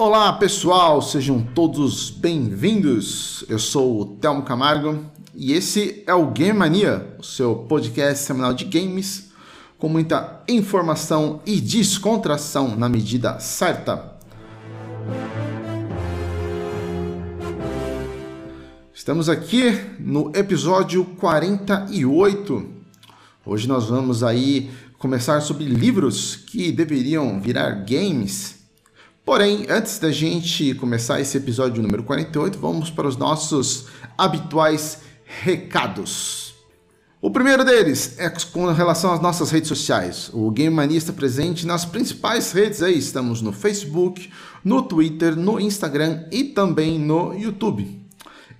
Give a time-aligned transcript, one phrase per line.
[0.00, 3.44] Olá pessoal, sejam todos bem-vindos.
[3.50, 8.54] Eu sou o Telmo Camargo e esse é o Game Mania, o seu podcast semanal
[8.54, 9.30] de games
[9.76, 14.16] com muita informação e descontração na medida certa.
[18.94, 22.70] Estamos aqui no episódio 48.
[23.44, 28.59] Hoje nós vamos aí começar sobre livros que deveriam virar games.
[29.24, 36.54] Porém, antes da gente começar esse episódio número 48, vamos para os nossos habituais recados.
[37.22, 40.30] O primeiro deles é com relação às nossas redes sociais.
[40.32, 42.96] O Game Mania está presente nas principais redes aí.
[42.98, 44.30] Estamos no Facebook,
[44.64, 48.00] no Twitter, no Instagram e também no YouTube.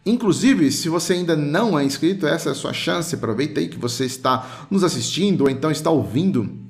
[0.05, 3.14] Inclusive, se você ainda não é inscrito, essa é a sua chance.
[3.14, 6.69] Aproveita aí que você está nos assistindo ou então está ouvindo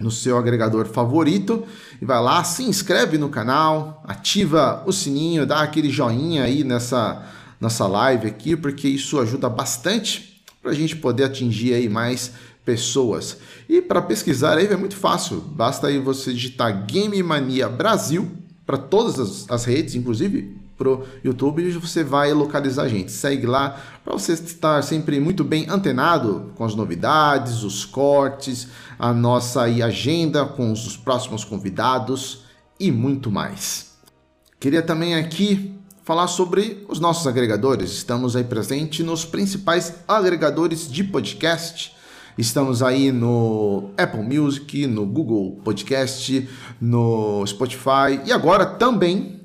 [0.00, 1.64] no seu agregador favorito
[2.00, 7.22] e vai lá, se inscreve no canal, ativa o sininho, dá aquele joinha aí nessa
[7.60, 12.32] nossa live aqui, porque isso ajuda bastante para a gente poder atingir aí mais
[12.64, 13.36] pessoas.
[13.68, 18.30] E para pesquisar aí é muito fácil, basta aí você digitar Game Mania Brasil
[18.64, 23.12] para todas as, as redes, inclusive pro YouTube e você vai localizar a gente.
[23.12, 28.66] Segue lá para você estar sempre muito bem antenado com as novidades, os cortes,
[28.98, 32.44] a nossa agenda com os próximos convidados
[32.78, 33.90] e muito mais.
[34.58, 37.90] Queria também aqui falar sobre os nossos agregadores.
[37.90, 41.94] Estamos aí presente nos principais agregadores de podcast.
[42.38, 46.48] Estamos aí no Apple Music, no Google Podcast,
[46.80, 49.39] no Spotify e agora também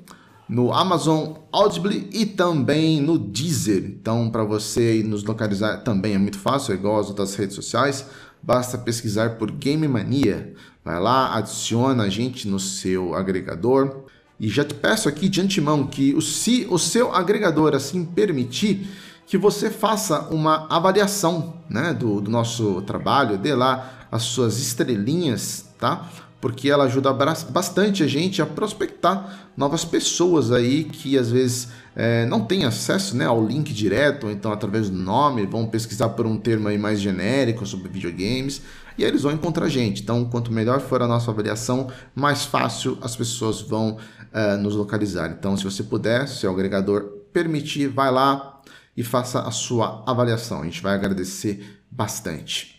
[0.48, 3.84] no Amazon Audible e também no Deezer.
[3.84, 8.06] Então, para você nos localizar também é muito fácil, é igual as outras redes sociais.
[8.42, 10.54] Basta pesquisar por Game Mania.
[10.84, 14.04] Vai lá, adiciona a gente no seu agregador.
[14.38, 18.86] E já te peço aqui de antemão que, se o seu agregador assim permitir,
[19.26, 25.70] que você faça uma avaliação né, do, do nosso trabalho, dê lá as suas estrelinhas,
[25.78, 26.08] tá?
[26.40, 32.26] Porque ela ajuda bastante a gente a prospectar novas pessoas aí que às vezes é,
[32.26, 36.26] não têm acesso né, ao link direto, ou então através do nome, vão pesquisar por
[36.26, 38.62] um termo aí mais genérico sobre videogames
[38.98, 40.02] e aí eles vão encontrar a gente.
[40.02, 43.98] Então, quanto melhor for a nossa avaliação, mais fácil as pessoas vão
[44.32, 45.30] é, nos localizar.
[45.30, 47.02] Então, se você puder, se o agregador
[47.32, 48.60] permitir, vai lá
[48.96, 50.62] e faça a sua avaliação.
[50.62, 52.75] A gente vai agradecer bastante.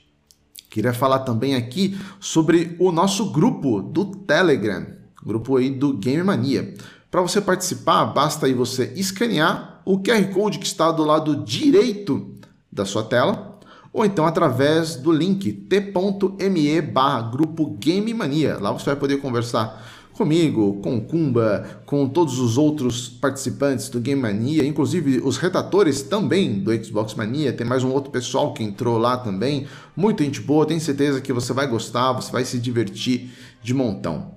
[0.77, 4.85] Queria falar também aqui sobre o nosso grupo do Telegram,
[5.25, 6.71] grupo aí do Game Mania.
[7.09, 12.35] Para você participar, basta aí você escanear o QR Code que está do lado direito
[12.71, 13.57] da sua tela,
[13.91, 18.59] ou então através do link t.me barra grupo Game Mania.
[18.59, 19.83] Lá você vai poder conversar
[20.17, 26.01] comigo, com o Kumba, com todos os outros participantes do Game Mania, inclusive os redatores
[26.01, 27.53] também do Xbox Mania.
[27.53, 29.67] Tem mais um outro pessoal que entrou lá também.
[29.95, 33.29] Muita gente boa, tenho certeza que você vai gostar, você vai se divertir
[33.61, 34.31] de montão.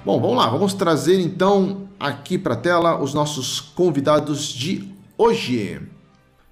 [0.06, 5.82] Bom, vamos lá, vamos trazer então aqui para a tela os nossos convidados de hoje.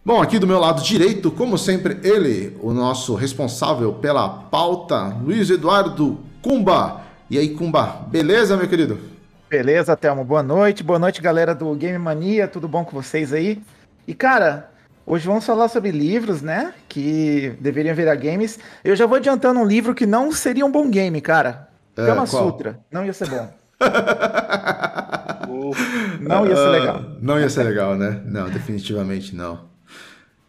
[0.04, 5.52] Bom, aqui do meu lado direito, como sempre, ele, o nosso responsável pela pauta, Luiz
[5.52, 7.04] Eduardo Cumba.
[7.30, 9.19] E aí, Cumba, beleza, meu querido?
[9.50, 10.24] Beleza, Thelma.
[10.24, 10.84] Boa noite.
[10.84, 12.48] Boa noite, galera do Game Mania.
[12.48, 13.60] Tudo bom com vocês aí?
[14.08, 14.70] E, cara,
[15.08, 16.72] hoje vamos falar sobre livros, né?
[16.88, 18.60] Que deveriam virar games.
[18.84, 21.68] Eu já vou adiantando um livro que não seria um bom game, cara.
[21.98, 22.80] É, Kama Sutra.
[22.92, 23.52] Não ia ser bom.
[26.22, 27.00] não ia ser legal.
[27.00, 28.22] Uh, não ia ser legal, né?
[28.26, 29.62] Não, definitivamente não.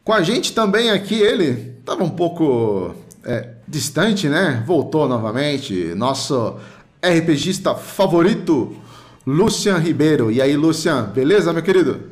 [0.05, 2.95] Com a gente também aqui, ele estava um pouco
[3.25, 4.63] é, distante, né?
[4.67, 5.95] Voltou novamente.
[5.95, 6.59] Nosso
[7.03, 8.77] RPGista favorito,
[9.27, 10.31] Lucian Ribeiro.
[10.31, 12.11] E aí, Lucian, beleza, meu querido?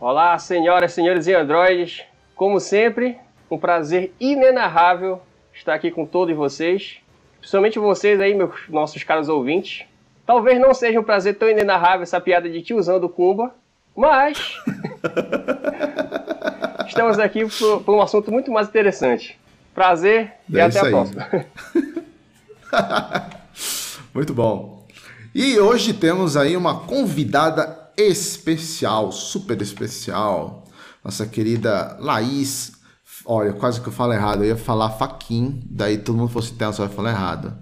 [0.00, 2.02] Olá, senhoras, senhores e androides.
[2.34, 3.18] Como sempre,
[3.50, 5.20] um prazer inenarrável
[5.52, 6.98] estar aqui com todos vocês,
[7.38, 9.86] principalmente vocês aí, meus nossos caros ouvintes.
[10.26, 13.54] Talvez não seja um prazer tão inenarrável essa piada de tiozão do Kumba,
[13.94, 14.58] mas
[16.88, 19.38] estamos aqui por, por, um assunto muito mais interessante.
[19.74, 20.90] Prazer e é até a aí.
[20.90, 21.28] próxima.
[24.14, 24.75] muito bom.
[25.38, 30.64] E hoje temos aí uma convidada especial, super especial,
[31.04, 32.72] nossa querida Laís
[33.26, 34.44] Olha, quase que eu falo errado.
[34.44, 37.52] Eu ia falar faquin, daí todo mundo fosse então, só vai falar errado.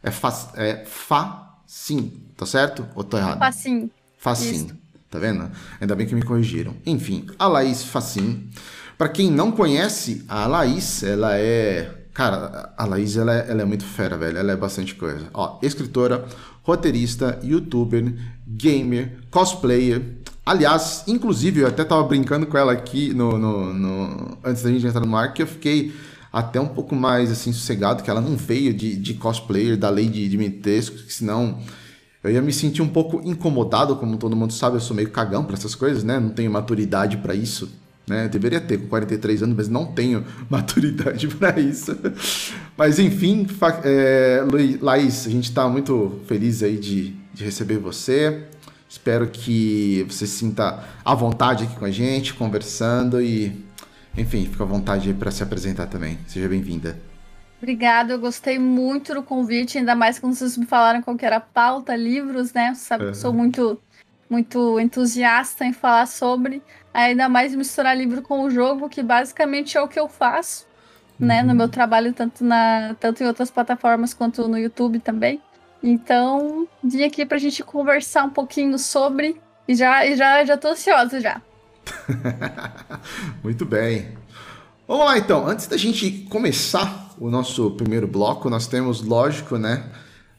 [0.00, 2.86] É, fa, é facim, tá certo?
[2.94, 3.40] Ou tô errado?
[3.40, 3.90] Facim.
[4.16, 4.50] Facim.
[4.52, 4.76] Isso.
[5.10, 5.50] Tá vendo?
[5.80, 6.76] Ainda bem que me corrigiram.
[6.86, 8.48] Enfim, a Laís Facim.
[8.96, 12.02] Pra quem não conhece, a Laís, ela é.
[12.12, 14.38] Cara, a Laís, ela é, ela é muito fera, velho.
[14.38, 15.28] Ela é bastante coisa.
[15.34, 16.26] Ó, escritora,
[16.64, 18.12] roteirista, youtuber,
[18.46, 20.02] gamer, cosplayer.
[20.44, 24.86] Aliás, inclusive, eu até tava brincando com ela aqui no, no, no- antes da gente
[24.86, 25.94] entrar no ar, que eu fiquei
[26.32, 30.08] até um pouco mais assim sossegado, que ela não veio de, de cosplayer da lei
[30.08, 30.20] de
[31.04, 31.60] que senão
[32.24, 35.44] eu ia me sentir um pouco incomodado, como todo mundo sabe, eu sou meio cagão
[35.44, 36.18] pra essas coisas, né?
[36.18, 37.70] Não tenho maturidade pra isso,
[38.06, 38.28] né?
[38.28, 41.96] Deveria ter com 43 anos, mas não tenho maturidade pra isso.
[42.76, 43.46] Mas enfim,
[43.84, 44.44] é,
[44.80, 48.44] Laís, a gente tá muito feliz aí de, de receber você.
[48.88, 53.64] Espero que você se sinta à vontade aqui com a gente, conversando e,
[54.16, 56.18] enfim, fica à vontade pra se apresentar também.
[56.28, 56.96] Seja bem-vinda.
[57.60, 61.36] Obrigada, eu gostei muito do convite, ainda mais quando vocês me falaram qual que era
[61.36, 62.74] a pauta, livros, né?
[62.74, 63.80] Você sabe que eu sou muito,
[64.28, 66.62] muito entusiasta em falar sobre,
[66.94, 70.64] ainda mais misturar livro com o jogo, que basicamente é o que eu faço,
[71.18, 71.42] né?
[71.42, 75.42] No meu trabalho, tanto, na, tanto em outras plataformas quanto no YouTube também.
[75.82, 80.68] Então, vim aqui pra gente conversar um pouquinho sobre, e já, e já, já tô
[80.68, 81.42] ansiosa já.
[83.42, 84.16] Muito bem.
[84.86, 89.84] Vamos lá então, antes da gente começar o nosso primeiro bloco, nós temos, lógico, né,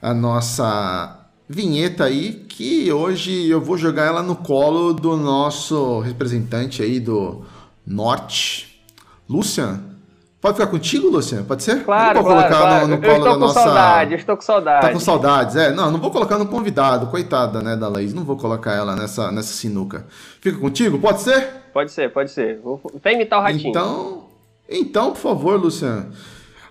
[0.02, 6.82] a nossa vinheta aí, que hoje eu vou jogar ela no colo do nosso representante
[6.82, 7.44] aí do
[7.86, 8.82] Norte,
[9.30, 9.96] Lucian.
[10.42, 11.44] Pode ficar contigo, Lucian?
[11.44, 11.84] Pode ser?
[11.84, 12.88] Claro, não vou claro, colocar claro.
[12.88, 13.64] no, no eu colo estou da com nossa...
[13.64, 14.82] saudade, eu estou com saudade.
[14.82, 15.72] Tá com saudades, é?
[15.72, 18.14] Não, não vou colocar no convidado, coitada, né, da Laís.
[18.14, 20.06] Não vou colocar ela nessa, nessa sinuca.
[20.40, 21.48] Fica contigo, pode ser?
[21.74, 22.60] Pode ser, pode ser.
[22.60, 23.70] Vou até imitar o ratinho.
[23.70, 24.26] Então,
[24.70, 26.12] então, por favor, Luciano,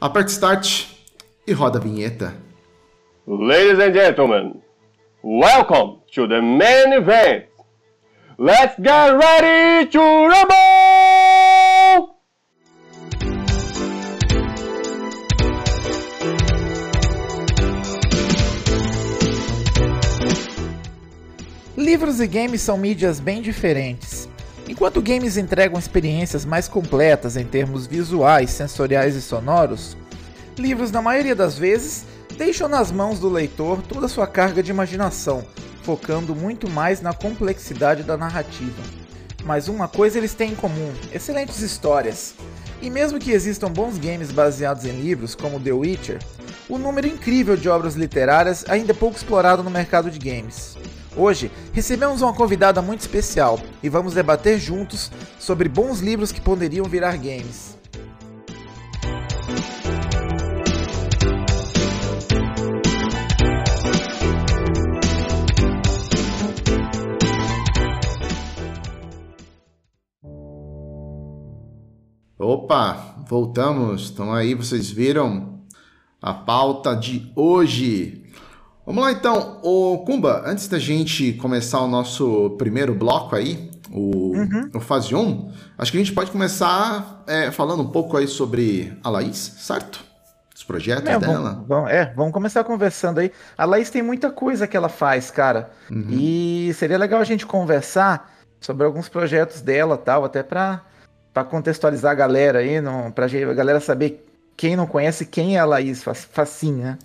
[0.00, 0.86] aperte start
[1.46, 2.34] e roda a vinheta.
[3.26, 4.62] Ladies and gentlemen,
[5.24, 7.46] welcome to the main event.
[8.36, 10.54] Let's get ready to rumble!
[21.74, 24.28] Livros e games são mídias bem diferentes.
[24.68, 29.96] Enquanto games entregam experiências mais completas em termos visuais, sensoriais e sonoros,
[30.58, 34.70] livros, na maioria das vezes, deixam nas mãos do leitor toda a sua carga de
[34.70, 35.44] imaginação,
[35.82, 38.82] focando muito mais na complexidade da narrativa.
[39.44, 42.34] Mas uma coisa eles têm em comum: excelentes histórias.
[42.82, 46.18] E mesmo que existam bons games baseados em livros, como The Witcher,
[46.68, 50.76] o número incrível de obras literárias ainda é pouco explorado no mercado de games.
[51.16, 56.86] Hoje, recebemos uma convidada muito especial e vamos debater juntos sobre bons livros que poderiam
[56.86, 57.73] virar games.
[72.44, 74.10] Opa, voltamos.
[74.10, 75.60] Então aí vocês viram
[76.20, 78.22] a pauta de hoje.
[78.86, 84.32] Vamos lá então, ô Kumba, antes da gente começar o nosso primeiro bloco aí, o,
[84.74, 88.92] o fase 1, acho que a gente pode começar é, falando um pouco aí sobre
[89.02, 90.04] a Laís, certo?
[90.54, 91.64] Os projetos É, dela.
[91.66, 93.32] vamos, é, vamos começar conversando aí.
[93.56, 95.70] A Laís tem muita coisa que ela faz, cara.
[96.10, 100.82] E seria legal a gente conversar sobre alguns projetos dela tal, até pra,
[101.34, 104.24] pra contextualizar a galera aí, não, pra a galera saber
[104.56, 106.98] quem não conhece quem é a Laís, facinho, né?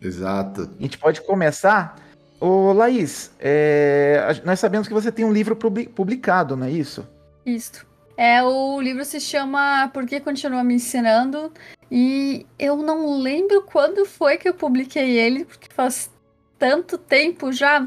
[0.00, 0.70] Exato.
[0.78, 1.96] A gente pode começar.
[2.40, 7.06] Ô, Laís, é, nós sabemos que você tem um livro publi- publicado, não é isso?
[7.44, 7.86] Isso.
[8.16, 11.52] É, o livro se chama Por que Continua Me Ensinando?
[11.90, 16.10] E eu não lembro quando foi que eu publiquei ele, porque faz
[16.58, 17.86] tanto tempo já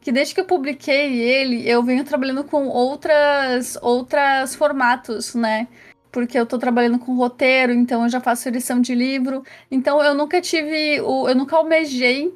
[0.00, 5.68] que desde que eu publiquei ele, eu venho trabalhando com outras outras formatos, né?
[6.12, 9.44] Porque eu tô trabalhando com roteiro, então eu já faço edição de livro.
[9.70, 12.32] Então eu nunca tive o eu nunca almejei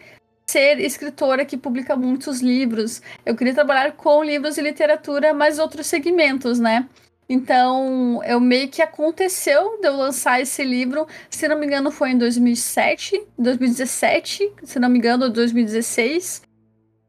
[0.47, 3.03] ser escritora que publica muitos livros.
[3.25, 6.89] Eu queria trabalhar com livros e literatura, mas outros segmentos, né?
[7.29, 12.11] Então, eu meio que aconteceu de eu lançar esse livro, se não me engano, foi
[12.11, 16.43] em 2007, 2017, se não me engano, ou 2016.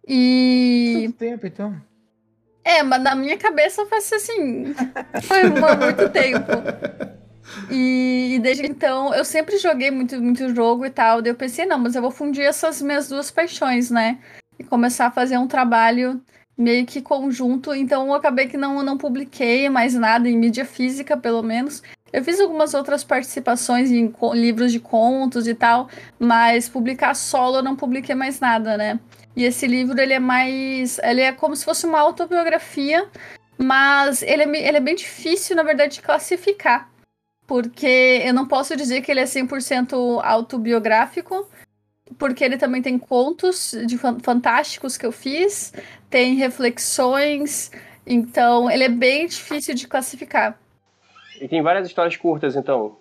[0.07, 1.75] E Quanto tempo, então?
[2.63, 4.74] é, mas na minha cabeça faz assim.
[5.24, 6.51] Foi mu- muito tempo.
[7.71, 11.21] E, e desde então eu sempre joguei muito, muito jogo e tal.
[11.21, 14.19] Daí eu pensei, não, mas eu vou fundir essas minhas duas paixões, né?
[14.59, 16.21] E começar a fazer um trabalho
[16.57, 17.74] meio que conjunto.
[17.74, 21.81] Então eu acabei que não, não publiquei mais nada em mídia física, pelo menos.
[22.13, 27.63] Eu fiz algumas outras participações em livros de contos e tal, mas publicar solo eu
[27.63, 29.00] não publiquei mais nada, né?
[29.35, 30.97] E esse livro, ele é mais.
[30.99, 33.09] Ele é como se fosse uma autobiografia,
[33.57, 36.89] mas ele é, ele é bem difícil, na verdade, de classificar.
[37.45, 41.47] Porque eu não posso dizer que ele é 100% autobiográfico,
[42.17, 45.73] porque ele também tem contos de fantásticos que eu fiz,
[46.09, 47.71] tem reflexões,
[48.05, 50.57] então ele é bem difícil de classificar.
[51.39, 52.97] E tem várias histórias curtas, então.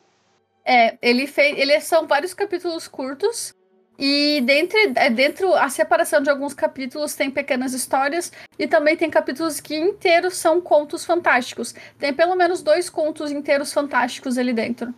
[0.64, 3.54] É, ele fez, ele são vários capítulos curtos
[3.98, 9.08] e dentro, é, dentro a separação de alguns capítulos tem pequenas histórias e também tem
[9.08, 11.74] capítulos que inteiros são contos fantásticos.
[11.98, 14.92] Tem pelo menos dois contos inteiros fantásticos ali dentro.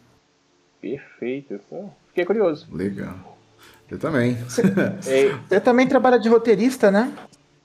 [0.81, 1.61] Perfeito.
[2.09, 2.67] Fiquei curioso.
[2.75, 3.37] Legal.
[3.91, 4.35] Eu também.
[4.49, 4.63] Você,
[5.49, 7.13] você também trabalha de roteirista, né?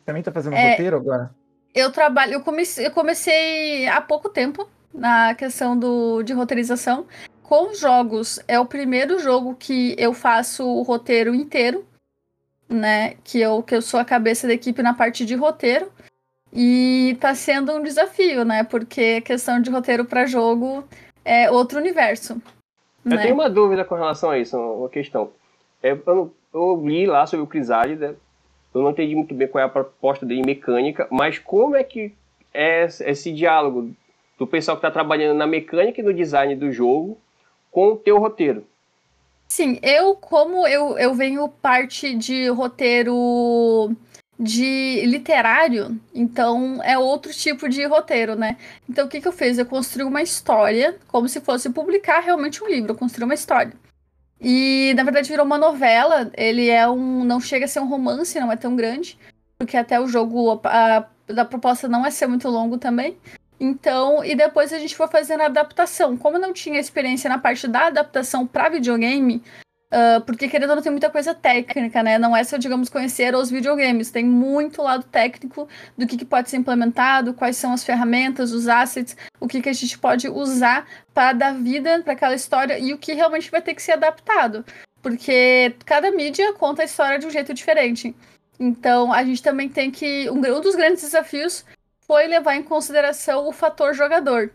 [0.05, 1.31] Também tá fazendo é, roteiro agora?
[1.73, 7.05] Eu trabalho, eu comecei, eu comecei há pouco tempo na questão do, de roteirização
[7.51, 11.83] com jogos, é o primeiro jogo que eu faço o roteiro inteiro,
[12.69, 13.15] né?
[13.25, 15.91] Que eu, que eu sou a cabeça da equipe na parte de roteiro.
[16.53, 18.63] E tá sendo um desafio, né?
[18.63, 20.85] Porque questão de roteiro para jogo
[21.25, 22.41] é outro universo.
[23.03, 23.21] Eu né?
[23.21, 25.29] tenho uma dúvida com relação a isso, uma questão.
[25.83, 28.15] É, eu, eu li lá sobre o Crisálida,
[28.73, 32.13] eu não entendi muito bem qual é a proposta dele mecânica, mas como é que
[32.53, 33.91] é esse diálogo
[34.39, 37.17] do pessoal que está trabalhando na mecânica e no design do jogo
[37.71, 38.65] com o teu roteiro.
[39.47, 43.95] Sim, eu, como eu, eu venho parte de roteiro
[44.39, 48.57] de literário, então é outro tipo de roteiro, né?
[48.89, 49.57] Então o que, que eu fiz?
[49.57, 53.73] Eu construí uma história, como se fosse publicar realmente um livro, eu construí uma história.
[54.39, 57.23] E na verdade virou uma novela, ele é um.
[57.23, 59.17] não chega a ser um romance, não é tão grande,
[59.59, 61.05] porque até o jogo, a,
[61.37, 63.17] a proposta não é ser muito longo também.
[63.63, 66.17] Então, e depois a gente foi fazendo a adaptação.
[66.17, 69.35] Como eu não tinha experiência na parte da adaptação para videogame,
[69.93, 72.17] uh, porque querendo ou não tem muita coisa técnica, né?
[72.17, 74.09] Não é só, digamos, conhecer os videogames.
[74.09, 78.67] Tem muito lado técnico do que, que pode ser implementado, quais são as ferramentas, os
[78.67, 82.95] assets, o que, que a gente pode usar para dar vida para aquela história e
[82.95, 84.65] o que realmente vai ter que ser adaptado.
[85.03, 88.15] Porque cada mídia conta a história de um jeito diferente.
[88.59, 90.27] Então, a gente também tem que.
[90.31, 91.63] Um, um dos grandes desafios
[92.11, 94.51] foi levar em consideração o fator jogador.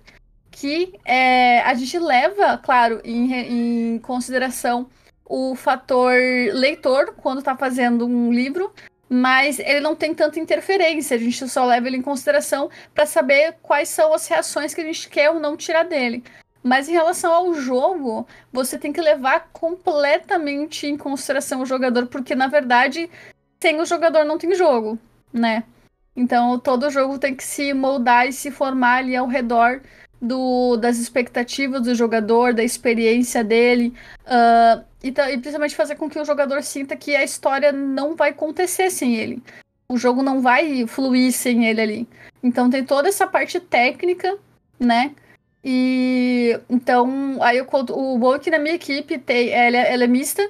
[0.51, 4.91] Que é, a gente leva, claro, em, em consideração
[5.25, 6.13] o fator
[6.53, 8.71] leitor quando está fazendo um livro,
[9.09, 13.57] mas ele não tem tanta interferência, a gente só leva ele em consideração para saber
[13.63, 16.23] quais são as reações que a gente quer ou não tirar dele.
[16.63, 22.35] Mas em relação ao jogo, você tem que levar completamente em consideração o jogador, porque
[22.35, 23.09] na verdade,
[23.59, 24.99] sem o jogador não tem jogo,
[25.33, 25.65] né?
[26.17, 29.83] Então todo jogo tem que se moldar e se formar ali ao redor
[30.21, 33.93] do, das expectativas do jogador, da experiência dele,
[34.27, 38.31] uh, e, e, principalmente fazer com que o jogador sinta que a história não vai
[38.31, 39.43] acontecer sem ele.
[39.89, 42.09] O jogo não vai fluir sem ele ali.
[42.43, 44.37] Então tem toda essa parte técnica,
[44.81, 45.15] né?
[45.63, 50.07] E então aí eu, o bom é que na minha equipe tem, ela, ela é
[50.07, 50.49] mista,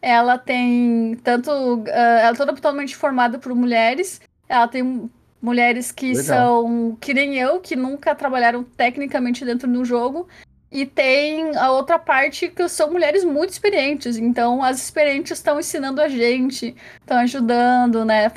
[0.00, 1.50] ela tem tanto.
[1.50, 6.24] Uh, ela é toda totalmente formada por mulheres ela tem mulheres que Legal.
[6.24, 10.28] são que nem eu, que nunca trabalharam tecnicamente dentro do jogo.
[10.70, 14.18] E tem a outra parte que são mulheres muito experientes.
[14.18, 18.30] Então, as experientes estão ensinando a gente, estão ajudando, né?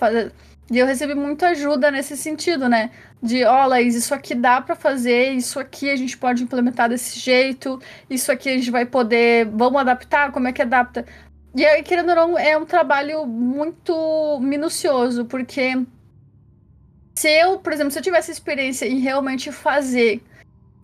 [0.72, 2.91] E eu recebi muita ajuda nesse sentido, né?
[3.22, 6.88] De, ó, oh, Laís, isso aqui dá para fazer, isso aqui a gente pode implementar
[6.88, 11.06] desse jeito, isso aqui a gente vai poder, vamos adaptar, como é que adapta?
[11.53, 15.86] E aí, querendo ou não, é um trabalho muito minucioso, porque
[17.15, 20.22] se eu, por exemplo, se eu tivesse experiência em realmente fazer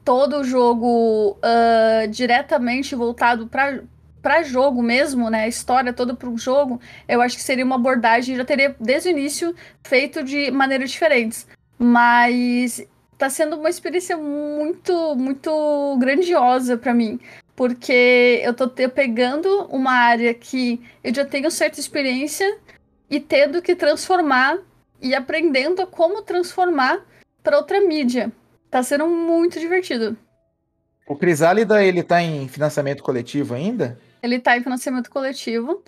[0.03, 3.84] todo o jogo uh, diretamente voltado para
[4.22, 7.75] para jogo mesmo, né, a história toda para um jogo, eu acho que seria uma
[7.75, 11.48] abordagem já teria desde o início feito de maneiras diferentes.
[11.79, 12.86] Mas
[13.17, 17.19] tá sendo uma experiência muito muito grandiosa para mim,
[17.55, 22.57] porque eu tô pegando uma área que eu já tenho certa experiência
[23.10, 24.57] e tendo que transformar
[25.01, 27.05] e aprendendo a como transformar
[27.43, 28.31] para outra mídia.
[28.69, 30.17] Tá sendo muito divertido.
[31.07, 33.97] O Crisálida, ele tá em financiamento coletivo ainda?
[34.21, 35.81] Ele tá em financiamento coletivo.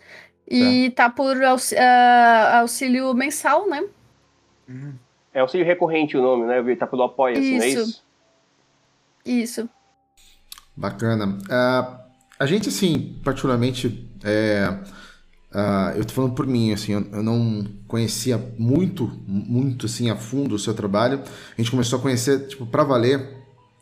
[0.48, 3.84] E tá, tá por uh, auxílio mensal, né?
[4.68, 4.94] Uhum.
[5.34, 6.76] É auxílio recorrente o nome, né?
[6.76, 8.04] Tá pelo Apoia-se, não é isso?
[9.26, 9.70] Isso.
[10.76, 11.38] Bacana.
[11.44, 12.00] Uh,
[12.40, 14.74] a gente, assim, particularmente, é,
[15.52, 20.16] Uh, eu tô falando por mim, assim, eu, eu, não conhecia muito, muito, assim, a
[20.16, 21.22] fundo o seu trabalho.
[21.58, 23.38] A gente começou a conhecer, tipo, pra valer,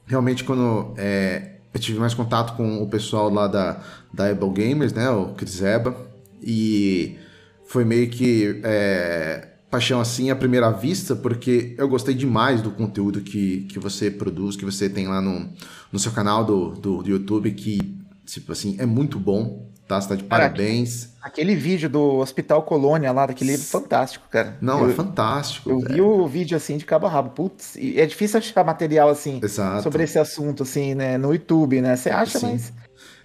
[0.05, 3.81] realmente quando é, eu tive mais contato com o pessoal lá da,
[4.13, 5.09] da Able Gamers, né?
[5.09, 5.95] O Chris Eba.
[6.41, 7.17] E
[7.65, 13.21] foi meio que é, paixão assim à primeira vista, porque eu gostei demais do conteúdo
[13.21, 15.49] que, que você produz, que você tem lá no,
[15.91, 17.77] no seu canal do, do, do YouTube, que,
[18.27, 19.99] tipo assim, é muito bom, tá?
[19.99, 21.09] Você tá de parabéns.
[21.21, 24.57] Aquele vídeo do Hospital Colônia lá, daquele livro fantástico, cara.
[24.61, 25.69] Não, eu, é fantástico.
[25.69, 27.29] Eu vi o vídeo assim de cabo a rabo.
[27.31, 29.83] Putz, é difícil achar material assim Exato.
[29.83, 31.17] sobre esse assunto, assim, né?
[31.17, 31.95] No YouTube, né?
[31.95, 32.51] Você acha, Sim.
[32.51, 32.73] mas.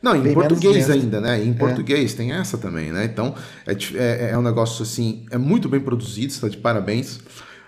[0.03, 1.45] Não, em Bem português ainda, né?
[1.45, 3.05] Em português tem essa também, né?
[3.05, 6.57] Então, é, dif- é, é um negócio assim, é muito bem produzido, você tá de
[6.57, 7.21] parabéns.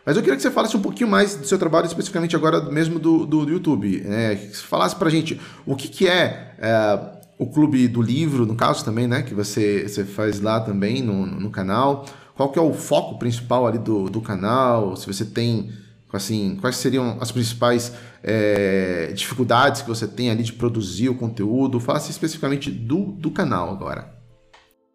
[0.04, 2.98] Mas eu queria que você falasse um pouquinho mais do seu trabalho, especificamente agora mesmo
[2.98, 4.00] do, do, do YouTube.
[4.00, 4.34] né?
[4.34, 6.98] Que você falasse pra gente o que, que é, é,
[7.44, 9.22] o Clube do Livro, no caso também, né?
[9.22, 12.06] Que você, você faz lá também no, no canal.
[12.34, 14.96] Qual que é o foco principal ali do, do canal?
[14.96, 15.70] Se você tem,
[16.12, 21.78] assim, quais seriam as principais é, dificuldades que você tem ali de produzir o conteúdo?
[21.78, 24.12] Fala-se especificamente do, do canal agora.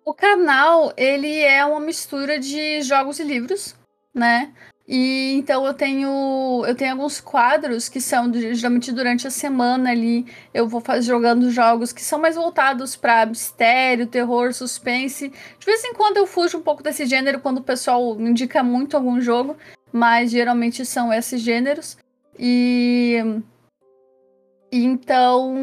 [0.03, 3.75] O canal, ele é uma mistura de jogos e livros,
[4.13, 4.51] né?
[4.91, 10.25] E então eu tenho eu tenho alguns quadros que são geralmente durante a semana ali
[10.51, 15.31] eu vou faz, jogando jogos que são mais voltados para mistério, terror, suspense.
[15.59, 18.97] De vez em quando eu fujo um pouco desse gênero quando o pessoal indica muito
[18.97, 19.55] algum jogo,
[19.93, 21.95] mas geralmente são esses gêneros.
[22.39, 23.17] E
[24.71, 25.53] então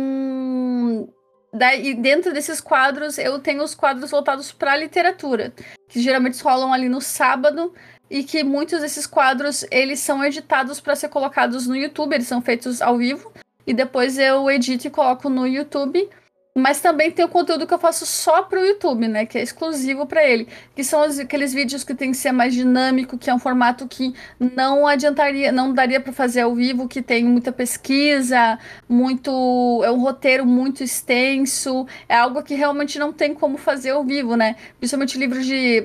[1.53, 5.55] Daí, dentro desses quadros, eu tenho os quadros voltados para literatura,
[5.89, 7.73] que geralmente rolam ali no sábado,
[8.11, 12.41] e que muitos desses quadros, eles são editados para ser colocados no YouTube, eles são
[12.41, 13.33] feitos ao vivo,
[13.67, 16.09] e depois eu edito e coloco no YouTube.
[16.59, 19.27] Mas também tem o conteúdo que eu faço só pro YouTube, né?
[19.27, 20.49] Que é exclusivo para ele.
[20.75, 23.87] Que são os- aqueles vídeos que tem que ser mais dinâmico, que é um formato
[23.87, 29.83] que não adiantaria, não daria para fazer ao vivo, que tem muita pesquisa, muito.
[29.85, 31.87] É um roteiro muito extenso.
[32.09, 34.57] É algo que realmente não tem como fazer ao vivo, né?
[34.79, 35.85] Principalmente livros de.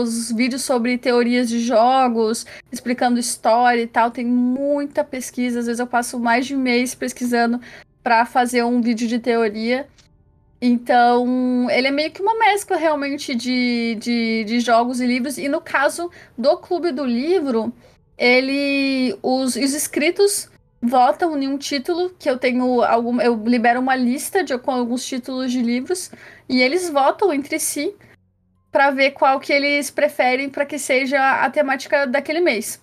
[0.00, 4.08] Os vídeos sobre teorias de jogos, explicando história e tal.
[4.12, 5.58] Tem muita pesquisa.
[5.58, 7.60] Às vezes eu passo mais de um mês pesquisando
[8.04, 9.88] para fazer um vídeo de teoria.
[10.64, 15.36] Então, ele é meio que uma mescla realmente de, de, de jogos e livros.
[15.36, 17.72] E no caso do Clube do Livro,
[18.16, 19.18] ele.
[19.20, 20.48] Os, os inscritos
[20.80, 23.20] votam em um título que eu tenho algum.
[23.20, 26.12] Eu libero uma lista de, com alguns títulos de livros.
[26.48, 27.92] E eles votam entre si
[28.70, 32.80] para ver qual que eles preferem para que seja a temática daquele mês.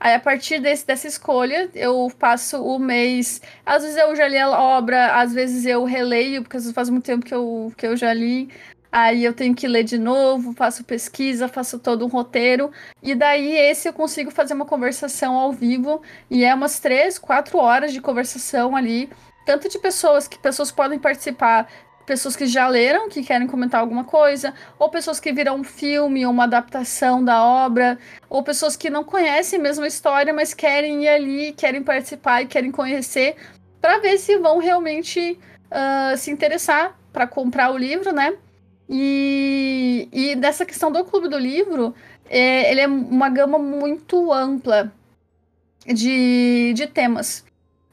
[0.00, 3.40] Aí, a partir desse, dessa escolha, eu passo o mês.
[3.66, 6.88] Às vezes eu já li a obra, às vezes eu releio, porque às vezes faz
[6.88, 8.48] muito tempo que eu, que eu já li.
[8.90, 12.70] Aí eu tenho que ler de novo, faço pesquisa, faço todo um roteiro.
[13.02, 16.00] E daí esse eu consigo fazer uma conversação ao vivo.
[16.30, 19.10] E é umas três, quatro horas de conversação ali.
[19.44, 21.68] Tanto de pessoas que pessoas podem participar,
[22.08, 26.24] pessoas que já leram, que querem comentar alguma coisa, ou pessoas que viram um filme
[26.24, 27.98] ou uma adaptação da obra,
[28.30, 32.46] ou pessoas que não conhecem mesmo a história, mas querem ir ali, querem participar e
[32.46, 33.36] querem conhecer,
[33.78, 35.38] para ver se vão realmente
[35.70, 38.34] ah, se interessar para comprar o livro, né?
[38.88, 41.94] E, e dessa questão do Clube do Livro,
[42.30, 44.90] é, ele é uma gama muito ampla
[45.86, 47.44] de, de temas.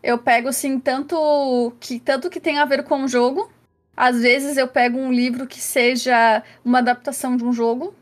[0.02, 3.50] Eu pego assim tanto que tanto que tem a ver com o jogo.
[3.96, 7.94] Às vezes eu pego um livro que seja uma adaptação de um jogo,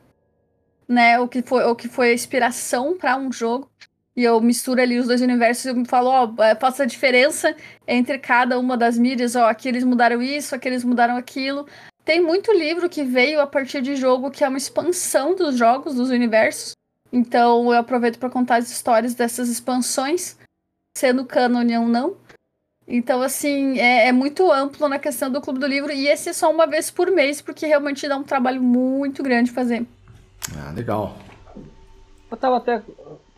[0.88, 1.20] né?
[1.20, 3.70] O que foi o que foi a inspiração para um jogo.
[4.16, 7.56] E eu misturo ali os dois universos e eu falo, ó, é, faço a diferença
[7.88, 11.68] entre cada uma das mídias, ó, aqui eles mudaram isso, aqui eles mudaram aquilo.
[12.06, 15.96] Tem muito livro que veio a partir de jogo que é uma expansão dos jogos,
[15.96, 16.74] dos universos.
[17.12, 20.38] Então eu aproveito para contar as histórias dessas expansões,
[20.96, 22.18] sendo canon ou não.
[22.88, 25.92] Então, assim, é, é muito amplo na questão do Clube do Livro.
[25.92, 29.52] E esse é só uma vez por mês, porque realmente dá um trabalho muito grande
[29.52, 29.86] fazer.
[30.58, 31.16] Ah, legal.
[32.30, 32.82] Eu tava até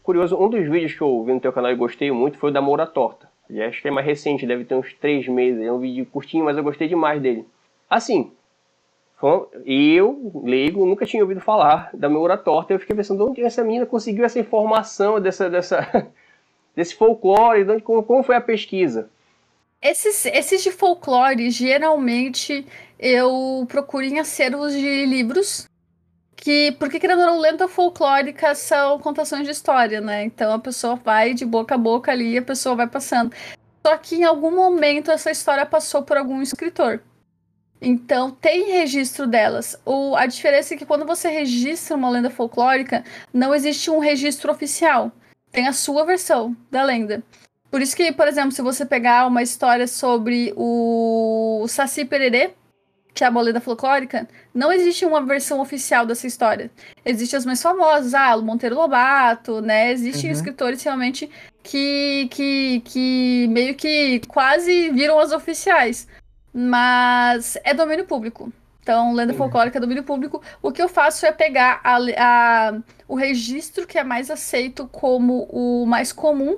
[0.02, 2.54] curioso, um dos vídeos que eu vi no teu canal e gostei muito foi o
[2.54, 3.30] da Moura Torta.
[3.50, 5.62] E acho que é mais recente, deve ter uns três meses.
[5.62, 7.46] É um vídeo curtinho, mas eu gostei demais dele.
[7.88, 8.32] Assim,
[9.66, 12.74] eu, leigo, nunca tinha ouvido falar da Moura Torta.
[12.74, 16.08] Eu fiquei pensando, de onde essa menina conseguiu essa informação, dessa, dessa,
[16.76, 19.10] desse folclore, de onde, como, como foi a pesquisa?
[19.86, 22.66] Esses, esses de folclore, geralmente
[22.98, 25.68] eu procuro em acervos de livros.
[26.36, 30.24] Que, porque querendo ou não, lenda folclórica são contações de história, né?
[30.24, 33.32] Então a pessoa vai de boca a boca ali e a pessoa vai passando.
[33.86, 37.04] Só que em algum momento essa história passou por algum escritor.
[37.80, 39.80] Então tem registro delas.
[39.86, 44.52] O, a diferença é que quando você registra uma lenda folclórica, não existe um registro
[44.52, 45.12] oficial.
[45.52, 47.24] Tem a sua versão da lenda.
[47.76, 52.54] Por isso que, por exemplo, se você pegar uma história sobre o Saci Pererê,
[53.14, 56.72] que é a boleda folclórica, não existe uma versão oficial dessa história.
[57.04, 59.92] Existem as mais famosas, ah, o Monteiro Lobato, né?
[59.92, 60.36] Existem uhum.
[60.38, 61.30] escritores realmente
[61.62, 66.08] que, que, que meio que quase viram as oficiais.
[66.54, 68.54] Mas é domínio público.
[68.82, 69.38] Então, lenda uhum.
[69.38, 70.42] folclórica é domínio público.
[70.62, 75.44] O que eu faço é pegar a, a, o registro que é mais aceito como
[75.52, 76.58] o mais comum,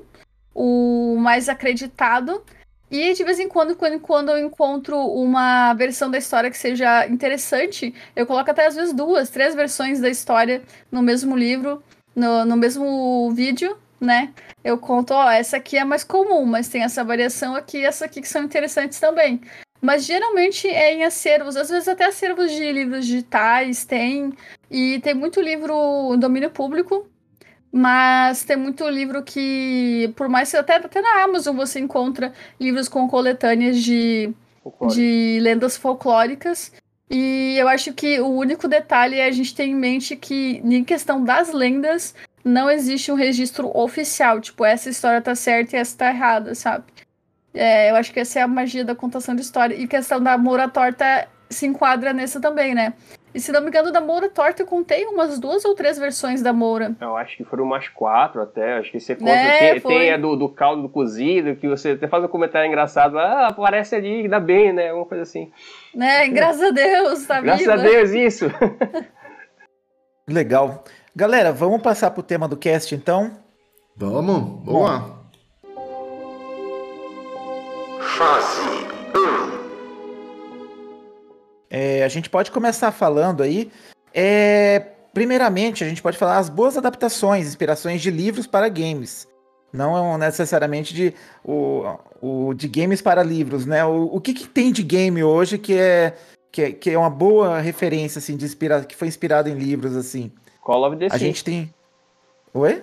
[0.58, 2.44] o mais acreditado,
[2.90, 7.94] e de vez em quando, quando, eu encontro uma versão da história que seja interessante,
[8.16, 11.84] eu coloco até às vezes duas, três versões da história no mesmo livro,
[12.16, 14.34] no, no mesmo vídeo, né?
[14.64, 18.06] Eu conto, ó, essa aqui é mais comum, mas tem essa variação aqui e essa
[18.06, 19.42] aqui que são interessantes também.
[19.80, 24.34] Mas geralmente é em acervos, às vezes até acervos de livros digitais tem,
[24.72, 27.08] e tem muito livro em domínio público,
[27.72, 32.88] mas tem muito livro que, por mais que até, até na Amazon você encontra livros
[32.88, 34.34] com coletâneas de,
[34.94, 36.72] de lendas folclóricas.
[37.10, 40.84] E eu acho que o único detalhe é a gente ter em mente que, em
[40.84, 44.42] questão das lendas, não existe um registro oficial.
[44.42, 46.86] Tipo, essa história tá certa e essa tá errada, sabe?
[47.54, 49.76] É, eu acho que essa é a magia da contação de história.
[49.76, 52.94] E questão da Moura Torta se enquadra nessa também, né?
[53.34, 56.42] E se não me engano, da Moura Torta eu contei umas duas ou três versões
[56.42, 56.96] da Moura.
[57.00, 58.78] Eu acho que foram umas quatro até.
[58.78, 59.32] Acho que você conta.
[59.32, 62.68] É, tem, tem, a do, do caldo do cozido, que você até faz um comentário
[62.68, 63.20] engraçado.
[63.20, 64.92] Ah, aparece ali, ainda bem, né?
[64.94, 65.52] Uma coisa assim.
[65.94, 66.28] Né?
[66.30, 67.74] Graças a Deus, tá Graças viva.
[67.74, 68.46] a Deus, isso.
[70.28, 70.84] Legal.
[71.16, 73.32] Galera, vamos passar pro tema do cast então?
[73.96, 75.18] Vamos, boa.
[78.00, 78.77] Fase
[81.70, 83.72] é, a gente pode começar falando aí.
[84.14, 84.80] É,
[85.14, 89.28] primeiramente, a gente pode falar as boas adaptações, inspirações de livros para games.
[89.72, 91.84] Não necessariamente de, o,
[92.22, 93.84] o de games para livros, né?
[93.86, 96.16] O, o que, que tem de game hoje que é,
[96.52, 99.96] que é, que é uma boa referência, assim, de inspira, que foi inspirado em livros,
[99.96, 100.32] assim?
[100.62, 101.74] Call of the A gente tem...
[102.54, 102.82] Oi?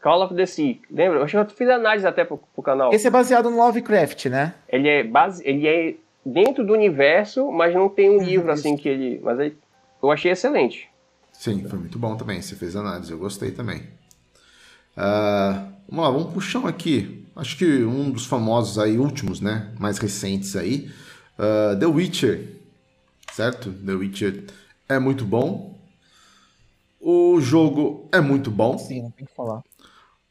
[0.00, 0.78] Call of the Sea.
[0.90, 1.18] Lembra?
[1.18, 2.92] Eu fiz análise até pro, pro canal.
[2.92, 4.54] Esse é baseado no Lovecraft, né?
[4.68, 8.76] Ele é, base, ele é dentro do universo, mas não tem um uhum, livro assim
[8.76, 9.20] que ele.
[9.22, 9.56] Mas aí,
[10.02, 10.88] eu achei excelente.
[11.32, 12.40] Sim, foi muito bom também.
[12.40, 13.82] Você fez análise, eu gostei também.
[14.96, 17.26] Uh, vamos lá, vamos puxar aqui.
[17.36, 19.72] Acho que um dos famosos aí, últimos, né?
[19.78, 20.90] Mais recentes aí.
[21.38, 22.60] Uh, The Witcher.
[23.32, 23.72] Certo?
[23.72, 24.44] The Witcher
[24.88, 25.76] é muito bom.
[27.00, 28.78] O jogo é muito bom.
[28.78, 29.62] Sim, não tem que falar.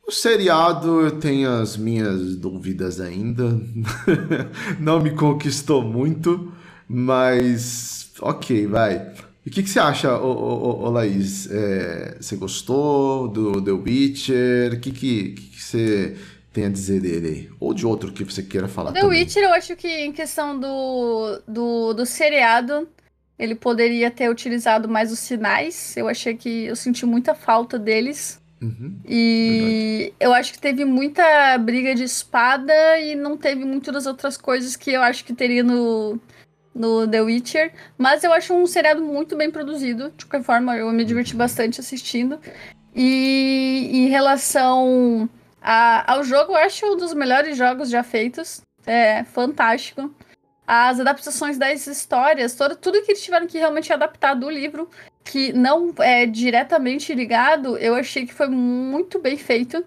[0.05, 3.57] O seriado eu tenho as minhas dúvidas ainda.
[4.79, 6.51] Não me conquistou muito,
[6.87, 9.13] mas ok, vai.
[9.45, 11.49] E o que, que, você acha, ô, ô, ô Laís?
[11.49, 14.73] É, você gostou do The Witcher?
[14.73, 16.17] O que, que, que, você
[16.51, 17.49] tem a dizer dele aí?
[17.59, 19.19] Ou de outro que você queira falar The também?
[19.21, 22.87] Witcher, eu acho que em questão do, do, do seriado,
[23.39, 25.95] ele poderia ter utilizado mais os sinais.
[25.95, 28.42] Eu achei que eu senti muita falta deles.
[28.63, 30.13] Uhum, e verdade.
[30.21, 34.77] eu acho que teve muita briga de espada e não teve muitas das outras coisas
[34.77, 36.17] que eu acho que teria no,
[36.73, 37.73] no The Witcher.
[37.97, 40.13] Mas eu acho um seriado muito bem produzido.
[40.15, 42.39] De qualquer forma, eu me diverti bastante assistindo.
[42.95, 45.29] E em relação
[45.61, 48.61] a, ao jogo, eu acho um dos melhores jogos já feitos.
[48.85, 50.09] É fantástico.
[50.65, 54.89] As adaptações das histórias, todo, tudo que eles tiveram que realmente adaptar do livro,
[55.23, 59.83] que não é diretamente ligado, eu achei que foi muito bem feito.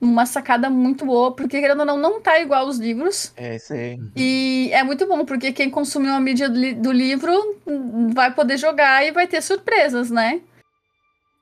[0.00, 3.34] Uma sacada muito boa, porque querendo ou não, não tá igual os livros.
[3.36, 4.10] É, sim.
[4.16, 7.30] E é muito bom, porque quem consumiu a mídia do livro
[8.14, 10.40] vai poder jogar e vai ter surpresas, né?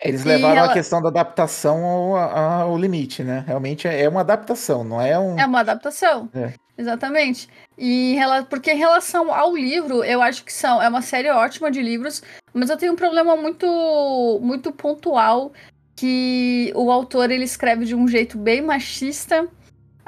[0.00, 0.70] Eles levaram ela...
[0.70, 3.44] a questão da adaptação ao, ao, limite, né?
[3.46, 5.38] Realmente é, é uma adaptação, não é um.
[5.38, 6.28] É uma adaptação.
[6.34, 6.52] É.
[6.76, 7.48] Exatamente.
[7.76, 8.16] E
[8.48, 12.22] porque em relação ao livro, eu acho que são é uma série ótima de livros,
[12.58, 15.52] mas eu tenho um problema muito muito pontual
[15.96, 19.48] que o autor ele escreve de um jeito bem machista.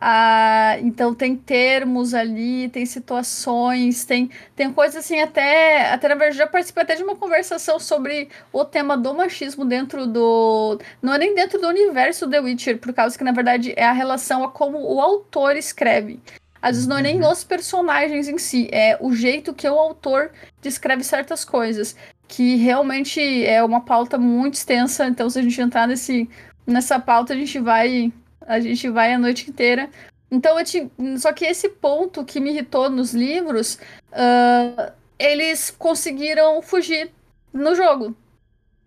[0.03, 6.39] Ah, então tem termos ali, tem situações, tem, tem coisas assim, até, até na verdade
[6.39, 10.81] já participei até de uma conversação sobre o tema do machismo dentro do.
[11.03, 13.93] Não é nem dentro do universo The Witcher, por causa que, na verdade, é a
[13.93, 16.19] relação a como o autor escreve.
[16.63, 17.31] Às vezes não é nem uhum.
[17.31, 20.31] os personagens em si, é o jeito que o autor
[20.63, 21.95] descreve certas coisas.
[22.33, 26.31] Que realmente é uma pauta muito extensa, então se a gente entrar nesse,
[26.65, 28.13] nessa pauta, a gente vai.
[28.47, 29.91] A gente vai a noite inteira.
[30.31, 30.89] Então, eu te...
[31.19, 33.79] só que esse ponto que me irritou nos livros,
[34.13, 37.11] uh, eles conseguiram fugir
[37.53, 38.17] no jogo.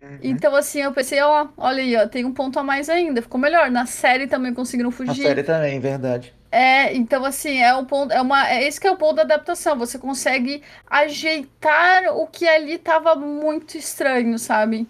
[0.02, 0.18] Uhum.
[0.22, 3.22] Então, assim, eu pensei, ó, olha aí, ó, tem um ponto a mais ainda.
[3.22, 3.70] Ficou melhor.
[3.70, 5.22] Na série também conseguiram fugir.
[5.22, 6.33] Na série também, verdade.
[6.54, 9.22] É, então assim, é um ponto, é uma, é esse que é o ponto da
[9.22, 9.76] adaptação.
[9.76, 14.86] Você consegue ajeitar o que ali tava muito estranho, sabe?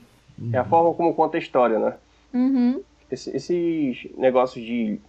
[0.52, 1.94] É a forma como conta a história, né?
[2.34, 2.82] Uhum.
[3.10, 5.00] Esse, esses negócios de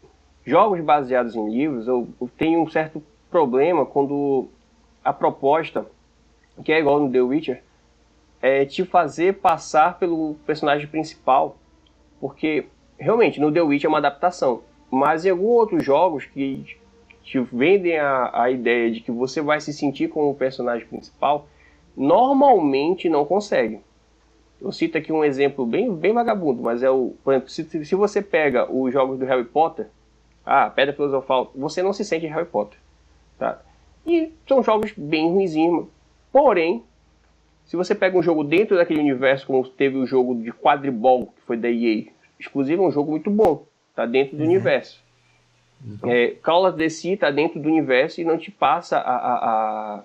[0.46, 4.48] jogos baseados em livros, eu, eu tenho um certo problema quando
[5.04, 5.86] a proposta,
[6.64, 7.64] que é igual no The Witcher,
[8.42, 11.58] é te fazer passar pelo personagem principal,
[12.22, 14.62] porque realmente no The Witcher é uma adaptação
[14.96, 16.78] mas em alguns outros jogos que
[17.22, 21.50] te vendem a, a ideia de que você vai se sentir como o personagem principal,
[21.98, 23.82] normalmente não consegue.
[24.62, 27.14] Eu cito aqui um exemplo bem, bem vagabundo, mas é o.
[27.26, 29.88] Por exemplo, se, se você pega os jogos do Harry Potter,
[30.46, 32.80] ah, Pedra Filosofal, você não se sente Harry Potter.
[33.38, 33.62] Tá?
[34.08, 35.88] E são jogos bem ruinzinhos.
[36.32, 36.86] Porém,
[37.66, 41.42] se você pega um jogo dentro daquele universo, como teve o jogo de quadribol, que
[41.42, 42.06] foi da EA,
[42.40, 43.66] exclusivo, é um jogo muito bom.
[43.96, 44.50] Tá dentro do uhum.
[44.50, 45.02] universo.
[45.84, 46.12] Uhum.
[46.12, 50.04] É, Call of Duty tá dentro do universo e não te passa a, a, a...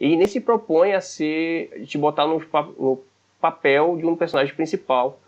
[0.00, 1.84] Ele nem se propõe a ser.
[1.86, 2.38] te botar no,
[2.78, 3.02] no
[3.40, 5.18] papel de um personagem principal.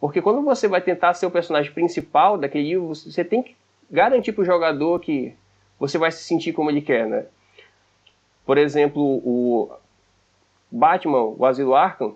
[0.00, 3.56] Porque quando você vai tentar ser o personagem principal daquele livro, você tem que
[3.90, 5.34] garantir para o jogador que
[5.78, 7.26] você vai se sentir como ele quer, né?
[8.44, 9.70] Por exemplo, o
[10.70, 12.14] Batman, o Asilo Arkham,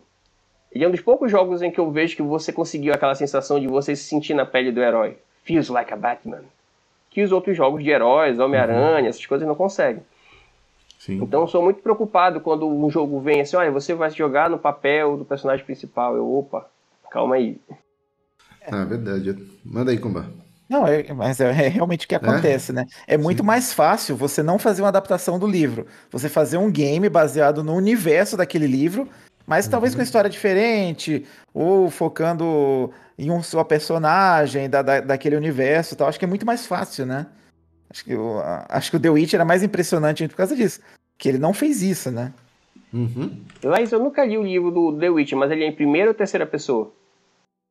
[0.71, 3.59] ele é um dos poucos jogos em que eu vejo que você conseguiu aquela sensação
[3.59, 5.17] de você se sentir na pele do herói.
[5.49, 6.43] Feels like a Batman.
[7.09, 9.09] Que os outros jogos de heróis, Homem-Aranha, uhum.
[9.09, 10.03] essas coisas não conseguem.
[10.99, 11.23] Sim.
[11.23, 14.59] Então eu sou muito preocupado quando um jogo vem assim, olha, você vai jogar no
[14.59, 16.15] papel do personagem principal.
[16.15, 16.69] Eu, opa,
[17.11, 17.59] calma aí.
[18.67, 19.35] Ah, verdade.
[19.65, 20.27] Manda aí, Kumba.
[20.69, 22.19] Não, é, mas é, é, realmente o que é?
[22.19, 22.75] acontece, é?
[22.75, 22.87] né?
[23.07, 23.47] É muito Sim.
[23.47, 25.87] mais fácil você não fazer uma adaptação do livro.
[26.11, 29.09] Você fazer um game baseado no universo daquele livro,
[29.49, 29.71] mas uhum.
[29.71, 36.07] talvez com história diferente, ou focando em um só personagem da, da, daquele universo tal.
[36.07, 37.27] Acho que é muito mais fácil, né?
[37.89, 40.81] Acho que, o, acho que o The Witch era mais impressionante por causa disso.
[41.17, 42.35] Que ele não fez isso, né?
[42.93, 43.43] Uhum.
[43.65, 46.15] Laís, eu nunca li o livro do The Witch, mas ele é em primeira ou
[46.15, 46.93] terceira pessoa?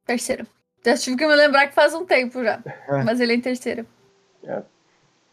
[0.03, 0.47] Terceira.
[0.83, 2.59] Já tive que me lembrar que faz um tempo já.
[2.87, 3.03] É.
[3.03, 3.85] Mas ele é em terceira.
[4.43, 4.63] É.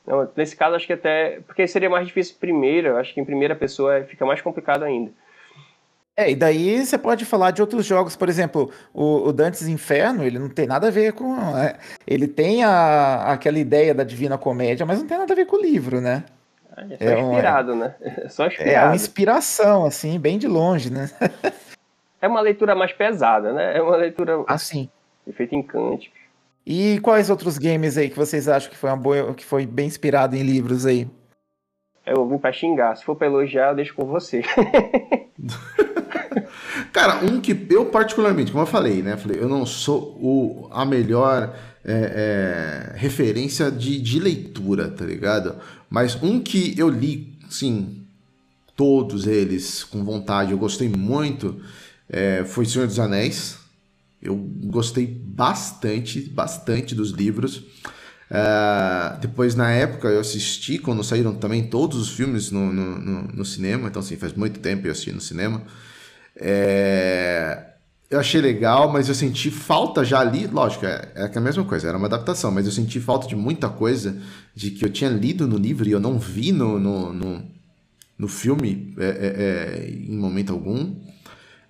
[0.07, 1.41] Não, nesse caso, acho que até.
[1.47, 5.11] Porque seria mais difícil primeira, acho que em primeira pessoa fica mais complicado ainda.
[6.17, 10.23] É, e daí você pode falar de outros jogos, por exemplo, o, o Dantes Inferno,
[10.23, 11.37] ele não tem nada a ver com.
[11.57, 15.47] É, ele tem a, aquela ideia da Divina Comédia, mas não tem nada a ver
[15.47, 16.25] com o livro, né?
[16.77, 17.95] É só é inspirado, um, né?
[18.01, 18.71] É só inspirado.
[18.71, 21.11] É uma inspiração, assim, bem de longe, né?
[22.23, 23.77] é uma leitura mais pesada, né?
[23.77, 24.45] É uma leitura.
[24.47, 24.89] Assim.
[25.33, 26.21] Feita em cânticos.
[26.67, 29.87] E quais outros games aí que vocês acham que foi, uma boa, que foi bem
[29.87, 31.09] inspirado em livros aí?
[32.07, 32.97] Eu vim pra xingar.
[32.97, 34.43] Se for pra elogiar, eu deixo com você.
[36.93, 39.17] Cara, um que eu particularmente, como eu falei, né?
[39.17, 45.57] Falei, eu não sou o, a melhor é, é, referência de, de leitura, tá ligado?
[45.89, 48.05] Mas um que eu li, sim,
[48.77, 51.61] todos eles com vontade, eu gostei muito,
[52.09, 53.59] é, foi Senhor dos Anéis.
[54.21, 57.63] Eu gostei bastante, bastante dos livros.
[58.31, 63.23] Uh, depois, na época, eu assisti, quando saíram também todos os filmes no, no, no,
[63.29, 63.89] no cinema.
[63.89, 65.63] Então, assim, faz muito tempo eu assisti no cinema.
[66.37, 67.71] É...
[68.11, 70.47] Eu achei legal, mas eu senti falta já ali.
[70.47, 73.69] Lógico, é, é a mesma coisa, era uma adaptação, mas eu senti falta de muita
[73.69, 74.17] coisa
[74.55, 77.43] de que eu tinha lido no livro e eu não vi no, no, no,
[78.17, 80.93] no filme é, é, é em momento algum.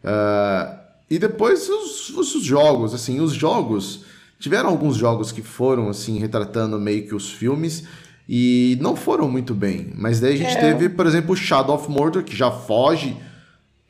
[0.05, 4.05] Uh, e depois os, os, jogos, assim, os jogos.
[4.39, 7.85] Tiveram alguns jogos que foram, assim, retratando meio que os filmes
[8.29, 9.93] e não foram muito bem.
[9.95, 10.61] Mas daí a gente é.
[10.61, 13.17] teve, por exemplo, Shadow of Mordor, que já foge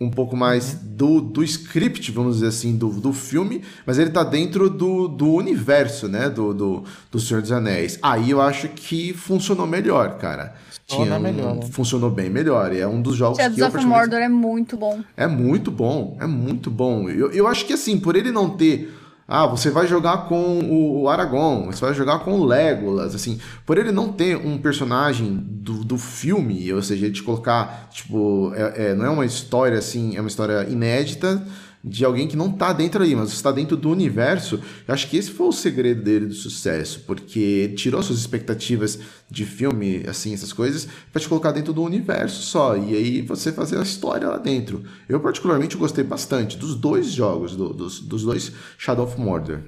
[0.01, 4.25] um pouco mais do, do script, vamos dizer assim, do, do filme, mas ele tá
[4.25, 7.99] dentro do, do universo, né, do, do, do Senhor dos Anéis.
[8.03, 10.55] Aí eu acho que funcionou melhor, cara.
[10.87, 11.63] Tinha um, melhor, né?
[11.71, 12.75] Funcionou bem melhor.
[12.75, 15.01] E é um dos jogos Shadows que eu of Mordor é muito bom.
[15.17, 17.09] É muito bom, é muito bom.
[17.09, 18.93] Eu, eu acho que assim, por ele não ter
[19.27, 23.79] ah, você vai jogar com o Aragorn, você vai jogar com o Legolas, assim, por
[23.79, 28.95] ele não ter um personagem do, do filme, ou seja, de colocar, tipo, é, é,
[28.95, 31.43] não é uma história assim, é uma história inédita,
[31.85, 34.59] de alguém que não tá dentro aí, mas está dentro do universo.
[34.89, 38.99] Eu acho que esse foi o segredo dele do sucesso, porque tirou suas expectativas
[39.31, 43.53] de filme, assim, essas coisas, para te colocar dentro do universo só, e aí você
[43.53, 44.83] fazer a história lá dentro.
[45.07, 49.61] Eu, particularmente, gostei bastante dos dois jogos, do, dos, dos dois Shadow of Mordor.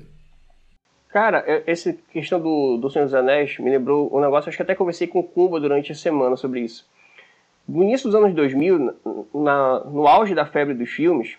[1.11, 4.75] Cara, essa questão do, do Senhor dos Anéis me lembrou um negócio, acho que até
[4.75, 6.87] conversei com o Kumba durante a semana sobre isso.
[7.69, 8.95] No início dos anos 2000,
[9.35, 11.37] na, no auge da febre dos filmes,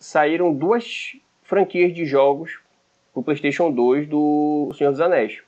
[0.00, 2.58] saíram duas franquias de jogos
[3.12, 5.42] pro PlayStation 2 do Senhor dos Anéis.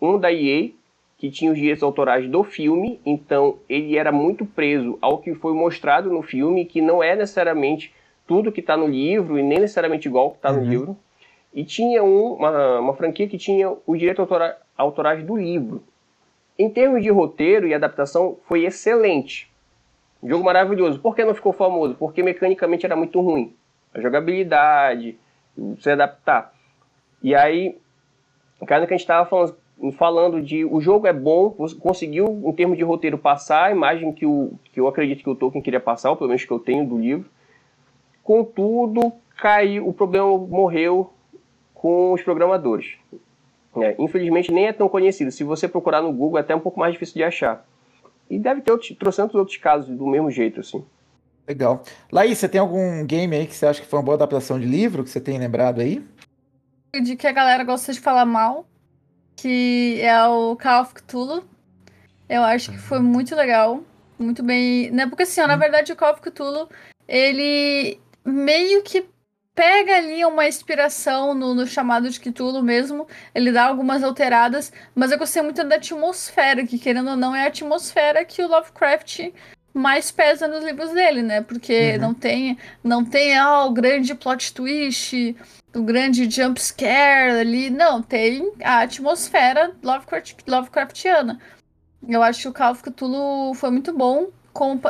[0.00, 0.70] Um da EA,
[1.18, 5.52] que tinha os direitos autorais do filme, então ele era muito preso ao que foi
[5.52, 7.92] mostrado no filme, que não é necessariamente
[8.26, 10.68] tudo que está no livro e nem necessariamente igual ao que está no Uhum.
[10.70, 10.96] livro.
[11.52, 15.82] E tinha um- uma, uma franquia que tinha os direitos autora- autorais do livro.
[16.58, 19.50] Em termos de roteiro e adaptação, foi excelente.
[20.22, 20.98] Um jogo maravilhoso.
[21.00, 21.94] Por que não ficou famoso?
[21.94, 23.52] Porque mecanicamente era muito ruim.
[23.98, 25.18] A jogabilidade,
[25.80, 26.54] se adaptar.
[27.22, 27.76] E aí,
[28.66, 29.56] cara, que a gente estava falando,
[29.96, 34.24] falando de o jogo é bom, conseguiu, em termos de roteiro, passar a imagem que,
[34.24, 36.98] o, que eu acredito que o Tolkien queria passar, pelo menos que eu tenho do
[36.98, 37.28] livro.
[38.22, 41.12] Contudo, caiu, o problema morreu
[41.74, 42.96] com os programadores.
[43.76, 45.30] É, infelizmente nem é tão conhecido.
[45.30, 47.64] Se você procurar no Google é até um pouco mais difícil de achar.
[48.28, 50.84] E deve ter outros, trocentos outros casos do mesmo jeito, assim.
[51.48, 51.82] Legal.
[52.12, 54.66] Laís, você tem algum game aí que você acha que foi uma boa adaptação de
[54.66, 56.06] livro que você tem lembrado aí?
[56.92, 58.66] De que a galera gosta de falar mal,
[59.34, 61.48] que é o Call of Cthulhu.
[62.28, 63.82] Eu acho que foi muito legal.
[64.18, 64.90] Muito bem.
[64.90, 65.06] Né?
[65.06, 66.68] Porque assim, ó, na verdade, o Call of Cthulhu,
[67.06, 69.08] ele meio que
[69.54, 73.08] pega ali uma inspiração no, no chamado de Cthulhu mesmo.
[73.34, 77.44] Ele dá algumas alteradas, mas eu gostei muito da atmosfera, que querendo ou não, é
[77.44, 79.32] a atmosfera que o Lovecraft
[79.78, 81.40] mais pesa nos livros dele, né?
[81.40, 82.00] Porque Uhum.
[82.00, 85.36] não tem, não tem ah, o grande plot twist,
[85.74, 87.70] o grande jump scare ali.
[87.70, 91.40] Não, tem a atmosfera Lovecraft, Lovecraftiana.
[92.08, 94.28] Eu acho que o Call of Cthulhu foi muito bom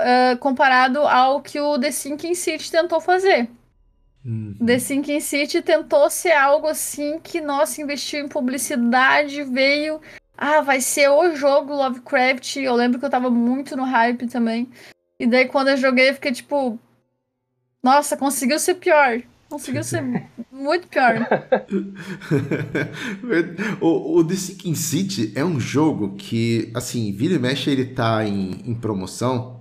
[0.00, 3.48] eh, comparado ao que o The Sinking City tentou fazer.
[4.24, 4.54] Hum.
[4.64, 10.00] The Sinking City tentou ser algo assim que, nossa, investiu em publicidade, veio.
[10.40, 12.58] Ah, vai ser o jogo Lovecraft.
[12.58, 14.68] Eu lembro que eu tava muito no hype também.
[15.18, 16.78] E daí quando eu joguei, eu fiquei tipo.
[17.82, 19.20] Nossa, conseguiu ser pior.
[19.50, 20.00] Conseguiu ser
[20.52, 21.26] muito pior.
[23.80, 28.24] o, o The Sinking City é um jogo que, assim, vira e mexe ele tá
[28.24, 29.60] em, em promoção.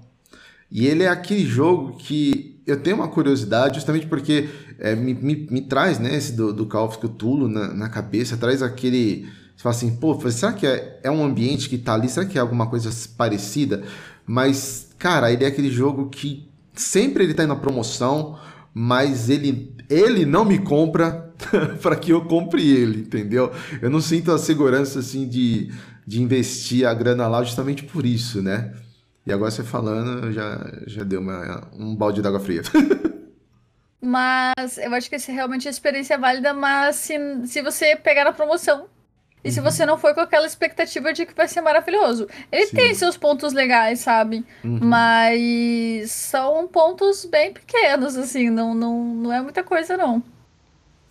[0.69, 5.47] E ele é aquele jogo que eu tenho uma curiosidade, justamente porque é, me, me,
[5.49, 9.27] me traz, né, esse do, do Call of Cthulhu na, na cabeça, traz aquele.
[9.57, 12.07] Você fala assim, pô, será que é, é um ambiente que tá ali?
[12.07, 13.83] Será que é alguma coisa parecida?
[14.23, 18.37] Mas, cara, ele é aquele jogo que sempre ele tá indo na promoção,
[18.71, 21.33] mas ele, ele não me compra
[21.81, 23.51] para que eu compre ele, entendeu?
[23.81, 25.73] Eu não sinto a segurança assim de,
[26.05, 28.75] de investir a grana lá justamente por isso, né?
[29.25, 32.61] E agora você falando, já, já deu uma, um balde d'água fria.
[33.99, 37.17] Mas eu acho que realmente é a experiência válida, mas se,
[37.47, 38.87] se você pegar na promoção.
[39.47, 42.27] E se você não foi com aquela expectativa de que vai ser maravilhoso.
[42.51, 42.75] Ele Sim.
[42.75, 44.45] tem seus pontos legais, sabe?
[44.63, 44.79] Uhum.
[44.81, 50.21] Mas são pontos bem pequenos, assim, não, não, não é muita coisa, não.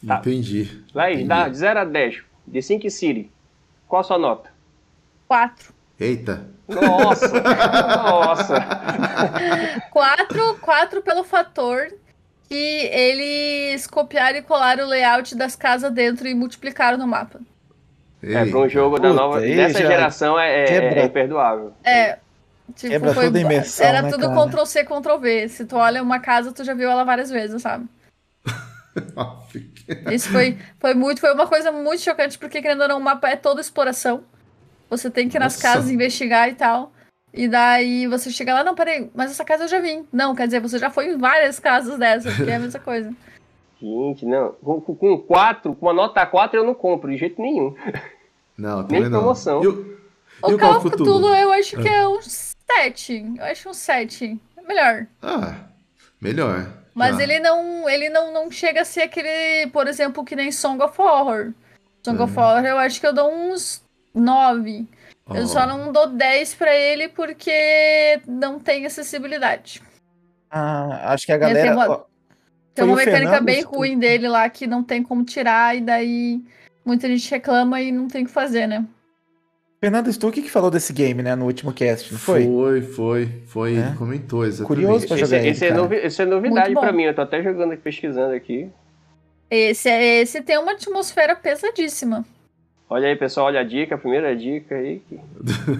[0.06, 0.18] Tá.
[0.18, 0.84] Entendi.
[0.94, 1.28] Laís, Entendi.
[1.28, 2.22] dá de 0 a 10.
[2.52, 3.30] The Sync City.
[3.88, 4.50] Qual a sua nota?
[5.26, 5.74] Quatro.
[5.98, 6.48] Eita.
[6.68, 7.40] Nossa!
[7.40, 8.54] Nossa!
[9.90, 11.92] Quatro, quatro pelo fator
[12.48, 17.40] que eles copiaram e colaram o layout das casas dentro e multiplicaram no mapa.
[18.22, 21.00] É, para um jogo da Puta, nova, aí dessa geração é, é, quebra.
[21.00, 21.72] é imperdoável.
[21.84, 22.18] É.
[22.74, 24.46] Tipo, Quebra foi, toda a imersão, era né, tudo cara?
[24.48, 25.48] Ctrl C, Ctrl V.
[25.48, 27.86] Se tu olha uma casa, tu já viu ela várias vezes, sabe?
[30.12, 33.28] Isso foi, foi muito, foi uma coisa muito chocante, porque querendo ou não, o mapa
[33.28, 34.24] é toda exploração.
[34.90, 35.62] Você tem que ir nas Nossa.
[35.62, 36.92] casas investigar e tal.
[37.32, 40.06] E daí você chega lá, não, peraí, mas essa casa eu já vim.
[40.12, 43.12] Não, quer dizer, você já foi em várias casas dessas, porque é a mesma coisa.
[43.80, 44.52] Gente, não.
[44.52, 47.74] Com, com- com 4, com uma nota 4 eu não compro, de jeito nenhum.
[48.56, 49.18] Não, Nem também não.
[49.20, 49.62] promoção.
[49.62, 49.98] E o,
[50.48, 51.34] e O o Call of of Cthulhu Cthulhu?
[51.34, 53.34] eu acho que é um 7.
[53.38, 54.40] Eu acho um 7.
[54.56, 55.06] É melhor.
[55.22, 55.54] Ah,
[56.20, 56.72] melhor.
[56.94, 57.22] Mas Já.
[57.24, 60.98] ele não, ele não, não chega a ser aquele, por exemplo, que nem Song of
[61.00, 61.52] Horror.
[62.02, 62.40] Song of É.
[62.40, 63.82] Horror eu acho que eu dou uns
[64.14, 64.86] 9.
[65.34, 69.82] Eu Ó, só não dou 10 pra ele porque não tem acessibilidade.
[70.50, 71.72] Ah, acho que a galera.
[71.74, 72.04] uma-
[72.76, 76.40] Tem uma mecânica Fernando bem ruim dele lá que não tem como tirar e daí
[76.84, 78.84] muita gente reclama e não tem o que fazer, né?
[79.80, 82.44] Fernando Stuck que falou desse game, né, no último cast, não foi?
[82.44, 83.76] Foi, foi, foi.
[83.76, 83.78] É?
[83.78, 84.66] Ele comentou, exatamente.
[84.66, 87.22] Curioso pra Esse, jogar ele, esse é, novi- esse é novidade pra mim, eu tô
[87.22, 88.70] até jogando aqui, pesquisando aqui.
[89.50, 92.24] Esse, é- esse tem uma atmosfera pesadíssima.
[92.88, 95.02] Olha aí, pessoal, olha a dica, a primeira dica aí.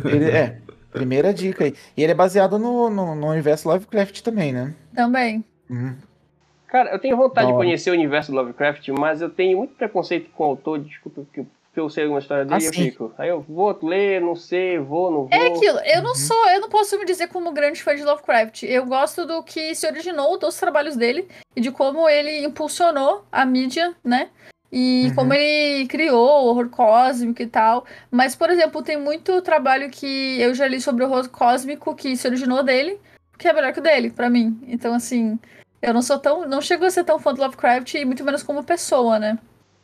[0.05, 0.59] Ele, é,
[0.93, 1.75] primeira dica aí.
[1.97, 4.75] E ele é baseado no, no, no universo Lovecraft também, né?
[4.95, 5.45] Também.
[5.71, 5.95] Uhum.
[6.69, 10.31] Cara, eu tenho vontade de conhecer o universo do Lovecraft, mas eu tenho muito preconceito
[10.31, 11.47] com o autor, desculpa que eu
[11.77, 13.13] porque eu sei alguma história dele e eu fico.
[13.19, 15.29] Aí eu vou ler, não sei, vou, não vou.
[15.31, 16.05] É aquilo, eu Uhum.
[16.05, 18.63] não sou, eu não posso me dizer como grande fã de Lovecraft.
[18.63, 23.45] Eu gosto do que se originou dos trabalhos dele e de como ele impulsionou a
[23.45, 24.31] mídia, né?
[24.73, 25.15] E Uhum.
[25.17, 27.85] como ele criou o horror cósmico e tal.
[28.11, 32.17] Mas, por exemplo, tem muito trabalho que eu já li sobre o horror cósmico que
[32.17, 32.99] se originou dele,
[33.39, 34.59] que é melhor que o dele, pra mim.
[34.67, 35.39] Então, assim,
[35.83, 36.49] eu não sou tão.
[36.49, 39.39] Não chego a ser tão fã do Lovecraft, e muito menos como pessoa, né?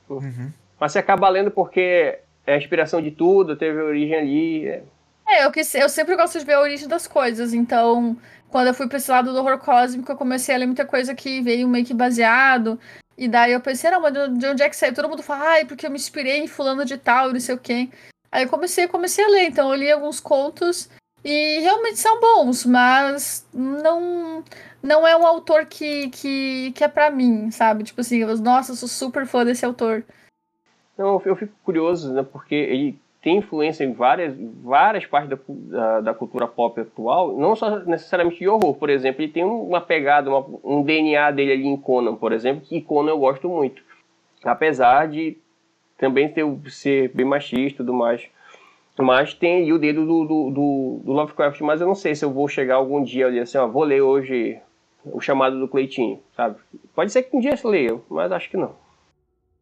[0.09, 0.53] Uhum.
[0.79, 4.69] Mas você acaba lendo porque é a inspiração de tudo, teve origem ali.
[4.69, 4.83] é.
[5.27, 8.17] É, eu, quis, eu sempre gosto de ver a origem das coisas, então
[8.51, 11.15] quando eu fui pra esse lado do horror cósmico, eu comecei a ler muita coisa
[11.15, 12.79] que veio meio que baseado,
[13.17, 14.93] e daí eu pensei, não, mas de de onde é que saiu?
[14.93, 17.55] Todo mundo fala, ai, porque eu me inspirei em fulano de tal, e não sei
[17.55, 17.89] o quê.
[18.31, 20.91] Aí eu comecei, comecei a ler, então eu li alguns contos,
[21.25, 24.43] e realmente são bons, mas não
[24.83, 27.85] não é um autor que, que, que é pra mim, sabe?
[27.85, 30.05] Tipo assim, eu, nossa, eu sou super fã desse autor.
[30.99, 32.23] Não, eu fico curioso, né?
[32.25, 37.55] Porque ele tem influência em várias, várias partes da, da, da cultura pop atual, não
[37.55, 41.67] só necessariamente de horror, por exemplo, ele tem uma pegada, uma- um DNA dele ali
[41.67, 43.81] em Conan, por exemplo, que Conan eu gosto muito.
[44.43, 45.39] Apesar de
[45.97, 48.29] também ter, ser bem machista e tudo mais.
[48.99, 52.25] Mas tem ali o dedo do, do, do, do Lovecraft, mas eu não sei se
[52.25, 54.59] eu vou chegar algum dia ali assim, ó, vou ler hoje
[55.05, 56.57] o chamado do Cleitinho, sabe?
[56.95, 58.73] Pode ser que um dia eu leia, mas acho que não.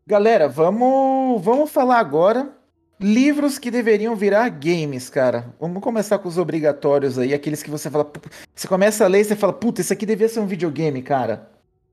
[0.07, 2.51] Galera, vamos, vamos falar agora
[2.99, 5.47] livros que deveriam virar games, cara.
[5.59, 8.21] Vamos começar com os obrigatórios aí, aqueles que você fala, "Pu-
[8.55, 11.49] você começa a ler e você fala, puta, isso aqui devia ser um videogame, cara.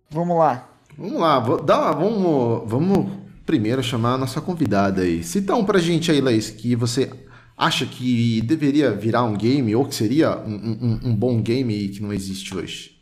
[0.10, 0.68] Vamos lá.
[0.98, 3.06] Vamos lá, dá, vamos, vamos
[3.46, 5.24] primeiro chamar a nossa convidada aí.
[5.24, 7.10] Cita um pra gente aí, Laís, que você
[7.58, 12.02] acha que deveria virar um game ou que seria um, um- um bom game que
[12.02, 12.96] não existe hoje.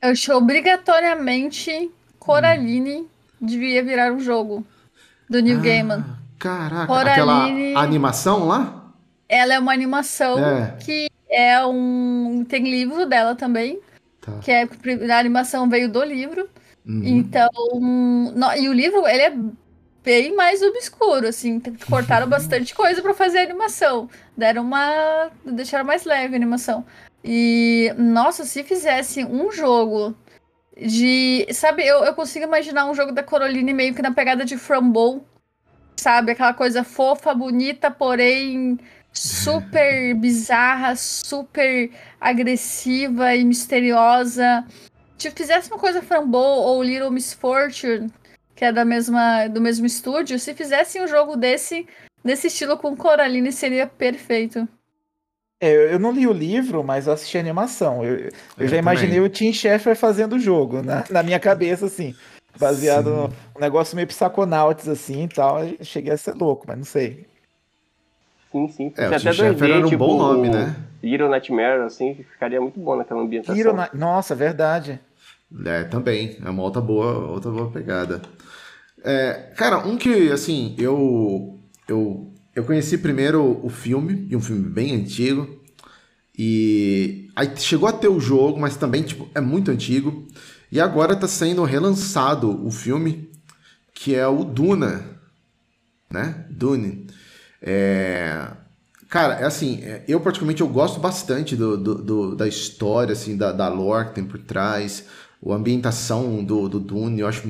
[0.00, 3.06] Eu acho que obrigatoriamente Coraline
[3.40, 4.64] devia virar um jogo
[5.28, 6.04] do Gaiman.
[6.08, 8.92] Ah, Caraca, Coraline- aquela animação lá?
[9.28, 10.76] Ela é uma animação É.
[10.84, 12.44] que é um.
[12.48, 13.80] Tem livro dela também,
[14.20, 14.38] Tá.
[14.38, 14.62] que é
[15.10, 16.48] a animação veio do livro.
[16.86, 17.02] Uhum.
[17.04, 17.48] Então.
[17.80, 19.34] no- e o livro, ele é
[20.06, 21.60] bem mais obscuro, assim.
[21.90, 24.08] Cortaram bastante coisa pra fazer a animação.
[24.36, 25.32] Deram uma.
[25.44, 26.86] deixaram mais leve a animação.
[27.24, 30.16] E, nossa, se fizesse um jogo
[30.80, 31.44] de.
[31.52, 35.26] Sabe, eu, eu consigo imaginar um jogo da Coraline meio que na pegada de Frambou.
[35.96, 38.78] Sabe, aquela coisa fofa, bonita, porém
[39.12, 41.90] super bizarra, super
[42.20, 44.64] agressiva e misteriosa.
[45.18, 48.12] Se fizesse uma coisa Frambou ou Little Miss Fortune,
[48.56, 51.86] que é da mesma, do mesmo estúdio, se fizesse um jogo desse,
[52.24, 54.66] desse estilo com Coraline, seria perfeito.
[55.60, 58.02] É, eu não li o livro, mas eu assisti a animação.
[58.02, 59.26] Eu, eu Eu já imaginei também.
[59.26, 62.14] o Tim Schafer fazendo o jogo, na, na minha cabeça, assim.
[62.58, 63.10] Baseado Sim.
[63.10, 63.24] no
[63.56, 65.62] um negócio meio Psychonauts, assim e tal.
[65.62, 67.26] Eu Cheguei a ser louco, mas não sei.
[68.50, 68.92] Sim, sim.
[68.96, 70.74] É, até 2D, era um tipo, bom nome, né?
[71.02, 73.54] Little Nightmare, assim, ficaria muito bom naquela ambientação.
[73.58, 74.98] Hero Na- Nossa, verdade.
[75.64, 76.36] É, também.
[76.44, 78.22] É uma outra boa, outra boa pegada.
[79.04, 84.68] É, cara, um que, assim, eu, eu, eu conheci primeiro o filme, e um filme
[84.68, 85.60] bem antigo.
[86.38, 90.26] E aí chegou a ter o jogo, mas também, tipo, é muito antigo.
[90.72, 93.30] E agora tá sendo relançado o filme,
[93.94, 95.04] que é o Duna,
[96.10, 96.46] né?
[96.50, 97.06] Dune.
[97.62, 98.48] É...
[99.08, 103.36] Cara, é assim, é, eu particularmente eu gosto bastante do, do- do- da história, assim,
[103.36, 105.04] da, da lore que tem por trás,
[105.52, 107.42] a ambientação do, do Dune, eu acho,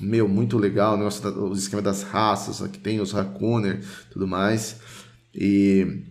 [0.00, 3.78] meu, muito legal, o negócio da- os esquemas das raças, que tem os Harkonnen
[4.10, 4.76] tudo mais.
[5.34, 6.02] E...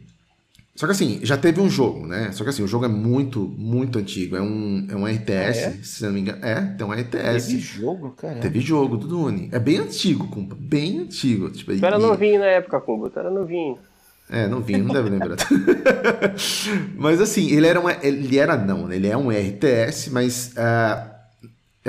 [0.75, 2.31] Só que assim, já teve um jogo, né?
[2.31, 4.35] Só que assim, o jogo é muito, muito antigo.
[4.35, 5.79] É um, é um RTS, Ah, é?
[5.83, 6.43] se não me engano.
[6.43, 7.47] É, tem um RTS.
[7.49, 8.39] Teve jogo, cara.
[8.39, 9.49] Teve jogo do Dune.
[9.51, 10.55] É bem antigo, compa.
[10.59, 11.51] Bem antigo.
[11.51, 13.09] Tipo, Tu era e- novinho na época, Kumba.
[13.11, 13.77] Tu era novinho.
[14.27, 15.35] É, não vi, não deve lembrar.
[16.95, 17.89] mas assim, ele era um.
[17.89, 18.95] Ele era não, né?
[18.95, 20.53] Ele é um RTS, mas.
[20.57, 21.10] ah,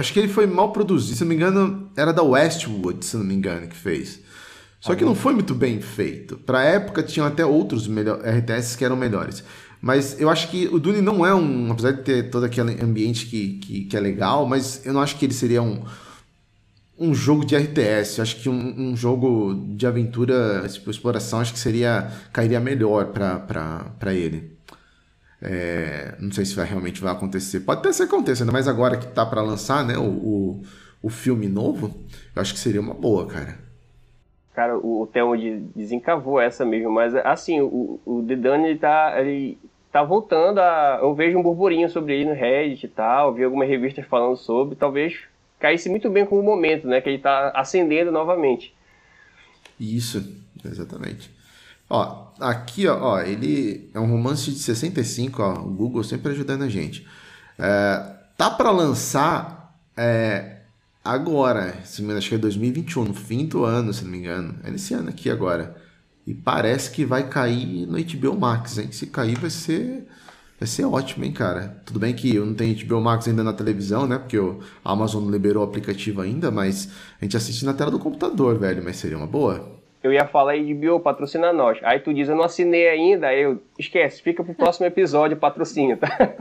[0.01, 1.17] acho que ele foi mal produzido.
[1.17, 4.21] Se não me engano, era da Westwood, se não me engano, que fez.
[4.81, 6.37] Só que não foi muito bem feito.
[6.39, 9.45] Pra época tinham até outros RTS que eram melhores.
[9.81, 11.71] Mas eu acho que o Dune não é um.
[11.71, 15.17] Apesar de ter todo aquele ambiente que, que, que é legal, mas eu não acho
[15.17, 15.85] que ele seria um,
[16.99, 18.19] um jogo de RTS.
[18.19, 22.11] Eu acho que um, um jogo de aventura, tipo, exploração, acho que seria.
[22.33, 24.57] cairia melhor pra, pra, pra ele.
[25.43, 27.61] É, não sei se vai, realmente vai acontecer.
[27.61, 29.99] Pode até ser que aconteça, ainda mais agora que tá pra lançar, né?
[29.99, 30.63] O, o,
[31.03, 31.93] o filme novo.
[32.35, 33.59] Eu acho que seria uma boa, cara.
[34.55, 38.79] Cara, o, o Thelmo de- desencavou essa mesmo, mas assim, o, o The Dune, ele
[38.79, 39.59] tá, ele
[39.91, 40.99] tá voltando a...
[41.03, 44.77] Eu vejo um burburinho sobre ele no Reddit e tal, vi algumas revistas falando sobre,
[44.77, 45.21] talvez
[45.59, 48.75] caísse muito bem com o momento, né, que ele tá acendendo novamente.
[49.81, 50.23] Isso,
[50.65, 51.31] exatamente.
[51.95, 56.63] Ó, aqui, ó, ó, ele é um romance de 65, ó, o Google sempre ajudando
[56.63, 57.07] a gente.
[57.59, 60.63] É, tá para lançar é,
[61.05, 64.55] agora, acho que é 2021, no fim do ano, se não me engano.
[64.65, 65.77] É nesse ano aqui agora.
[66.27, 68.91] E parece que vai cair no HBO Max, hein?
[68.91, 70.09] Se cair vai ser
[70.59, 71.83] vai ser ótimo, hein, cara.
[71.85, 74.17] Tudo bem que eu não tenho HBO Max ainda na televisão, né?
[74.17, 76.89] Porque o Amazon não liberou o aplicativo ainda, mas
[77.21, 78.83] a gente assiste na tela do computador, velho.
[78.83, 81.79] Mas seria uma boa eu ia falar aí de Bio, patrocina nós.
[81.83, 85.97] Aí tu diz, eu não assinei ainda, aí eu, esquece, fica pro próximo episódio, patrocina,
[85.97, 86.35] tá?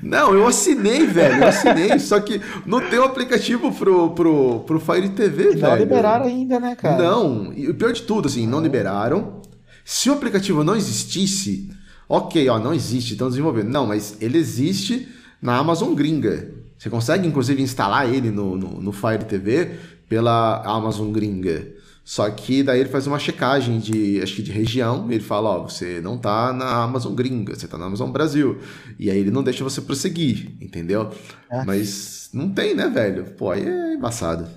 [0.00, 4.60] Não, eu assinei, velho, eu assinei, só que não tem o um aplicativo pro, pro,
[4.60, 5.62] pro Fire TV, não velho.
[5.62, 6.96] Não liberaram ainda, né, cara?
[6.96, 9.40] Não, e o pior de tudo, assim, não liberaram.
[9.84, 11.68] Se o aplicativo não existisse,
[12.08, 13.68] ok, ó, não existe, estão desenvolvendo.
[13.68, 15.08] Não, mas ele existe
[15.42, 16.54] na Amazon gringa.
[16.78, 19.72] Você consegue, inclusive, instalar ele no, no, no Fire TV
[20.08, 21.79] pela Amazon gringa.
[22.04, 25.50] Só que daí ele faz uma checagem de, acho que de região, e ele fala,
[25.50, 28.58] ó, você não tá na Amazon gringa, você tá na Amazon Brasil.
[28.98, 31.10] E aí ele não deixa você prosseguir, entendeu?
[31.50, 31.64] É.
[31.64, 33.24] Mas não tem, né, velho?
[33.36, 34.48] Pô, aí é embaçado.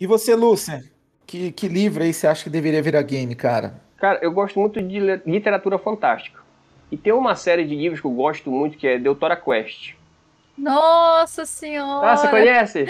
[0.00, 0.84] E você, Lúcia?
[1.26, 3.80] Que, que livro aí você acha que deveria virar game, cara?
[3.98, 6.40] Cara, eu gosto muito de literatura fantástica.
[6.90, 9.94] E tem uma série de livros que eu gosto muito que é Deutora Quest.
[10.58, 12.12] Nossa senhora!
[12.12, 12.86] Ah, você conhece?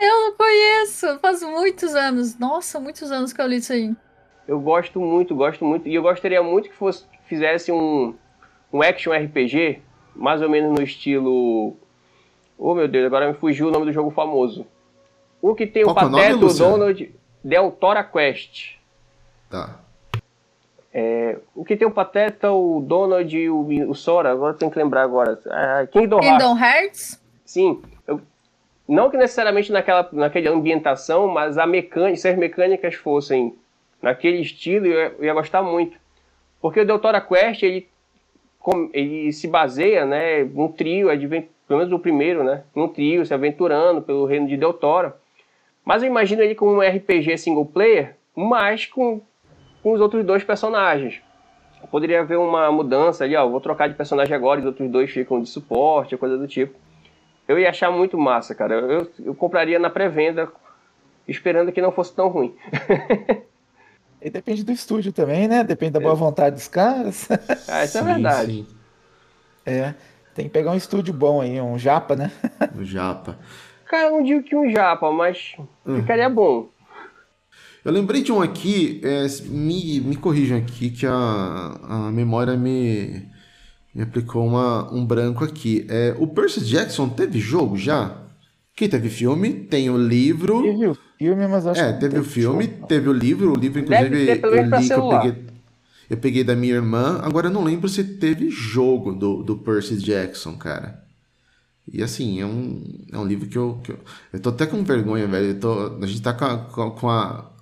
[0.00, 2.38] Eu não conheço, faz muitos anos.
[2.38, 3.94] Nossa, muitos anos que eu li isso aí.
[4.46, 5.88] Eu gosto muito, gosto muito.
[5.88, 8.14] E eu gostaria muito que fosse fizesse um,
[8.72, 9.82] um action RPG,
[10.16, 11.76] mais ou menos no estilo.
[12.56, 14.66] Oh meu Deus, agora me fugiu o nome do jogo famoso.
[15.40, 17.14] O que tem Qual o Pateta, o Donald,
[17.44, 18.76] Deltora Quest.
[19.50, 19.80] Tá.
[21.00, 24.76] É, o que tem o Pateta, o Donald e o, o Sora, agora tem que
[24.76, 25.38] lembrar agora.
[25.46, 26.28] Ah, Kingdom Hearts.
[26.28, 27.24] Kingdom Hearts?
[27.44, 27.82] Sim.
[28.04, 28.20] Eu,
[28.88, 33.54] não que necessariamente naquela, naquela ambientação, mas a mecânica, se as mecânicas fossem
[34.02, 35.96] naquele estilo, eu, eu ia gostar muito.
[36.60, 37.86] Porque o Deltora Quest, ele,
[38.92, 41.10] ele se baseia né, num trio,
[41.68, 45.16] pelo menos o primeiro, né, num trio, se aventurando pelo reino de Deltora.
[45.84, 49.20] Mas eu imagino ele como um RPG single player, mas com
[49.88, 51.22] com os outros dois personagens.
[51.90, 55.10] Poderia haver uma mudança ali, ó, vou trocar de personagem agora, e os outros dois
[55.10, 56.74] ficam de suporte, coisa do tipo.
[57.46, 58.74] Eu ia achar muito massa, cara.
[58.74, 60.48] Eu, eu compraria na pré-venda,
[61.26, 62.54] esperando que não fosse tão ruim.
[64.20, 65.64] e depende do estúdio também, né?
[65.64, 66.16] Depende da boa é.
[66.16, 67.26] vontade dos caras.
[67.66, 68.52] Ah, isso é sim, é verdade.
[68.52, 68.66] Sim.
[69.64, 69.94] É,
[70.34, 72.30] tem que pegar um estúdio bom aí, um japa, né?
[72.76, 73.38] Um japa.
[73.86, 76.00] Cara, eu não digo que um japa, mas hum.
[76.00, 76.68] ficaria bom.
[77.88, 83.26] Eu lembrei de um aqui, é, me, me corrijam aqui, que a, a memória me,
[83.94, 85.86] me aplicou uma, um branco aqui.
[85.88, 88.14] É, o Percy Jackson teve jogo já?
[88.76, 90.60] Que teve filme, tem o livro.
[90.60, 92.00] Teve o filme, mas acho é, que.
[92.00, 92.86] teve o filme, jogo.
[92.86, 95.46] teve o livro, o livro, inclusive, eu li que eu peguei,
[96.10, 97.20] eu peguei da minha irmã.
[97.22, 101.02] Agora eu não lembro se teve jogo do, do Percy Jackson, cara.
[101.90, 103.98] E assim, é um, é um livro que eu, que eu.
[104.30, 105.46] Eu tô até com vergonha, velho.
[105.46, 107.56] Eu tô, a gente tá com a, com a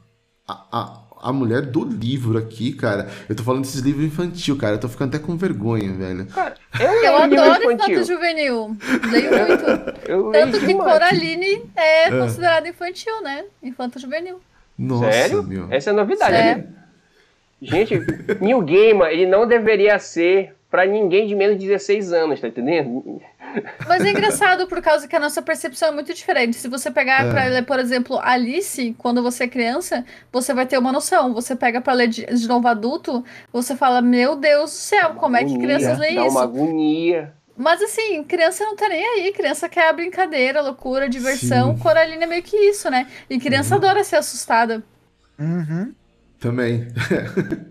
[0.49, 3.09] a, a, mulher do livro aqui, cara.
[3.29, 4.75] Eu tô falando desses livros infantil, cara.
[4.75, 6.27] Eu tô ficando até com vergonha, velho.
[6.27, 8.77] Cara, eu, eu adoro infanto juvenil.
[9.11, 10.09] Leio muito.
[10.09, 13.45] Eu Tanto que Coraline é, é considerado infantil, né?
[13.63, 14.41] Infanto juvenil.
[14.79, 15.43] Nossa, Sério?
[15.43, 15.67] Meu.
[15.71, 16.67] Essa é novidade, né?
[17.61, 17.99] Gente,
[18.41, 23.21] New Gamer, ele não deveria ser para ninguém de menos de 16 anos, tá entendendo?
[23.87, 26.57] Mas é engraçado por causa que a nossa percepção é muito diferente.
[26.57, 27.31] Se você pegar é.
[27.31, 31.33] para ler, por exemplo, Alice, quando você é criança, você vai ter uma noção.
[31.35, 35.37] Você pega para ler de, de, novo adulto, você fala: Meu Deus do céu, como
[35.37, 36.37] agonia, é que crianças leem dá isso?
[36.37, 37.33] Uma agonia.
[37.57, 39.33] Mas assim, criança não tá nem aí.
[39.33, 41.75] Criança quer a brincadeira, loucura, diversão.
[41.75, 41.83] Sim.
[41.83, 43.07] Coraline é meio que isso, né?
[43.31, 43.81] E criança uhum.
[43.81, 44.83] adora ser assustada.
[45.39, 45.93] Uhum.
[46.39, 46.87] Também.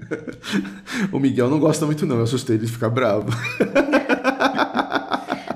[1.13, 2.17] o Miguel não gosta muito, não.
[2.17, 3.29] Eu assustei ele ficar bravo.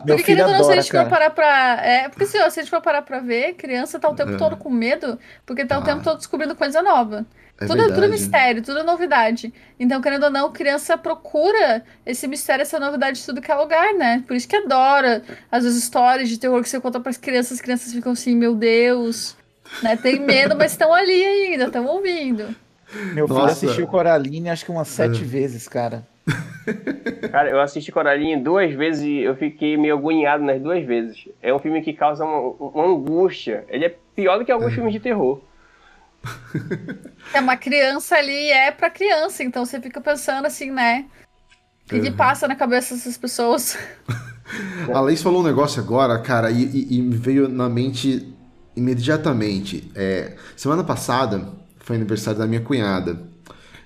[0.05, 1.79] Meu porque filho adora, se a gente for parar pra.
[1.83, 4.37] É, porque se, se a gente for parar pra ver, criança tá o tempo é.
[4.37, 5.79] todo com medo, porque tá ah.
[5.79, 7.25] o tempo todo descobrindo coisa nova.
[7.61, 9.53] É tudo, tudo é mistério, tudo é novidade.
[9.77, 13.93] Então, querendo ou não, criança procura esse mistério, essa novidade de tudo que é lugar,
[13.93, 14.23] né?
[14.25, 15.21] Por isso que adora,
[15.51, 18.33] às vezes, histórias de terror que você conta para as crianças, as crianças ficam assim,
[18.33, 19.35] meu Deus,
[19.83, 19.97] né?
[19.97, 22.55] Tem medo, mas estão ali ainda, estão ouvindo.
[23.13, 23.51] Meu filho Nossa.
[23.51, 25.25] assistiu Coraline acho que umas sete é.
[25.25, 26.03] vezes, cara.
[27.31, 31.27] Cara, eu assisti Coraline duas vezes e eu fiquei meio agoniado nas duas vezes.
[31.41, 33.65] É um filme que causa uma, uma angústia.
[33.69, 34.75] Ele é pior do que alguns é.
[34.75, 35.41] filmes de terror.
[37.31, 41.05] É uma criança ali, é pra criança, então você fica pensando assim, né?
[41.85, 42.01] O que, uhum.
[42.01, 43.77] que passa na cabeça dessas pessoas?
[44.91, 48.33] A Leis falou um negócio agora, cara, e, e, e me veio na mente
[48.75, 49.91] imediatamente.
[49.95, 53.28] É, semana passada foi aniversário da minha cunhada.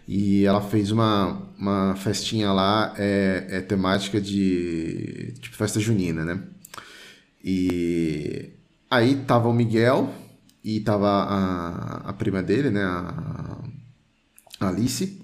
[0.08, 6.40] E ela fez uma, uma festinha lá, é, é temática de tipo festa junina, né?
[7.44, 8.52] E
[8.90, 10.14] aí tava o Miguel
[10.64, 12.84] e tava a, a prima dele, né?
[12.84, 13.60] A,
[14.60, 15.22] a Alice.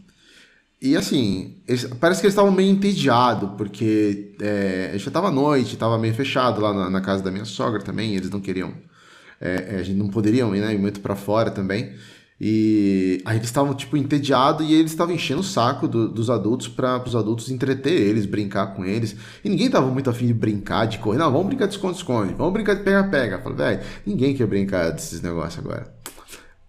[0.82, 5.98] E assim, eles, parece que eles estavam meio entediados, porque é, já estava noite, estava
[5.98, 8.74] meio fechado lá na, na, casa da minha sogra também, eles não queriam,
[9.42, 11.94] é, a gente não poderiam ir, né, ir muito para fora também.
[12.42, 16.70] E aí eles estavam, tipo, entediados e eles estavam enchendo o saco do, dos adultos
[16.70, 19.16] para os adultos entreter eles, brincar com eles.
[19.44, 21.18] E ninguém tava muito afim de brincar, de correr.
[21.18, 23.40] Não, vamos brincar de esconde-esconde, vamos brincar de pega-pega.
[23.40, 25.94] Falei, velho, ninguém quer brincar desses negócios agora.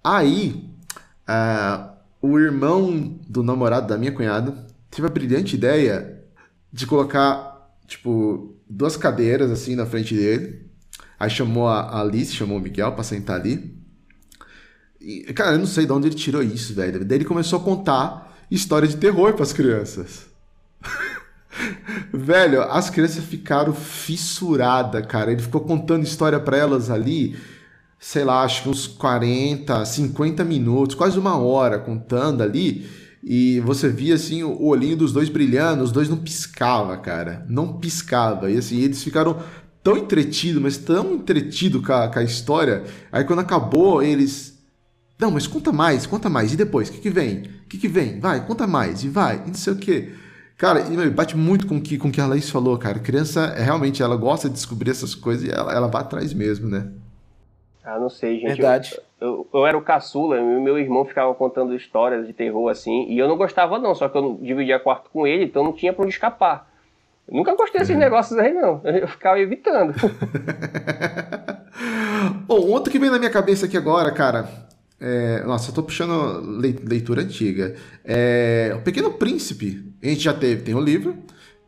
[0.02, 0.68] Aí,
[1.28, 1.90] uh,
[2.20, 6.20] o irmão do namorado da minha cunhada teve a brilhante ideia
[6.72, 10.68] de colocar, tipo, duas cadeiras assim na frente dele.
[11.18, 13.79] Aí chamou a Alice, chamou o Miguel para sentar ali.
[15.00, 17.04] E, cara, eu não sei de onde ele tirou isso, velho.
[17.04, 20.26] Daí ele começou a contar história de terror para as crianças.
[22.12, 25.32] velho, as crianças ficaram fissuradas, cara.
[25.32, 27.36] Ele ficou contando história para elas ali,
[27.98, 32.86] sei lá, acho que uns 40, 50 minutos, quase uma hora contando ali.
[33.22, 37.44] E você via assim o olhinho dos dois brilhando, os dois não piscava, cara.
[37.48, 38.50] Não piscava.
[38.50, 39.38] E assim, eles ficaram
[39.82, 42.84] tão entretidos, mas tão entretidos com, com a história.
[43.10, 44.49] Aí quando acabou, eles
[45.20, 46.52] não, mas conta mais, conta mais.
[46.52, 46.88] E depois?
[46.88, 47.42] O que, que vem?
[47.64, 48.18] O que, que vem?
[48.18, 49.04] Vai, conta mais.
[49.04, 49.42] E vai.
[49.44, 50.12] E não sei o quê.
[50.56, 50.82] Cara,
[51.14, 52.98] bate muito com que, o com que a Laís falou, cara.
[52.98, 56.68] Criança, é, realmente, ela gosta de descobrir essas coisas e ela, ela vai atrás mesmo,
[56.68, 56.90] né?
[57.84, 58.48] Ah, não sei, gente.
[58.48, 58.98] Verdade.
[59.20, 63.06] Eu, eu, eu era o caçula, e meu irmão ficava contando histórias de terror assim,
[63.08, 65.92] e eu não gostava não, só que eu dividia quarto com ele, então não tinha
[65.92, 66.70] pra onde escapar.
[67.28, 68.00] Eu nunca gostei desses uhum.
[68.00, 68.80] negócios aí, não.
[68.84, 69.94] Eu ficava evitando.
[72.46, 74.48] Bom, outro que vem na minha cabeça aqui agora, cara,
[75.00, 76.40] é, nossa, eu tô puxando
[76.84, 77.74] leitura antiga.
[78.04, 81.16] É, o Pequeno Príncipe, a gente já teve, tem o um livro,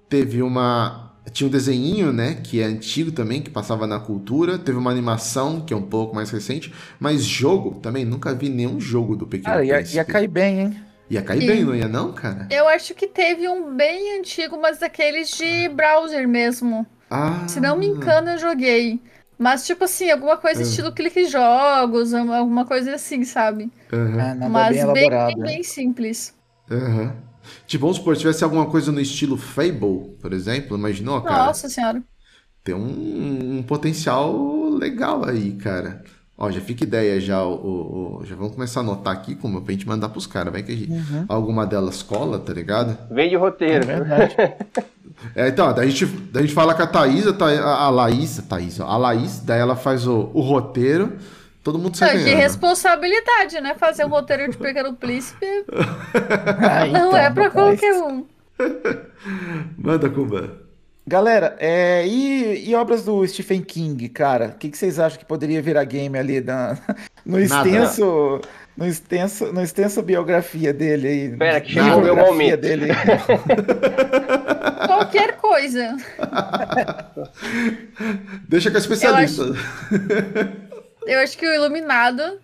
[0.09, 1.11] teve uma.
[1.31, 4.59] Tinha um desenho, né, que é antigo também, que passava na cultura.
[4.59, 6.75] Teve uma animação, que é um pouco mais recente.
[6.99, 9.97] Mas jogo também, nunca vi nenhum jogo do Pequeno cara, Príncipe.
[9.97, 10.77] Ia, ia cair bem, hein?
[11.09, 12.49] Ia cair bem, não ia não, cara?
[12.51, 16.85] Eu acho que teve um bem antigo, mas daqueles de browser mesmo.
[17.09, 17.47] Ah.
[17.47, 19.01] Se não me engano, eu joguei.
[19.43, 20.69] Mas, tipo assim, alguma coisa uhum.
[20.69, 23.73] estilo clique jogos, alguma coisa assim, sabe?
[23.93, 24.21] Uhum.
[24.21, 26.33] É, Mas bem, bem, bem, simples.
[26.71, 27.13] Uhum.
[27.67, 31.47] Tipo, vamos supor, se tivesse alguma coisa no estilo Fable, por exemplo, imaginou, cara?
[31.47, 32.01] Nossa senhora.
[32.63, 36.05] Tem um, um potencial legal aí, cara.
[36.37, 39.73] Ó, já fica ideia já, o, o, já vamos começar a anotar aqui como pra
[39.73, 41.25] gente mandar pros caras, vai que a gente, uhum.
[41.29, 42.97] alguma delas cola, tá ligado?
[43.11, 43.85] Vende roteiro.
[43.85, 44.37] É verdade.
[45.37, 48.41] É, então, daí a, gente, daí a gente fala com a Thaís, a, a Laís,
[48.41, 51.13] a Thaís, a Laís, daí ela faz o, o roteiro,
[51.63, 53.75] todo mundo sai é, De responsabilidade, né?
[53.79, 58.27] Fazer um roteiro de Pequeno Príncipe ah, então, não é pra qualquer um.
[59.79, 60.62] Manda, Cuba.
[61.07, 64.49] Galera, é, e, e, obras do Stephen King, cara?
[64.49, 66.79] O que, que, vocês acham que poderia virar game ali na,
[67.27, 68.35] no extenso...
[68.35, 71.37] Nada no extenso, no extenso biografia dele aí.
[71.37, 72.61] Pera, que chegou o meu momento.
[72.61, 72.89] Dele.
[74.87, 75.97] Qualquer coisa.
[78.49, 79.43] Deixa com a especialista.
[79.43, 80.53] Eu acho,
[81.07, 82.41] eu acho que o Iluminado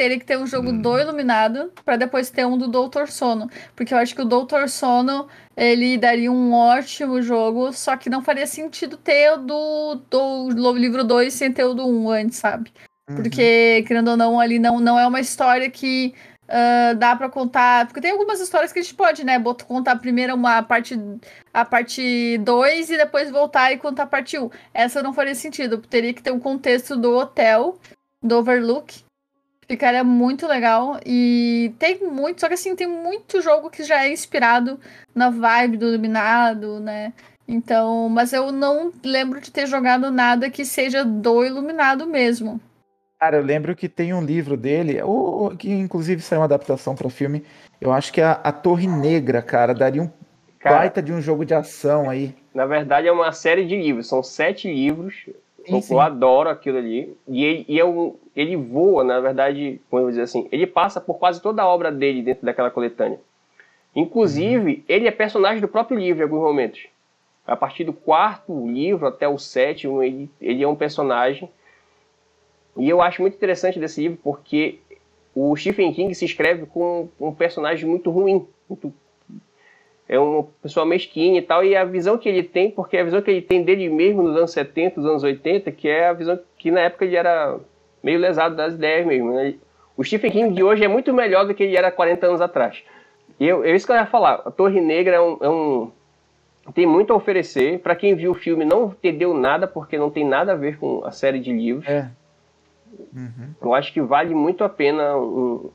[0.00, 0.80] teria que ter um jogo hum.
[0.80, 4.66] do Iluminado para depois ter um do Doutor Sono, porque eu acho que o Doutor
[4.66, 10.72] Sono ele daria um ótimo jogo, só que não faria sentido ter o do, do
[10.72, 12.72] livro 2 sem ter o do 1 um antes, sabe?
[13.14, 13.84] Porque, uhum.
[13.84, 17.86] querendo ou não, ali não, não é uma história que uh, dá para contar.
[17.86, 19.36] Porque tem algumas histórias que a gente pode, né?
[19.66, 20.98] Contar primeiro uma parte,
[21.52, 24.44] a parte 2 e depois voltar e contar a parte 1.
[24.44, 24.50] Um.
[24.72, 25.78] Essa não faria sentido.
[25.78, 27.76] Teria que ter um contexto do hotel,
[28.22, 29.09] do Overlook.
[29.70, 30.98] Ficaria muito legal.
[31.06, 34.80] E tem muito, só que assim, tem muito jogo que já é inspirado
[35.14, 37.12] na vibe do Iluminado, né?
[37.46, 42.60] Então, mas eu não lembro de ter jogado nada que seja do Iluminado mesmo.
[43.20, 47.08] Cara, eu lembro que tem um livro dele, ou, que inclusive saiu uma adaptação para
[47.08, 47.44] filme.
[47.80, 50.10] Eu acho que é a, a Torre Negra, cara, daria um
[50.58, 52.34] cara, baita de um jogo de ação aí.
[52.52, 55.26] Na verdade, é uma série de livros, são sete livros.
[55.70, 55.94] Sim, sim.
[55.94, 57.16] Eu adoro aquilo ali.
[57.28, 60.66] E, ele, e é um, ele voa, na verdade, como eu vou dizer assim, ele
[60.66, 63.20] passa por quase toda a obra dele dentro daquela coletânea.
[63.94, 64.82] Inclusive, uhum.
[64.88, 66.86] ele é personagem do próprio livro em alguns momentos.
[67.46, 71.50] A partir do quarto livro até o sétimo, ele, ele é um personagem
[72.76, 74.78] e eu acho muito interessante desse livro porque
[75.34, 78.92] o Stephen King se escreve com um personagem muito ruim, muito
[80.10, 83.22] é uma pessoa mesquinha e tal, e a visão que ele tem, porque a visão
[83.22, 86.36] que ele tem dele mesmo nos anos 70, nos anos 80, que é a visão
[86.58, 87.56] que na época ele era
[88.02, 89.32] meio lesado das ideias mesmo.
[89.32, 89.54] Né?
[89.96, 92.82] O Stephen King de hoje é muito melhor do que ele era 40 anos atrás.
[93.38, 94.42] E eu, é isso que eu ia falar.
[94.44, 95.92] A Torre Negra é um, é um
[96.74, 97.78] tem muito a oferecer.
[97.78, 101.04] Para quem viu o filme, não entendeu nada, porque não tem nada a ver com
[101.04, 101.86] a série de livros.
[101.86, 102.10] É.
[103.14, 103.54] Uhum.
[103.62, 105.70] Eu acho que vale muito a pena um,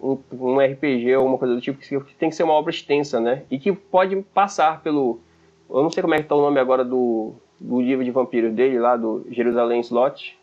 [0.00, 3.20] um, um, RPG ou uma coisa do tipo, que tem que ser uma obra extensa,
[3.20, 3.42] né?
[3.50, 5.20] E que pode passar pelo.
[5.68, 8.52] Eu não sei como é que tá o nome agora do, do livro de vampiros
[8.54, 10.38] dele, lá do Jerusalém Slot,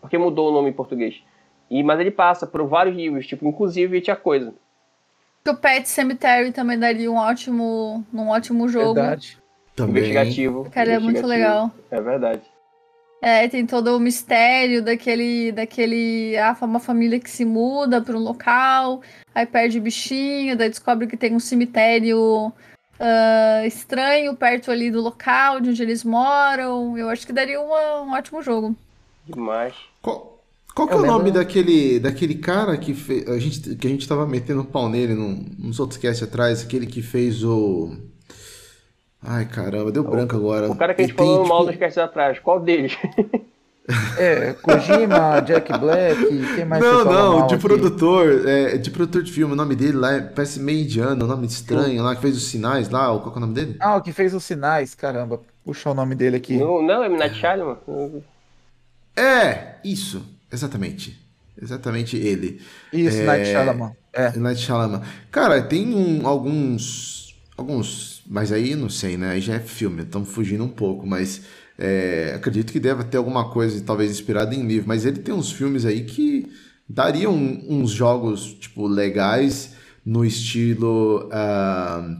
[0.00, 1.22] porque mudou o nome em português.
[1.70, 4.54] E, mas ele passa por vários livros, tipo, inclusive tinha coisa.
[5.48, 8.94] O Pet Cemetery também daria um ótimo, um ótimo jogo.
[8.94, 9.38] Verdade.
[9.74, 10.02] Também.
[10.02, 10.68] Investigativo.
[10.70, 11.70] Cara, é muito legal.
[11.90, 12.42] É verdade.
[13.20, 18.20] É, tem todo o mistério daquele, daquele, ah, uma família que se muda para um
[18.20, 19.00] local,
[19.34, 22.52] aí perde o bichinho, daí descobre que tem um cemitério
[23.00, 26.96] uh, estranho perto ali do local de onde eles moram.
[26.96, 28.76] Eu acho que daria uma, um ótimo jogo.
[29.26, 29.74] Demais.
[30.02, 30.42] Qual,
[30.74, 34.06] qual que é o nome daquele, daquele cara que fez, a gente que a gente
[34.06, 37.96] tava metendo pau nele num, nos outros cast atrás, aquele que fez o
[39.26, 40.70] Ai, caramba, deu branco agora.
[40.70, 41.72] O cara que a gente falou tem, mal tipo...
[41.72, 42.96] dos casts atrás, qual deles?
[44.18, 47.62] É, Kojima, Jack Black, quem mais Não, não, de aqui?
[47.62, 51.28] produtor, é, de produtor de filme, o nome dele lá é, parece meio indiano, um
[51.28, 53.76] nome estranho, lá que fez os sinais lá, qual é o nome dele?
[53.78, 56.56] Ah, o que fez os sinais, caramba, puxa o nome dele aqui.
[56.56, 57.78] Não, não é Minat Shyamalan?
[59.16, 60.20] É, isso,
[60.52, 61.16] exatamente,
[61.60, 62.60] exatamente ele.
[62.92, 63.92] Isso, é, Night Shyamalan.
[64.12, 64.36] É.
[64.36, 65.02] Night Shyamalan.
[65.30, 67.25] Cara, tem um, alguns,
[67.56, 71.42] alguns, mas aí não sei, né, aí já é filme, estamos fugindo um pouco, mas...
[71.78, 75.52] É, acredito que deve ter alguma coisa, talvez inspirada em livro, mas ele tem uns
[75.52, 76.50] filmes aí que
[76.88, 77.34] dariam
[77.68, 82.16] uns jogos tipo legais no estilo uh,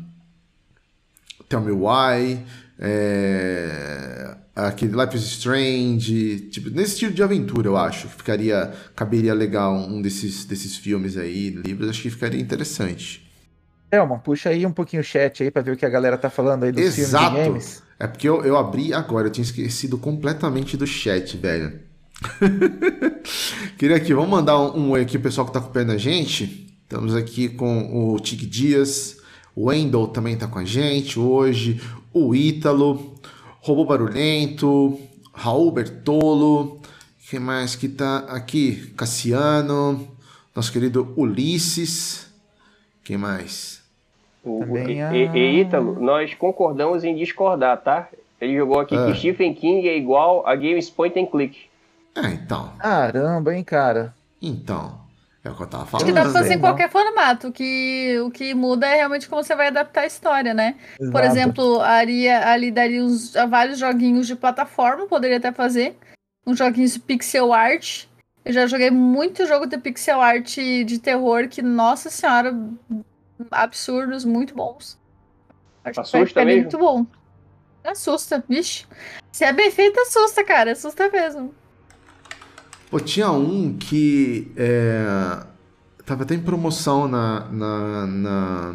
[1.48, 2.40] Tell Me Why,
[2.78, 9.32] é, aquele Life is Strange, tipo, nesse estilo de aventura, eu acho que ficaria, caberia
[9.32, 13.25] legal um desses, desses filmes aí, livros, acho que ficaria interessante.
[13.90, 16.28] Elma, puxa aí um pouquinho o chat aí para ver o que a galera tá
[16.28, 17.24] falando aí dos Exato.
[17.24, 17.82] filmes e games.
[17.98, 21.80] É porque eu, eu abri agora, eu tinha esquecido completamente do chat, velho.
[23.78, 26.66] Queria aqui, vamos mandar um, um oi aqui, o pessoal que tá acompanhando a gente.
[26.82, 29.18] Estamos aqui com o Tig Dias,
[29.54, 31.80] o Wendel também tá com a gente hoje,
[32.12, 33.14] o Ítalo,
[33.60, 34.98] Robô Barulhento,
[35.32, 36.80] Raul Bertolo,
[37.28, 38.92] quem mais que tá aqui?
[38.96, 40.08] Cassiano,
[40.54, 42.26] nosso querido Ulisses,
[43.02, 43.75] quem mais?
[44.46, 45.12] O, e, a...
[45.12, 48.08] e, Ítalo, nós concordamos em discordar, tá?
[48.40, 49.06] Ele jogou aqui é.
[49.06, 51.58] que Stephen King é igual a Games Point and Click.
[52.14, 52.70] É, então.
[52.78, 54.14] Caramba, hein, cara.
[54.40, 55.06] Então.
[55.42, 56.02] É o que eu tava falando.
[56.02, 57.52] Acho que dá pra fazer em qualquer formato.
[57.52, 60.76] Que, o que muda é realmente como você vai adaptar a história, né?
[60.98, 61.12] Exato.
[61.12, 65.96] Por exemplo, ali, ali daria uns, vários joguinhos de plataforma, poderia até fazer.
[66.46, 68.06] Uns joguinhos de pixel art.
[68.44, 72.56] Eu já joguei muito jogo de pixel art de terror que, nossa senhora,
[73.50, 74.98] absurdos, muito bons.
[75.84, 77.06] Acho assusta que é muito bom.
[77.84, 78.84] Assusta, vixe.
[79.30, 80.72] Se é bem feito, assusta, cara.
[80.72, 81.54] Assusta mesmo.
[82.90, 85.44] Pô, tinha um que é,
[86.04, 88.74] tava até em promoção na na, na,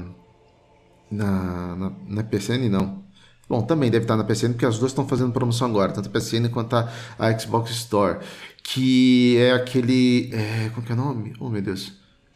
[1.12, 3.02] na, na, na PCN, não.
[3.50, 6.12] Bom, também deve estar na PCN, porque as duas estão fazendo promoção agora, tanto a
[6.12, 6.90] PCN quanto a,
[7.20, 8.20] a Xbox Store.
[8.64, 10.30] Que é aquele.
[10.34, 11.34] É, como que é o nome?
[11.38, 11.92] Oh, meu Deus.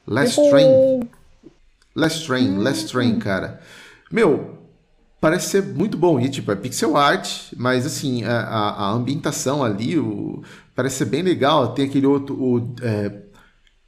[0.05, 1.07] Last Train.
[1.95, 3.19] Last Train, Last Train, hum.
[3.19, 3.61] cara.
[4.11, 4.59] Meu,
[5.21, 6.19] parece ser muito bom.
[6.19, 10.43] E, tipo, é pixel art, mas, assim, a, a, a ambientação ali o,
[10.75, 11.73] parece ser bem legal.
[11.73, 13.11] Tem aquele outro, o é,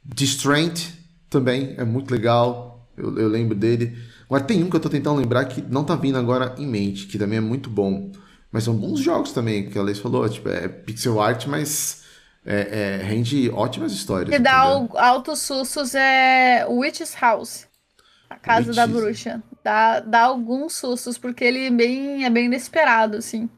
[0.04, 0.88] Distraint
[1.28, 2.88] também, é muito legal.
[2.96, 3.96] Eu, eu, lembro dele.
[4.24, 7.06] Agora, tem um que eu tô tentando lembrar que não tá vindo agora em mente,
[7.06, 8.10] que também é muito bom.
[8.50, 10.28] Mas são bons jogos também, que a Leis falou.
[10.28, 12.08] Tipo, é pixel art, mas...
[12.46, 14.34] É, é, rende ótimas histórias.
[14.34, 14.62] E dá
[14.94, 17.67] altos sustos é Witch's House.
[18.28, 19.42] A Casa da Bruxa.
[19.62, 23.48] Dá, dá alguns sustos, porque ele é bem, é bem inesperado, assim.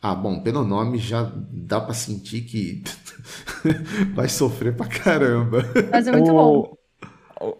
[0.00, 2.82] Ah, bom, pelo nome já dá pra sentir que
[4.14, 5.62] vai sofrer pra caramba.
[5.92, 6.76] Mas é muito o, bom.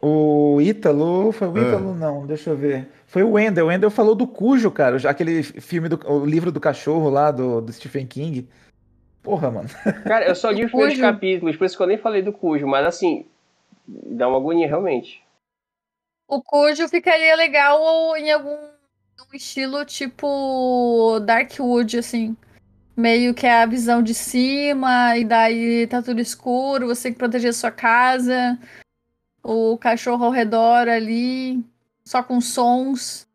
[0.01, 1.99] O, o Ítalo, foi o Ítalo, é.
[1.99, 2.89] não, deixa eu ver.
[3.07, 3.67] Foi o Wendel.
[3.67, 7.61] O Wendel falou do Cujo, cara, aquele filme, do, o livro do cachorro lá, do,
[7.61, 8.49] do Stephen King.
[9.23, 9.69] Porra, mano.
[10.03, 12.67] Cara, eu só li os primeiros capítulos, por isso que eu nem falei do Cujo,
[12.67, 13.25] mas assim,
[13.87, 15.23] dá uma agonia realmente.
[16.33, 22.35] O Cujo ficaria legal em algum um estilo tipo Darkwood, assim.
[22.97, 27.19] Meio que é a visão de cima, e daí tá tudo escuro, você tem que
[27.19, 28.59] proteger a sua casa,
[29.43, 31.63] o cachorro ao redor ali,
[32.03, 33.27] só com sons.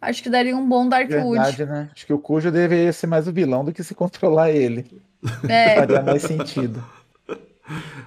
[0.00, 1.40] Acho que daria um bom Darkwood.
[1.40, 1.90] Verdade, né?
[1.92, 5.02] Acho que o Cujo deveria ser mais o vilão do que se controlar ele.
[5.48, 5.74] É.
[5.80, 6.84] Faria mais sentido.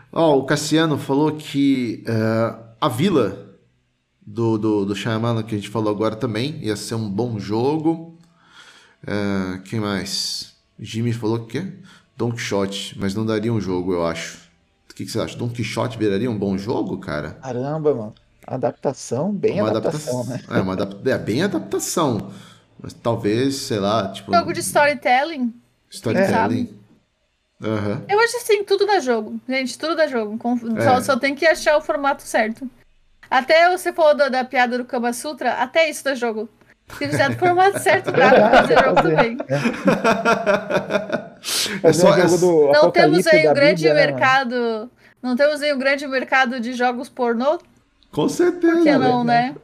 [0.10, 3.47] Ó, o Cassiano falou que eh, a vila
[4.28, 8.18] do, do, do Shyamalan, que a gente falou agora também, ia ser um bom jogo.
[9.08, 10.54] Eh, quem mais?
[10.78, 11.72] Jimmy falou que é
[12.18, 14.40] Don Quixote, mas não daria um jogo, eu acho.
[14.92, 15.38] O que, que você acha?
[15.38, 17.32] Don Quixote viraria um bom jogo, cara?
[17.42, 18.16] Caramba, mano.
[18.46, 20.42] Adaptação, bem Uma adaptação, né?
[20.50, 22.32] É, uma adap- é bem adaptação.
[22.82, 24.34] Mas talvez, sei lá, tipo.
[24.34, 25.54] Jogo de storytelling.
[25.90, 26.78] storytelling.
[27.62, 28.04] Aham.
[28.08, 29.40] Eu acho assim, tudo dá jogo.
[29.48, 30.38] Gente, tudo dá jogo.
[30.78, 30.84] É.
[30.84, 32.70] Só, só tem que achar o formato certo.
[33.30, 36.50] Até você falou da, da piada do Kama Sutra, até isso dá jogo.
[36.98, 39.38] Se fizer do formato certo, dá pra fazer jogo também.
[39.48, 44.90] É Fazer só, um é, jogo do Não temos aí o grande Bíblia, né, mercado.
[45.22, 47.60] Não temos aí o grande mercado de jogos pornô?
[48.12, 48.74] com certeza.
[48.74, 49.26] Por que não, velho.
[49.26, 49.56] né?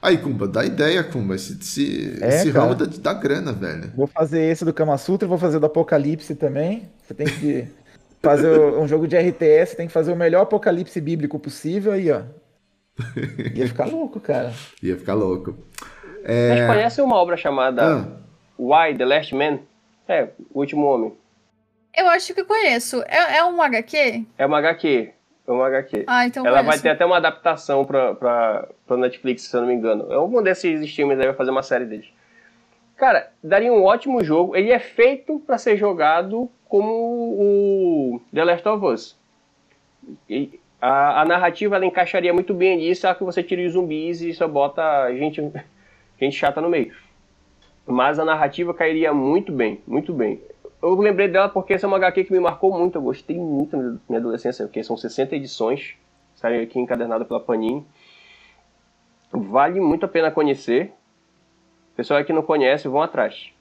[0.00, 1.34] Aí, Kumba, dá ideia, Kumba.
[1.34, 3.92] Esse, esse, É, esse ramo dá, dá grana, velho.
[3.94, 6.88] Vou fazer esse do Kama Sutra, vou fazer do Apocalipse também.
[7.02, 7.68] Você tem que
[8.22, 12.22] fazer um jogo de RTS, tem que fazer o melhor Apocalipse bíblico possível aí, ó.
[13.54, 14.52] Ia ficar louco, cara.
[14.82, 15.56] Ia ficar louco.
[16.24, 18.06] Vocês conhecem uma obra chamada Ah,
[18.58, 19.58] Why the Last Man?
[20.06, 21.12] É, O Último Homem.
[21.96, 23.02] Eu acho que conheço.
[23.06, 24.24] É, é um HQ?
[24.38, 25.12] É uma HQ.
[25.46, 26.04] É uma HQ.
[26.06, 26.82] Ah, então Ela vai conheço.
[26.84, 30.12] ter até uma adaptação pra, pra, pra Netflix, se eu não me engano.
[30.12, 32.06] É um desses streamers aí vai fazer uma série deles.
[32.96, 34.54] Cara, daria um ótimo jogo.
[34.54, 36.90] Ele é feito pra ser jogado como
[37.38, 39.18] o The Last of Us.
[40.26, 44.22] E a, a narrativa ela encaixaria muito bem nisso, só que você tira os zumbis
[44.22, 45.52] e só bota gente,
[46.18, 46.96] gente chata no meio.
[47.86, 50.40] Mas a narrativa cairia muito bem, muito bem.
[50.80, 52.96] Eu lembrei dela porque essa é uma HQ que me marcou muito.
[52.96, 55.94] Eu gostei muito na minha adolescência, porque são 60 edições.
[56.36, 57.86] Saiu aqui encadernada pela Panini.
[59.30, 60.90] Vale muito a pena conhecer.
[61.94, 63.52] Pessoal que não conhece, vão atrás.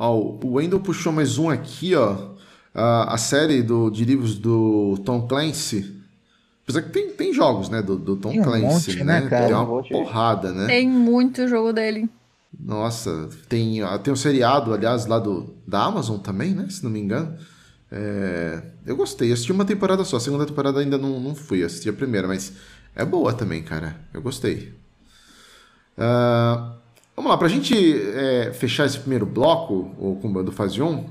[0.00, 2.30] Ó, o Wendel puxou mais um aqui, ó.
[2.74, 6.00] A, a série do, de livros do Tom Clancy.
[6.62, 7.82] Apesar que tem, tem jogos, né?
[7.82, 9.20] Do, do Tom Tem um Clancy, monte, né?
[9.20, 9.46] né, cara?
[9.46, 10.66] Tem uma Um porrada, né?
[10.66, 12.08] Tem muito jogo dele.
[12.58, 16.66] Nossa, tem, tem um seriado, aliás, lá do, da Amazon também, né?
[16.68, 17.36] Se não me engano.
[17.90, 21.88] É, eu gostei, assisti uma temporada só, a segunda temporada ainda não, não fui, assisti
[21.88, 22.52] a primeira, mas
[22.94, 23.96] é boa também, cara.
[24.14, 24.72] Eu gostei.
[25.98, 26.76] Ah,
[27.20, 27.74] vamos lá, pra gente
[28.14, 31.04] é, fechar esse primeiro bloco, o Kumba do Fase 1,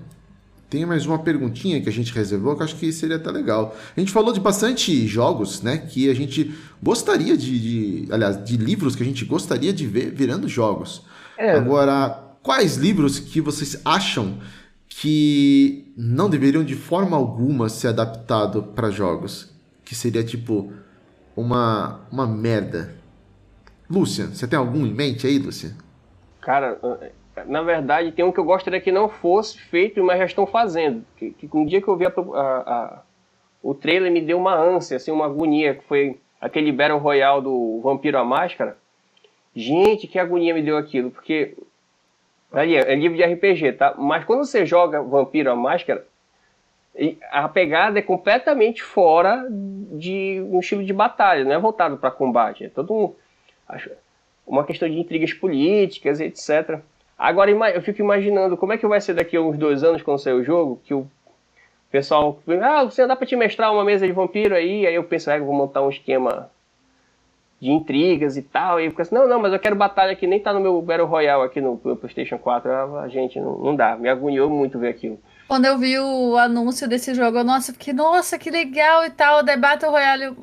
[0.67, 3.75] tem mais uma perguntinha que a gente reservou que eu acho que seria até legal.
[3.95, 5.77] A gente falou de bastante jogos, né?
[5.77, 6.51] Que a gente
[6.81, 7.59] gostaria de,
[8.05, 11.03] de- Aliás, de livros que a gente gostaria de ver virando jogos.
[11.37, 11.51] É.
[11.51, 14.39] Agora, quais livros que vocês acham
[14.87, 19.49] que não deveriam de forma alguma ser adaptado para jogos?
[19.85, 20.71] Que seria tipo
[21.35, 22.95] uma, uma merda.
[23.89, 25.75] Lúcia, você tem algum em mente aí, Lúcia?
[26.49, 26.79] Cara,
[27.45, 31.05] na verdade, tem um que eu gostaria que não fosse feito, mas já estão fazendo.
[31.15, 33.01] Que, que um dia que eu vi a a- a-
[33.61, 37.79] o trailer me deu uma ânsia, assim, uma agonia, que foi aquele Battle Royale do
[37.83, 38.75] Vampiro à Máscara.
[39.55, 41.55] Gente, que agonia me deu aquilo, porque
[42.51, 43.93] ali é, livro de RPG, tá?
[43.95, 46.03] Mas quando você joga Vampiro à Máscara,
[47.31, 52.63] a pegada é completamente fora de um estilo de batalha, não é voltado para combate,
[52.65, 53.13] é todo um
[53.67, 53.91] acho-
[54.49, 56.79] uma questão de intrigas políticas, etc.
[57.17, 60.19] Agora eu fico imaginando como é que vai ser daqui a uns dois anos quando
[60.19, 61.07] sair o jogo, que o
[61.91, 65.29] pessoal, ah, você dá para te mestrar uma mesa de vampiro aí, aí eu penso,
[65.29, 66.49] ah, eu vou montar um esquema
[67.61, 70.25] de intrigas e tal, e eu fico assim, não, não, mas eu quero batalha que
[70.25, 73.95] nem tá no meu Battle Royale aqui no, PlayStation 4, Ah, gente, não, não dá,
[73.97, 75.19] me agoniou muito ver aquilo.
[75.47, 79.43] Quando eu vi o anúncio desse jogo, eu, nossa, fiquei, nossa, que legal e tal.
[79.43, 80.23] The Battle Royale.
[80.25, 80.35] eu,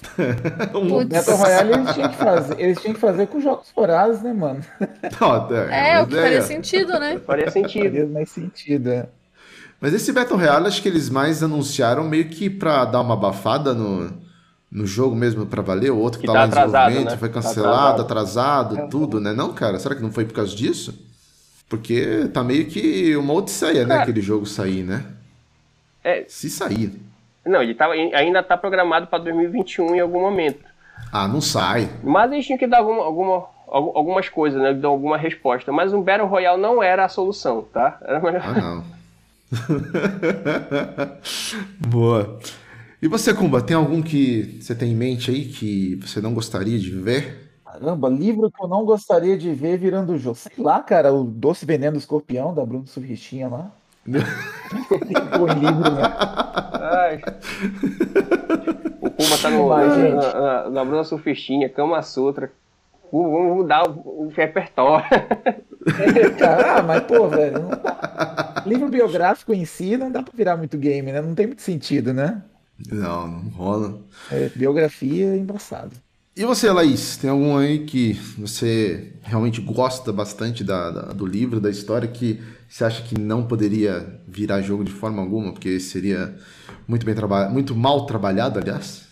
[0.72, 1.08] Putz.
[1.08, 4.60] Battle Royale eles tinham que fazer, eles tinham que fazer com jogos vorazes, né, mano?
[5.20, 6.22] Não, É, o que ideia.
[6.22, 7.18] faria sentido, né?
[7.24, 7.84] Faria sentido.
[7.84, 9.08] Faria mais sentido, é.
[9.80, 13.72] Mas esse Battle Royale, acho que eles mais anunciaram meio que pra dar uma abafada
[13.74, 14.12] no,
[14.70, 15.90] no jogo mesmo pra valer.
[15.92, 17.16] O outro que, Que tá, tá lá em atrasado, desenvolvimento né?
[17.16, 19.32] foi Tá cancelado, atrasado, tudo, né?
[19.32, 20.98] Não, cara, será que não foi por causa disso?
[21.68, 23.88] Porque tá meio que uma odisseia, né?
[23.88, 24.02] Cara.
[24.02, 25.04] Aquele jogo sair, né?
[26.02, 26.24] É.
[26.26, 27.00] Se sair.
[27.48, 30.60] Não, ele tava, ainda tá programado para 2021 em algum momento.
[31.12, 31.88] Ah, não sai.
[32.02, 34.74] Mas eles tinham que dar alguma, alguma, algu- algumas coisas, né?
[34.74, 35.72] Dar alguma resposta.
[35.72, 37.98] Mas um Battle Royale não era a solução, tá?
[38.02, 38.42] Era melhor.
[38.44, 38.84] Ah, não.
[41.78, 42.38] Boa.
[43.00, 46.78] E você, Kumba, tem algum que você tem em mente aí que você não gostaria
[46.78, 47.48] de ver?
[47.64, 50.36] Caramba, livro que eu não gostaria de ver virando jogo.
[50.36, 53.70] Sei lá, cara, o Doce Veneno do Escorpião, da Bruno Surristinha lá.
[54.68, 56.02] Ficou em livro, né?
[56.80, 57.22] Ai.
[59.00, 60.14] O Puma tá no, Vai, na, gente.
[60.14, 62.50] na, na, na Bruna Surfistinha, Kama Sutra.
[63.10, 65.06] Vamos mudar o, o repertório.
[66.42, 67.70] Ah, mas pô, velho, não
[68.68, 71.20] livro biográfico em si não dá pra virar muito game, né?
[71.20, 72.42] Não tem muito sentido, né?
[72.90, 73.98] Não, não rola.
[74.30, 75.96] É, biografia é embaçado.
[76.38, 81.60] E você, Laís, tem algum aí que você realmente gosta bastante da, da- do livro,
[81.60, 86.38] da história, que você acha que não poderia virar jogo de forma alguma, porque seria
[86.86, 89.08] muito bem trabalhado, muito mal trabalhado, aliás?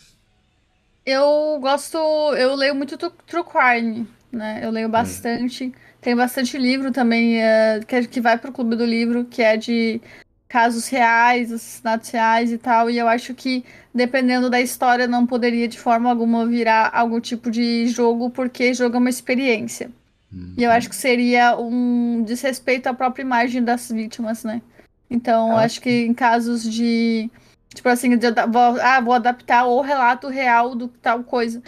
[1.04, 1.96] Eu gosto,
[2.36, 4.60] eu leio muito True Crime, né?
[4.64, 5.72] Eu leio bastante.
[6.00, 9.56] Tem bastante livro também eh, que, é- que vai pro Clube do Livro, que é
[9.56, 10.00] de
[10.48, 12.90] casos reais, assassinatos reais e tal.
[12.90, 17.50] E eu acho que, dependendo da história, não poderia de forma alguma virar algum tipo
[17.50, 19.90] de jogo, porque jogo é uma experiência.
[20.56, 24.60] E eu acho que seria um desrespeito à própria imagem das vítimas, né?
[25.08, 27.30] Então, eu Ah, acho que em casos de.
[27.74, 31.62] Tipo assim, de, vou, ah, vou adaptar o relato real do tal coisa.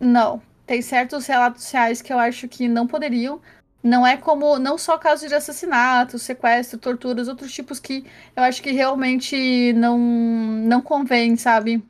[0.00, 0.40] Não.
[0.66, 3.40] Tem certos relatos reais que eu acho que não poderiam.
[3.82, 4.58] Não é como.
[4.58, 8.04] Não só casos de assassinato, sequestro, torturas, outros tipos que
[8.36, 11.82] eu acho que realmente não, não convém, sabe?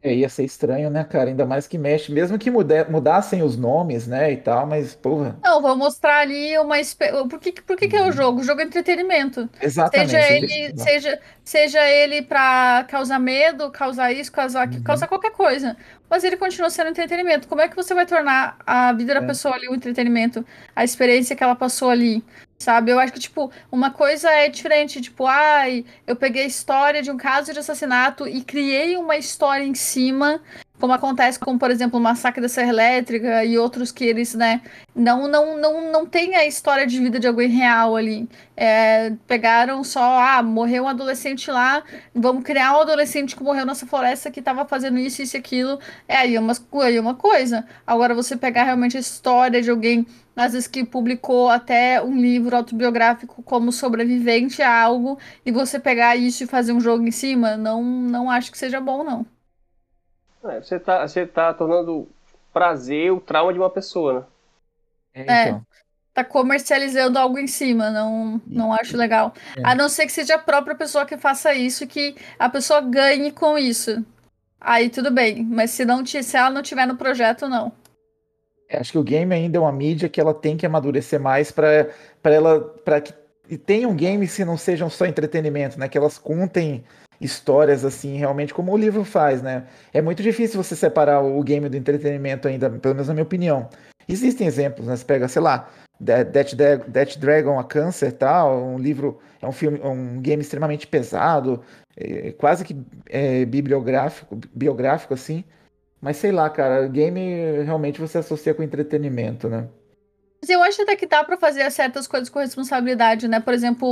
[0.00, 1.30] É, ia ser estranho, né, cara?
[1.30, 5.40] Ainda mais que mexe, mesmo que mude- mudassem os nomes, né, e tal, mas, porra,
[5.42, 6.76] Não, vou mostrar ali uma.
[7.28, 8.40] Por que, por que, que é o jogo?
[8.40, 9.48] O jogo é entretenimento.
[9.60, 9.90] exatamente.
[9.90, 14.82] Seja ele, seja, seja ele pra causar medo, causar isso, causar, Uhum.
[14.82, 15.76] causar qualquer coisa.
[16.12, 17.48] Mas ele continua sendo entretenimento.
[17.48, 19.26] Como é que você vai tornar a vida da É.
[19.26, 20.44] pessoa ali um entretenimento?
[20.76, 22.22] A experiência que ela passou ali,
[22.62, 22.90] sabe?
[22.90, 25.00] Eu acho que, tipo, uma coisa é diferente.
[25.00, 29.64] Tipo, ai, eu peguei a história de um caso de assassinato e criei uma história
[29.64, 30.40] em cima.
[30.82, 34.60] Como acontece com, por exemplo, o massacre da Serra Elétrica e outros que eles, né,
[34.92, 38.28] não, não, não, não tem a história de vida de alguém real ali.
[38.56, 43.86] É, pegaram só, ah, morreu um adolescente lá, vamos criar um adolescente que morreu nessa
[43.86, 45.78] floresta que estava fazendo isso, isso e aquilo.
[46.08, 46.52] É aí uma,
[46.82, 47.64] aí uma coisa.
[47.86, 50.04] Agora você pegar realmente a história de alguém,
[50.36, 56.16] às vezes que publicou até um livro autobiográfico como sobrevivente a algo, e você pegar
[56.16, 59.26] isso e fazer um jogo em cima, não, não acho que seja bom, não.
[60.44, 62.08] É, você, tá, você tá tornando
[62.52, 64.28] prazer o trauma de uma pessoa,
[65.14, 65.24] né?
[65.26, 65.66] É, então.
[66.14, 69.32] Tá comercializando algo em cima, não, não acho legal.
[69.56, 69.62] É.
[69.64, 72.82] A não ser que seja a própria pessoa que faça isso e que a pessoa
[72.82, 74.04] ganhe com isso.
[74.60, 77.72] Aí tudo bem, mas se, não, se ela não tiver no projeto, não.
[78.72, 81.52] É, Acho que o game ainda é uma mídia que ela tem que amadurecer mais
[81.52, 81.86] para
[82.24, 83.12] ela para que
[83.50, 85.86] e tenham games que não sejam só entretenimento, né?
[85.86, 86.82] Que elas contem
[87.20, 89.64] histórias assim, realmente como o livro faz, né?
[89.92, 93.68] É muito difícil você separar o game do entretenimento ainda, pelo menos na minha opinião.
[94.08, 94.96] Existem exemplos, né?
[94.96, 95.68] Você pega, sei lá,
[96.00, 96.54] De- Death,
[96.88, 101.62] Death Dragon, a Câncer, tal, um livro, é um filme, um game extremamente pesado,
[101.96, 102.76] é, quase que
[103.10, 105.44] é, bibliográfico, biográfico assim.
[106.02, 109.68] Mas sei lá, cara, game realmente você associa com entretenimento, né?
[110.42, 113.38] Mas eu acho até que dá pra fazer certas coisas com responsabilidade, né?
[113.38, 113.86] Por exemplo,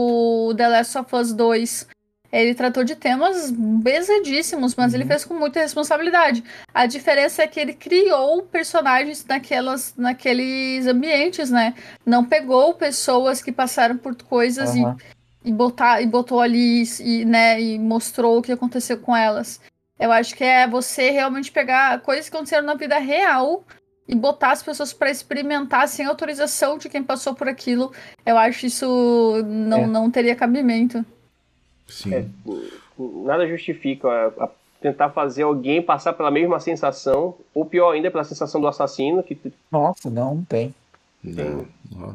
[0.48, 1.86] o The Last of Us 2.
[2.32, 3.52] Ele tratou de temas
[3.82, 5.08] pesadíssimos, mas ele Uhum.
[5.08, 6.44] fez com muita responsabilidade.
[6.72, 11.74] A diferença é que ele criou personagens naquelas, naqueles ambientes, né?
[12.06, 14.96] Não pegou pessoas que passaram por coisas e Aham.
[15.44, 19.60] e botar e botou ali e, né, e mostrou o que aconteceu com elas.
[20.00, 23.62] Eu acho que é você realmente pegar coisas que aconteceram na vida real
[24.08, 27.92] e botar as pessoas para experimentar sem autorização de quem passou por aquilo.
[28.24, 29.86] Eu acho isso não, É.
[29.86, 31.04] não teria cabimento.
[31.86, 32.14] Sim.
[32.14, 32.24] É.
[32.98, 34.48] Nada justifica a, a
[34.80, 39.38] tentar fazer alguém passar pela mesma sensação, ou pior ainda, pela sensação do assassino, que
[39.70, 40.74] Nossa, não, não tem.
[41.22, 41.66] Não,
[42.00, 42.14] ó.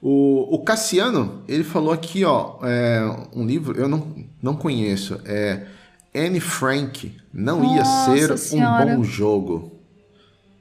[0.00, 3.00] O, o Cassiano, ele falou aqui, ó, é,
[3.34, 5.66] um livro, eu não, não conheço, é
[6.14, 8.86] Anne Frank, não ia Nossa ser Senhora.
[8.92, 9.72] um bom jogo.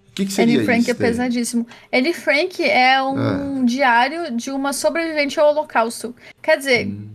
[0.10, 0.91] O que, que seria Anne Frank isso?
[0.91, 1.68] é pesadíssimo.
[1.93, 6.14] Anne Frank é um diário de uma sobrevivente ao Holocausto.
[6.41, 7.08] Quer dizer, Hum.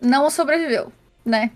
[0.00, 0.92] não sobreviveu,
[1.24, 1.50] né?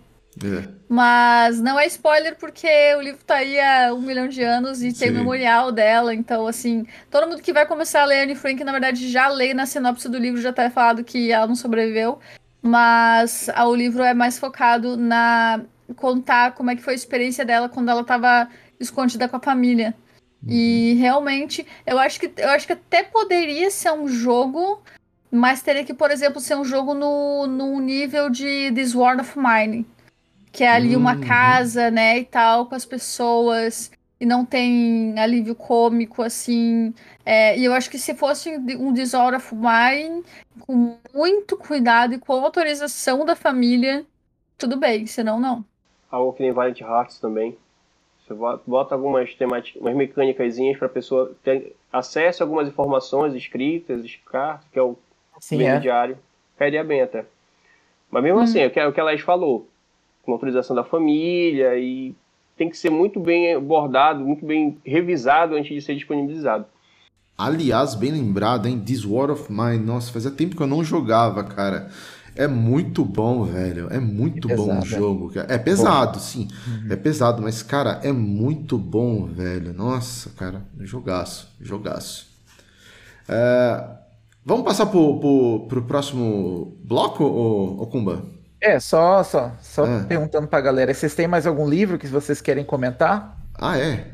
[0.45, 0.69] É.
[0.89, 2.69] Mas não é spoiler porque
[2.99, 5.19] o livro tá aí há um milhão de anos e tem o Sim.
[5.19, 6.15] memorial dela.
[6.15, 9.55] Então, assim, todo mundo que vai começar a ler Anne Frank, na verdade, já lê
[9.55, 12.19] na sinopse do livro, já tá falado que ela não sobreviveu.
[12.61, 15.61] Mas ah, o livro é mais focado na
[15.95, 18.49] contar como é que foi a experiência dela quando ela tava
[18.81, 19.95] escondida com a família.
[20.49, 24.81] E realmente, eu acho que eu acho que até poderia ser um jogo,
[25.31, 29.37] mas teria que, por exemplo, ser um jogo no, no nível de This World of
[29.39, 29.87] Mine.
[30.53, 31.21] Que é ali uma Uhum.
[31.21, 33.91] casa, né, e tal, com as pessoas.
[34.21, 36.95] E não tem alívio cômico, assim.
[37.25, 40.25] É, e eu acho que se fosse um This World of Mine,
[40.61, 44.07] com muito cuidado e com autorização da família,
[44.57, 45.65] tudo bem, senão não.
[46.17, 47.57] Algo que nem Valiant Hearts também.
[48.27, 54.19] Você bota- algumas temáticas, umas mecânicas para a pessoa ter acesso a algumas informações escritas,
[54.25, 54.97] cartas, que é o
[55.39, 55.79] Sim, é.
[55.79, 56.19] diário.
[56.59, 57.25] Cairia bem até.
[58.11, 59.69] Mas mesmo assim, é o que, é o que a Laís falou,
[60.25, 62.15] com autorização da família e
[62.57, 66.65] tem que ser muito bem abordado, muito bem revisado antes de ser disponibilizado.
[67.39, 68.81] Aliás, bem lembrado, hein?
[68.81, 69.79] This War of Mine.
[69.85, 71.91] Nossa, fazia tempo que eu não jogava, cara.
[72.37, 73.89] É muito bom, velho.
[73.91, 74.85] É muito É bom o é.
[74.85, 75.33] jogo.
[75.49, 76.49] É pesado, sim.
[76.91, 79.73] É pesado, mas, cara, é muito bom, velho.
[79.73, 80.63] Nossa, cara.
[80.81, 81.49] Jogaço.
[81.61, 82.27] Jogaço.
[83.29, 83.85] É,
[84.49, 88.25] Vamos passar pro, pro, pro próximo bloco, ô, ô Kumba?
[88.61, 90.05] É, só, só, só Ah.
[90.09, 93.37] perguntando pra galera, vocês têm mais algum livro que vocês querem comentar?
[93.57, 94.07] Ah, é?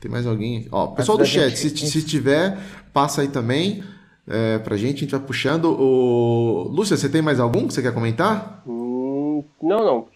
[0.00, 0.66] Tem mais alguém?
[0.72, 2.58] Ó, pessoal do chat, gente- se, se tiver,
[2.92, 3.84] passa aí também
[4.28, 5.66] é, pra gente, a gente vai puxando.
[5.66, 6.68] O...
[6.70, 8.62] Lúcia, você tem mais algum que você quer comentar?
[8.66, 10.08] Hum, não, não.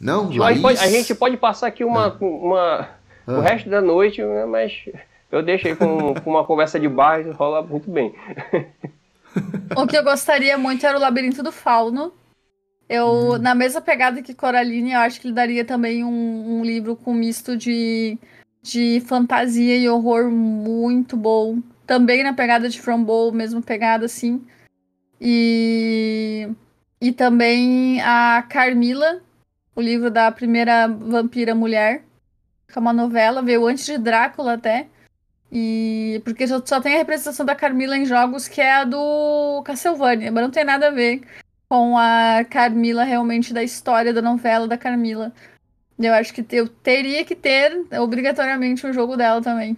[0.00, 0.22] Não?
[0.22, 0.62] A gente, Laís?
[0.62, 2.16] pode, a gente pode passar aqui uma, Ah.
[2.20, 2.88] uma
[3.26, 4.72] o resto da noite, né, mas
[5.30, 8.14] eu deixo aí com, com uma conversa de bar e rola muito bem.
[9.74, 12.12] O que eu gostaria muito era o Labirinto do Fauno.
[12.86, 16.94] Eu, na mesma pegada que Coraline, eu acho que ele daria também um, um livro
[16.94, 18.18] com misto de,
[18.62, 21.60] de fantasia e horror muito bom.
[21.86, 24.46] Também na pegada de From Bowl, mesma pegada assim.
[25.20, 26.48] E,
[27.00, 29.22] e também a Carmila,
[29.74, 32.04] o livro da primeira vampira mulher,
[32.68, 34.88] que é uma novela, veio antes de Drácula até.
[35.50, 39.62] E porque só, só tem a representação da Carmila em jogos que é a do
[39.64, 41.22] Castlevania, mas não tem nada a ver
[41.68, 45.32] com a Carmila realmente da história da novela da Carmila.
[45.98, 49.76] Eu acho que eu teria que ter obrigatoriamente um jogo dela também.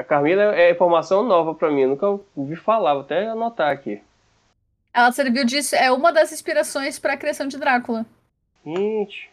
[0.00, 4.00] A Carmila é informação nova pra mim, nunca ouvi falar, vou até anotar aqui.
[4.94, 8.06] Ela serviu disso, é uma das inspirações para a criação de Drácula.
[8.64, 9.28] Gente.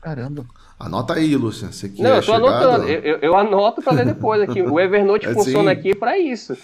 [0.00, 0.44] Caramba.
[0.80, 1.70] Anota aí, Lúcia.
[1.70, 2.46] Você que Não, é eu tô chegado.
[2.48, 2.88] anotando.
[2.88, 4.60] Eu, eu- eu anoto pra ler depois aqui.
[4.62, 5.78] O Evernote É, funciona sim.
[5.78, 6.56] aqui pra isso.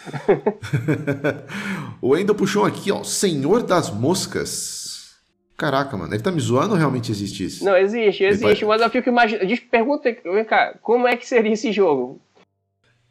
[2.02, 3.04] o Endo puxou aqui, ó.
[3.04, 5.16] Senhor das Moscas.
[5.56, 6.12] Caraca, mano.
[6.14, 7.64] Ele tá me zoando ou realmente existe isso?
[7.64, 9.46] Não, existe, existe, mas eu fico imaginando.
[9.70, 12.20] Pergunta, vem cá, como é que seria esse jogo?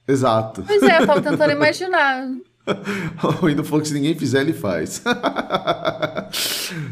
[0.07, 0.63] Exato.
[0.65, 2.27] Pois é, eu tava tentando imaginar.
[2.67, 5.01] o que se ninguém fizer, ele faz.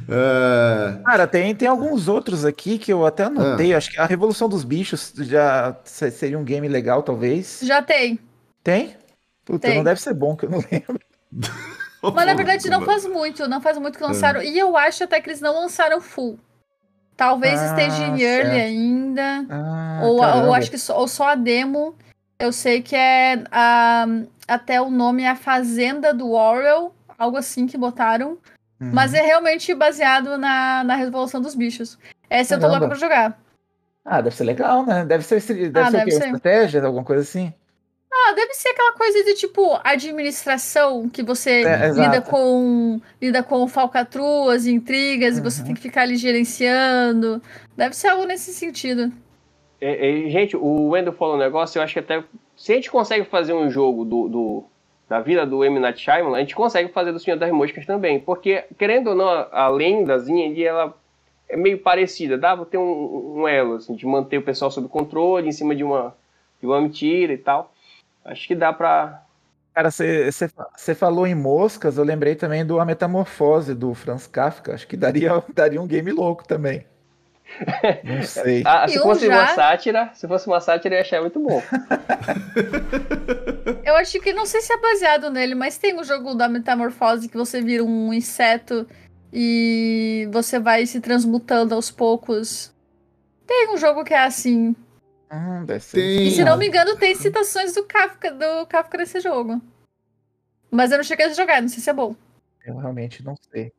[0.08, 3.74] É, Cara, tem, tem alguns outros aqui que eu até anotei.
[3.74, 7.60] Acho que a Revolução dos Bichos já se- seria um game legal, talvez.
[7.64, 8.20] Já tem.
[8.64, 8.96] Tem?
[9.44, 9.78] Puta, Tem.
[9.78, 11.00] não deve ser bom, que eu não lembro.
[12.14, 14.42] Mas na verdade não faz muito, não faz muito que lançaram.
[14.42, 16.40] E eu acho até que eles não lançaram full.
[17.18, 18.66] Talvez Ah, esteja em early certo.
[18.68, 19.46] ainda.
[19.50, 21.96] Ah, ou, ou acho que só, ou só a demo.
[22.38, 24.06] Eu sei que é a,
[24.48, 28.38] até o nome é a Fazenda do Orwell, algo assim que botaram.
[28.80, 28.92] Uhum.
[28.94, 31.98] Mas é realmente baseado na, na Revolução dos Bichos.
[32.30, 32.80] Essa eu tô Caramba.
[32.80, 33.40] louca pra jogar.
[34.04, 35.06] Ah, deve ser legal, né?
[35.06, 36.24] Deve ser, deve Ah, ser deve ser.
[36.26, 37.54] Estratégia, alguma coisa assim?
[38.12, 43.68] Ah, deve ser aquela coisa de tipo administração que você É, lida com lida com
[43.68, 45.68] falcatruas, intrigas, e você Uhum.
[45.68, 47.42] tem que ficar ali gerenciando.
[47.76, 49.12] Deve ser algo nesse sentido.
[49.80, 52.24] É, é, gente, o Wendel falou um negócio, eu acho que até.
[52.56, 54.64] Se a gente consegue fazer um jogo do, do-
[55.10, 55.80] da vida do M.
[55.80, 58.20] Night Shyamalan, a gente consegue fazer do Senhor das Moscas também.
[58.20, 60.94] Porque, querendo ou não, a, lendazinha ali, ela
[61.50, 62.38] é meio parecida.
[62.38, 65.76] Dá pra ter um, um elo, assim, de manter o pessoal sob controle, em cima
[65.76, 66.16] de uma,
[66.60, 67.72] de uma mentira e tal.
[68.24, 69.22] Acho que dá pra.
[69.74, 74.74] Cara, você falou em moscas, eu lembrei também do A Metamorfose do Franz Kafka.
[74.74, 76.86] Acho que daria, daria um game louco também.
[78.04, 78.64] Não sei.
[78.66, 81.22] Ah, se E um fosse já- uma sátira, se fosse uma sátira, eu ia achar
[81.22, 81.62] muito bom.
[83.84, 87.30] Eu acho que não sei se é baseado nele, mas tem um jogo da Metamorfose
[87.30, 88.88] que você vira um inseto
[89.32, 92.74] e você vai se transmutando aos poucos.
[93.46, 94.76] Tem um jogo que é assim.
[95.32, 95.66] Hum.
[95.96, 99.62] E se não me engano, tem citações do Kafka, do Kafka nesse jogo.
[100.72, 102.16] Mas eu não cheguei a jogar, não sei se é bom.
[102.66, 103.72] Eu realmente não sei.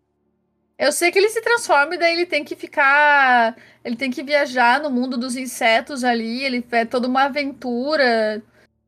[0.78, 3.56] Eu sei que ele se transforma e daí ele tem que ficar.
[3.84, 6.44] Ele tem que viajar no mundo dos insetos ali.
[6.44, 8.42] Ele é toda uma aventura.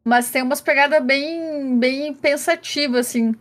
[0.04, 3.34] Mas tem umas pegadas bem, bem pensativas, assim.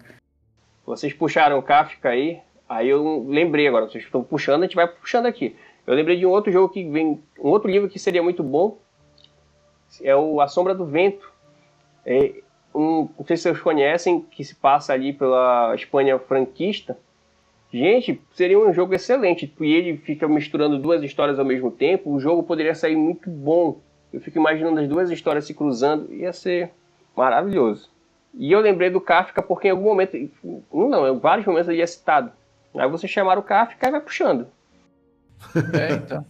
[0.85, 4.87] Vocês puxaram o Kafka aí, aí eu lembrei agora, vocês estão puxando, a gente vai
[4.87, 5.55] puxando aqui.
[5.85, 8.77] Eu lembrei de um outro jogo que vem, um outro livro que seria muito bom,
[10.01, 11.31] é o A Sombra do Vento.
[12.05, 12.33] É
[12.73, 16.97] um, não sei se vocês conhecem, que se passa ali pela Espanha franquista.
[17.71, 19.53] Gente, seria um jogo excelente.
[19.59, 22.11] E ele fica misturando duas histórias ao mesmo tempo.
[22.11, 23.79] O jogo poderia sair muito bom.
[24.11, 26.13] Eu fico imaginando as duas histórias se cruzando.
[26.13, 26.71] Ia ser
[27.15, 27.89] maravilhoso.
[28.33, 30.15] E eu lembrei do Kafka porque em algum momento,
[30.71, 32.31] um não, em vários momentos ele é citado.
[32.75, 34.47] Aí você chamar o Kafka e vai puxando.
[35.73, 36.25] É, então.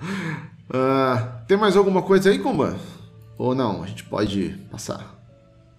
[0.72, 2.78] Ah, tem mais alguma coisa aí, Kumba?
[3.36, 3.82] Ou não?
[3.82, 5.19] A gente pode passar.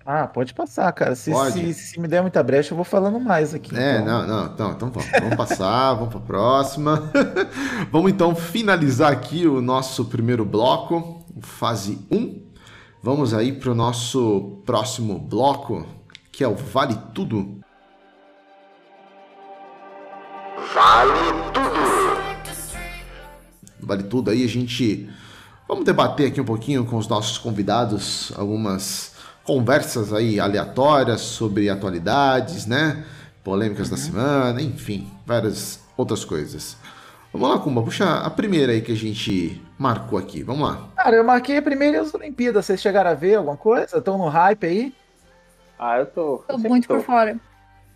[0.06, 1.16] Ah, pode passar, cara.
[1.16, 1.74] Se, Pode.
[1.74, 3.76] se, se me der muita brecha, eu vou falando mais aqui.
[3.78, 4.06] É, então.
[4.06, 7.12] não, não, então, então vamos, vamos passar, vamos para a próxima.
[7.92, 12.42] vamos então finalizar aqui o nosso primeiro bloco, fase 1.
[13.04, 15.86] Vamos aí para o nosso próximo bloco,
[16.32, 17.60] que é o Vale Tudo.
[23.80, 25.10] Vale Tudo aí, a gente.
[25.68, 29.11] Vamos debater aqui um pouquinho com os nossos convidados algumas
[29.52, 33.04] conversas aí aleatórias sobre atualidades, né?
[33.44, 36.78] Polêmicas da semana, enfim, várias outras coisas.
[37.34, 40.42] Vamos lá, Kumba, puxa a primeira aí que a gente marcou aqui.
[40.42, 40.88] Vamos lá.
[40.96, 42.66] Cara, eu marquei a primeira as Olimpíadas.
[42.66, 43.98] Vocês chegaram a ver alguma coisa?
[43.98, 44.96] Estão no hype aí?
[45.78, 46.38] Ah, eu tô.
[46.48, 46.96] Tô eu muito tô.
[46.96, 47.38] por fora.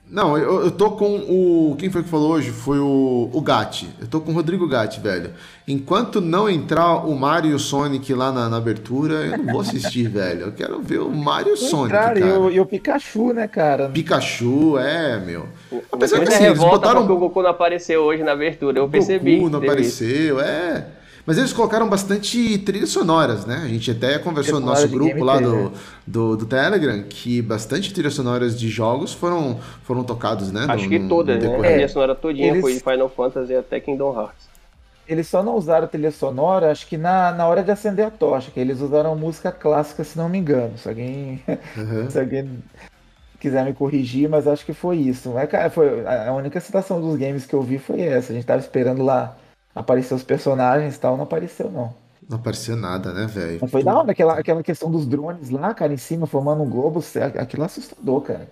[0.10, 1.76] Não, eu, eu tô com o.
[1.80, 2.52] Quem foi que falou hoje?
[2.52, 3.90] Foi o, o Gatti.
[4.00, 5.32] Eu tô com o Rodrigo Gatti, velho.
[5.68, 9.62] Enquanto não entrar o Mario e o Sonic lá na, na abertura, eu não vou
[9.62, 10.42] assistir, velho.
[10.42, 12.20] Eu quero ver o Mario e o Sonic, cara, cara.
[12.20, 13.90] e o, e o Pikachu, né, cara?
[13.90, 15.48] Pikachu, é, meu.
[15.92, 18.78] Apesar que assim, eles botaram o Goku não apareceu hoje na abertura.
[18.80, 19.38] Eu o percebi.
[19.38, 20.86] Goku não apareceu, é.
[21.26, 23.62] Mas eles colocaram bastante trilhas sonoras, né?
[23.64, 25.72] A gente até conversou no nosso grupo lá do,
[26.06, 30.66] do, do Telegram que bastante trilhas sonoras de jogos foram, foram tocados, né?
[30.70, 31.56] Acho no- que todas, né?
[31.56, 34.46] A trilha sonora todinha Eles- foi de Final Fantasy até Kingdom Hearts.
[35.08, 38.50] Eles só não usaram trilha sonora, acho que na, na hora de acender a tocha,
[38.52, 40.78] que eles usaram música clássica, se não me engano.
[40.78, 41.42] Se alguém,
[41.78, 42.10] Uhum.
[42.10, 42.64] se alguém
[43.40, 45.30] quiser me corrigir, mas acho que foi isso.
[45.32, 48.32] Mas, cara, foi, a a única citação dos games que eu vi foi essa.
[48.32, 49.36] A gente tava esperando lá
[49.76, 51.94] aparecer os personagens e tal, não apareceu não.
[52.28, 53.60] Não apareceu nada, né, velho?
[53.62, 56.70] Mas foi da hora, aquela, aquela questão dos drones lá, cara, em cima, formando um
[56.70, 57.04] globo,
[57.40, 58.50] aquilo é assustador, cara.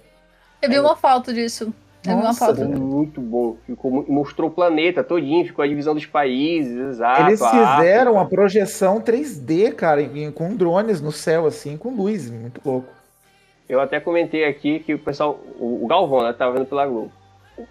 [0.61, 1.73] Eu vi uma foto disso.
[2.05, 2.65] Eu vi uma Nossa, foto.
[2.67, 3.57] muito bom.
[3.65, 7.21] Ficou, mostrou o planeta todinho, ficou a divisão dos países, exato.
[7.21, 10.01] Eles fizeram a projeção 3D, cara,
[10.35, 12.89] com drones no céu, assim, com luz, muito louco.
[13.67, 17.11] Eu até comentei aqui que o pessoal, o o Galvão, né, tava vendo pela Globo.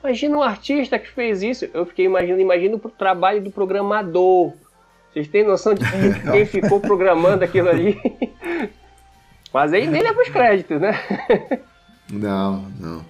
[0.02, 1.68] Imagina um artista que fez isso.
[1.74, 4.52] Eu fiquei imaginando, imagina o trabalho do programador.
[5.12, 8.00] Vocês têm noção de quem, quem ficou programando aquilo ali?
[9.52, 10.98] Mas aí nem leva os créditos, né?
[12.10, 13.04] Não, não.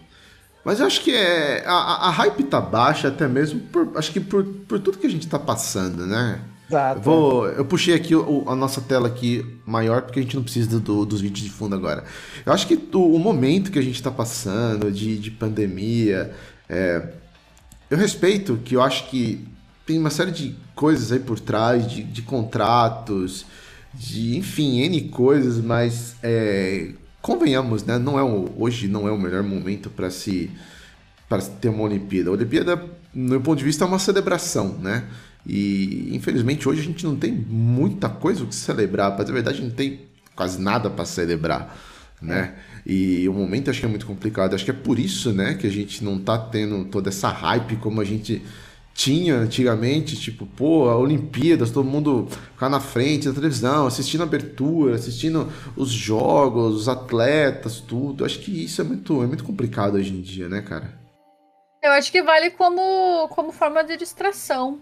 [0.65, 1.63] Mas eu acho que é.
[1.67, 3.93] A, a- hype tá baixa até mesmo por.
[3.97, 6.41] Acho que por, por tudo que a gente tá passando, né?
[6.69, 6.99] Exato.
[6.99, 10.43] Eu, vou, eu puxei aqui o- a nossa tela aqui maior porque a gente não
[10.43, 12.05] precisa do- dos vídeos de fundo agora.
[12.47, 16.33] Eu acho que o, o momento que a gente está passando de, de pandemia,
[16.73, 17.03] é,
[17.91, 19.47] eu respeito que eu acho que
[19.85, 23.45] tem uma série de coisas aí por trás, de, de contratos,
[23.93, 27.99] de enfim, N coisas, mas é, convenhamos, né?
[27.99, 30.51] Não é o, hoje não é o melhor momento para se
[31.29, 32.31] para ter uma Olimpíada.
[32.31, 32.77] A Olimpíada,
[33.15, 35.05] no meu ponto de vista, é uma celebração, né?
[35.47, 39.15] E infelizmente hoje a gente não tem muita coisa o que celebrar.
[39.15, 40.01] Para dizer a verdade, a gente não tem
[40.35, 41.77] quase nada para celebrar,
[42.23, 42.55] né?
[42.85, 44.55] E o momento acho que é muito complicado.
[44.55, 47.77] Acho que é por isso, né, que a gente não tá tendo toda essa hype
[47.77, 48.43] como a gente
[48.95, 54.25] tinha antigamente, tipo, pô, a Olimpíadas, todo mundo ficar na frente da televisão, assistindo a
[54.25, 58.25] abertura, assistindo os jogos, os atletas, tudo.
[58.25, 61.01] Acho que isso é muito, é muito complicado hoje em dia, né, cara?
[61.83, 64.81] Eu acho que vale como, como forma de distração.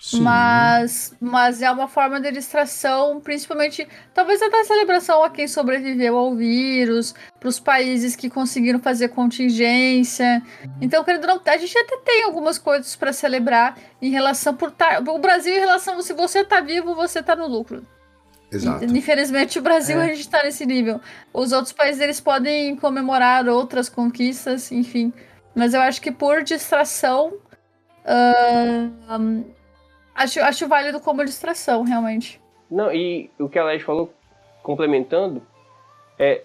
[0.00, 0.22] Sim.
[0.22, 6.34] Mas, mas é uma forma de distração, principalmente, talvez até celebração a quem sobreviveu ao
[6.34, 10.42] vírus, para os países que conseguiram fazer contingência.
[10.80, 14.70] Então, querendo ou não, a gente até tem algumas coisas para celebrar em relação por
[14.70, 17.86] tá, o Brasil em relação se você tá vivo, você tá no lucro.
[18.50, 18.84] Exato.
[18.84, 20.04] Infelizmente, o Brasil É.
[20.04, 20.98] a gente tá nesse nível.
[21.32, 25.12] Os outros países eles podem comemorar outras conquistas, enfim.
[25.54, 27.34] Mas eu acho que por distração,
[28.04, 29.44] ahn,
[30.14, 32.40] acho, acho válido como distração, realmente.
[32.70, 34.12] Não, e o que a Laís falou,
[34.62, 35.42] complementando,
[36.18, 36.42] é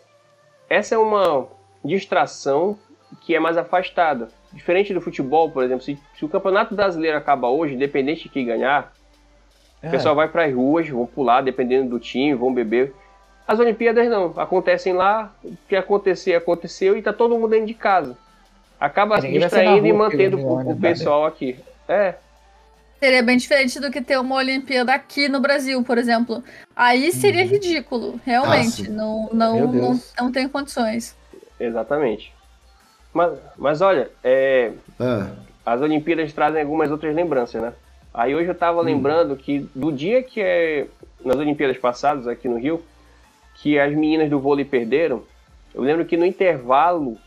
[0.70, 1.48] essa é uma
[1.84, 2.78] distração
[3.22, 4.30] que é mais afastada.
[4.52, 8.46] Diferente do futebol, por exemplo, se, se o Campeonato Brasileiro acaba hoje, independente de quem
[8.46, 8.92] ganhar,
[9.84, 12.94] É, o pessoal vai para as ruas, vão pular, dependendo do time, vão beber.
[13.48, 17.76] As Olimpíadas não, acontecem lá, o que acontecer, aconteceu e tá todo mundo dentro de
[17.76, 18.18] casa.
[18.80, 21.60] Acaba distraindo e mantendo o, o pessoal aqui.
[21.88, 22.16] É,
[23.06, 26.44] Seria bem diferente do que ter uma Olimpíada aqui no Brasil, por exemplo.
[26.76, 28.88] Aí seria ridículo, realmente.
[28.88, 31.16] Ah, não, não, não, não tem condições.
[31.60, 32.34] exatamente.
[33.14, 35.30] Mas, mas olha, é, Ah,
[35.64, 37.74] as Olimpíadas trazem algumas outras lembranças, né?
[38.12, 40.88] Aí hoje eu tava lembrando que do dia que é
[41.24, 42.84] nas Olimpíadas passadas aqui no Rio,
[43.54, 45.22] que as meninas do vôlei perderam,
[45.76, 47.20] eu lembro que no intervalo,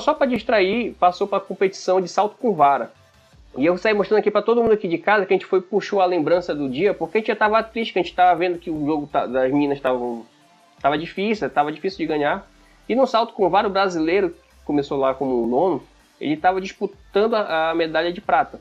[0.00, 2.92] só para distrair, passou para competição de salto com vara.
[3.56, 5.60] E eu saí mostrando aqui para todo mundo aqui de casa que a gente foi
[5.60, 8.36] puxou a lembrança do dia, porque a gente já tava triste, que a gente tava
[8.38, 10.26] vendo que o jogo tá- das meninas estavam
[10.80, 12.46] tava difícil, tava difícil de ganhar.
[12.88, 15.82] E no salto com vários brasileiros, que começou lá como nono,
[16.20, 18.60] ele estava disputando a, a medalha de prata.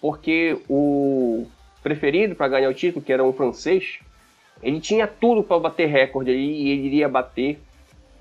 [0.00, 1.46] Porque o
[1.82, 3.98] preferido para ganhar o título, que era um francês,
[4.62, 7.58] ele tinha tudo para bater recorde e ele iria bater.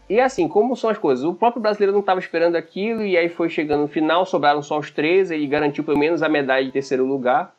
[0.09, 1.25] E assim, como são as coisas?
[1.25, 4.79] O próprio brasileiro não estava esperando aquilo e aí foi chegando no final, sobraram só
[4.79, 7.53] os três, ele garantiu pelo menos a medalha de terceiro lugar.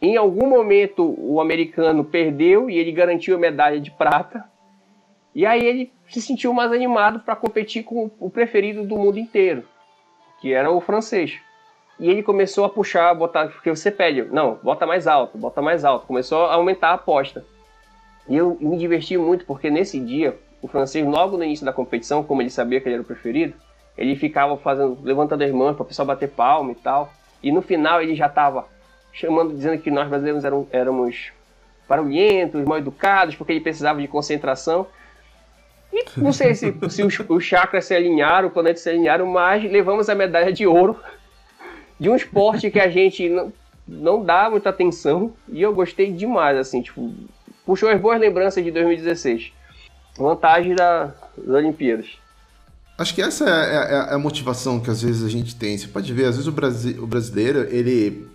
[0.00, 4.44] Em algum momento o americano perdeu e ele garantiu a medalha de prata.
[5.34, 9.64] E aí ele se sentiu mais animado para competir com o preferido do mundo inteiro,
[10.40, 11.38] que era o francês.
[12.00, 15.84] E ele começou a puxar, botar, porque você pede, não, bota mais alto, bota mais
[15.84, 16.06] alto.
[16.06, 17.44] Começou a aumentar a aposta.
[18.28, 22.22] E eu me diverti muito porque nesse dia, o francês, logo no início da competição,
[22.22, 23.52] como ele sabia que ele era o preferido,
[23.98, 27.12] ele ficava fazendo, levantando as mãos para o pessoal bater palma e tal.
[27.42, 28.66] E no final ele já estava
[29.12, 31.32] chamando, dizendo que nós brasileiros eram, éramos
[31.88, 34.86] barulhentos, mal educados, porque ele precisava de concentração.
[35.92, 39.62] E não sei se, se os, os chakras se alinharam, os planetas se alinharam, mas
[39.70, 40.98] levamos a medalha de ouro
[42.00, 43.52] de um esporte que a gente não,
[43.86, 45.34] não dá muita atenção.
[45.50, 47.12] E eu gostei demais, assim, tipo,
[47.66, 49.52] puxou as boas lembranças de 2016.
[50.16, 52.06] Vantagem da, das Olimpíadas.
[52.98, 55.76] Acho que essa é, é, é, a motivação que às vezes a gente tem.
[55.76, 58.28] Você pode ver, às vezes o, Brasi o brasileiro, ele.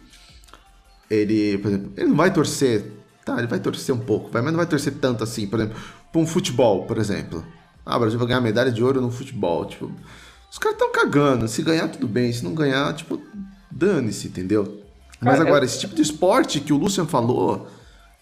[1.09, 2.91] Ele, por exemplo, ele não vai torcer.
[3.23, 5.77] Tá, ele vai torcer um pouco, mas não vai torcer tanto assim, por exemplo,
[6.11, 7.45] para um futebol, por exemplo.
[7.85, 9.65] Ah, o Brasil vai ganhar medalha de ouro no futebol.
[9.65, 9.91] Tipo,
[10.51, 11.47] os caras estão cagando.
[11.47, 12.31] Se ganhar, tudo bem.
[12.33, 13.21] Se não ganhar, tipo,
[13.71, 14.81] dane-se, entendeu?
[15.19, 17.67] Mas agora, esse tipo de esporte que o Lucian falou,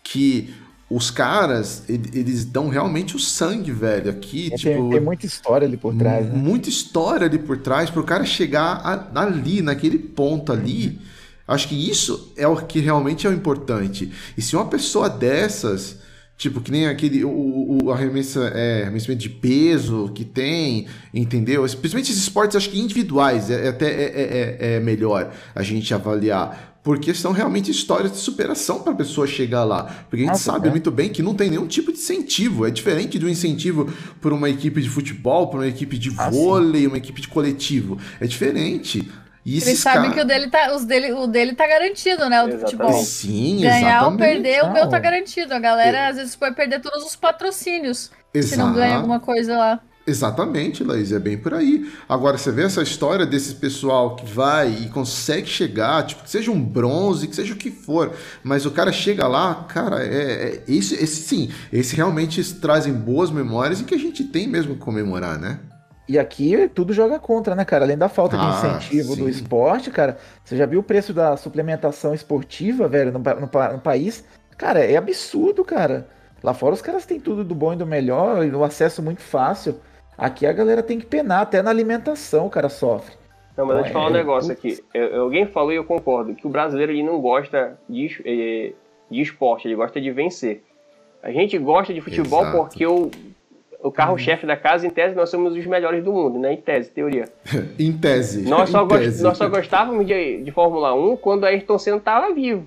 [0.03, 0.53] que
[0.90, 4.12] os caras, eles dão realmente o sangue, velho.
[4.12, 4.82] Aqui, é, tipo.
[4.82, 6.34] Tem, tem, muita história ali por trás, né?
[6.36, 10.99] Muita história ali por trás, pro cara chegar a, ali, naquele ponto ali.
[11.48, 14.12] Acho que isso é o que realmente é o importante.
[14.38, 15.99] E se uma pessoa dessas,
[16.38, 17.24] tipo, que nem aquele.
[17.24, 21.64] O, o arremessa, é, arremessamento de peso que tem, entendeu?
[21.64, 25.64] Principalmente esses esportes, acho que individuais, é, é até é, é, é, é melhor a
[25.64, 29.86] gente avaliar porque são realmente histórias de superação para a pessoa chegar lá.
[30.07, 30.72] Porque a gente Nossa, sabe é.
[30.72, 32.64] muito bem que não tem nenhum tipo de incentivo.
[32.64, 33.91] É diferente do incentivo
[34.22, 36.88] por uma equipe de futebol, por uma equipe de ah, vôlei, sim.
[36.88, 37.98] uma equipe de coletivo.
[38.22, 39.12] É diferente.
[39.44, 42.44] E Eles sabem que o dele, tá, os dele, o dele tá garantido, né?
[42.44, 42.94] O do futebol.
[43.03, 44.12] Sim, Ganhar exatamente.
[44.12, 45.56] ou perder, o meu tá garantido.
[45.56, 48.53] A galera às vezes pode perder todos os patrocínios Exato.
[48.53, 49.82] se não ganha alguma coisa lá.
[50.07, 51.91] Exatamente, Laís, é bem por aí.
[52.07, 56.52] Agora, você vê essa história desse pessoal que vai e consegue chegar, tipo, que seja
[56.52, 58.14] um bronze, que seja o que for,
[58.44, 63.32] mas o cara chega lá, cara, é, é esse, esse sim, esse realmente trazem boas
[63.32, 65.60] memórias e que a gente tem mesmo que comemorar, né?
[66.07, 67.84] E aqui tudo joga contra, né, cara?
[67.84, 69.22] Além da falta ah, de incentivo sim.
[69.22, 73.80] do esporte, cara, você já viu o preço da suplementação esportiva, velho, no, no, no
[73.80, 74.23] país?
[74.56, 76.07] Cara, é absurdo, cara.
[76.44, 79.22] Lá fora os caras têm tudo do bom e do melhor, e o acesso muito
[79.22, 79.80] fácil.
[80.18, 83.16] Aqui a galera tem que penar, até na alimentação o cara sofre.
[83.58, 84.84] Não, mas então, eu te falar um é, negócio aqui.
[84.94, 88.74] Eu, alguém falou e eu concordo, que o brasileiro ele não gosta de, eh,
[89.10, 90.64] de esporte, ele gosta de vencer.
[91.24, 92.58] A gente gosta de futebol Exato.
[92.58, 93.10] porque o,
[93.82, 96.54] o carro-chefe da casa, em tese, nós somos os melhores do mundo, né?
[96.54, 97.30] Em tese, teoria.
[97.80, 98.48] em tese.
[98.48, 99.04] Nós só, em gost...
[99.04, 99.24] tese.
[99.24, 102.66] nós só gostávamos de, de Fórmula 1 quando Ayrton Senna estava vivo.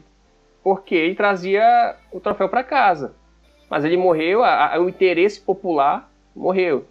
[0.62, 3.14] Porque ele trazia o troféu para casa.
[3.70, 6.84] Mas ele morreu, a, a, o interesse popular morreu.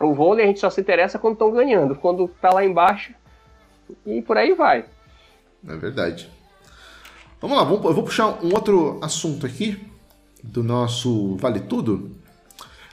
[0.00, 3.12] O vôlei a gente só se interessa quando estão ganhando, quando tá lá embaixo
[4.06, 4.84] e por aí vai.
[5.68, 6.30] É verdade.
[7.40, 9.86] Vamos lá, eu vou puxar um outro assunto aqui
[10.42, 12.10] do nosso Vale Tudo.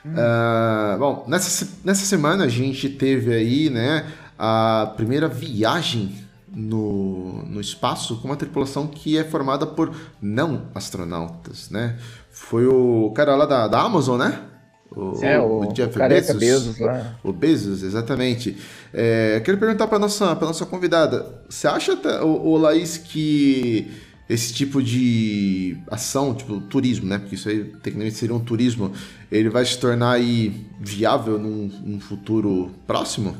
[0.04, 0.12] Hum.
[0.12, 6.14] Uh, bom, nessa, nessa semana a gente teve aí, né, a primeira viagem
[6.48, 11.98] no, no espaço com uma tripulação que é formada por não astronautas, né?
[12.30, 14.47] Foi o cara lá da, da Amazon, né?
[14.90, 16.36] O, é, o, o Jeff o Bezos.
[16.36, 17.18] Bezos lá.
[17.22, 18.56] O Bezos, exatamente.
[18.92, 23.90] É, quero perguntar para nossa para nossa convidada, você acha, o, o Laís, que
[24.28, 27.18] esse tipo de ação, tipo turismo, né?
[27.18, 28.92] Porque isso aí tecnicamente seria um turismo,
[29.30, 33.30] ele vai se tornar aí viável num, num futuro próximo?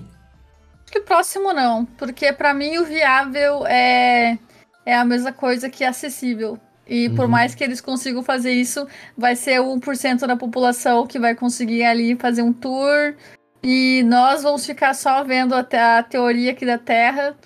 [0.84, 4.38] Acho que próximo não, porque para mim o viável é
[4.86, 6.58] é a mesma coisa que acessível.
[6.88, 7.30] E por uhum.
[7.30, 8.86] mais que eles consigam fazer isso,
[9.16, 13.14] vai ser 1% da população que vai conseguir ali fazer um tour.
[13.62, 17.36] E nós vamos ficar só vendo até a teoria aqui da Terra.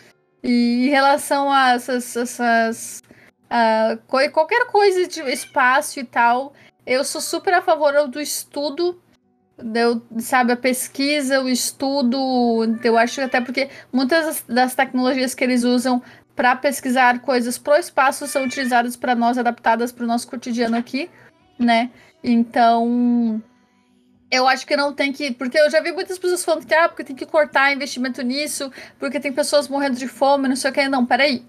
[0.43, 2.17] E em relação a essas.
[2.17, 3.03] essas
[3.51, 6.55] a, qualquer coisa de espaço e tal,
[6.87, 9.01] eu sou super a favor do estudo.
[9.75, 12.19] Eu, sabe, a pesquisa, o estudo,
[12.83, 16.03] eu acho até porque muitas das tecnologias que eles usam
[16.43, 21.09] para pesquisar coisas pro espaço são utilizadas para nós, adaptadas para o nosso cotidiano aqui,
[21.57, 21.89] né?
[22.21, 23.41] Então,
[24.29, 25.31] eu acho que não tem que.
[25.31, 28.73] Porque eu já vi muitas pessoas falando que, ah, porque tem que cortar investimento nisso,
[28.99, 30.89] porque tem pessoas morrendo de fome, não sei o que.
[30.89, 31.47] Não, peraí.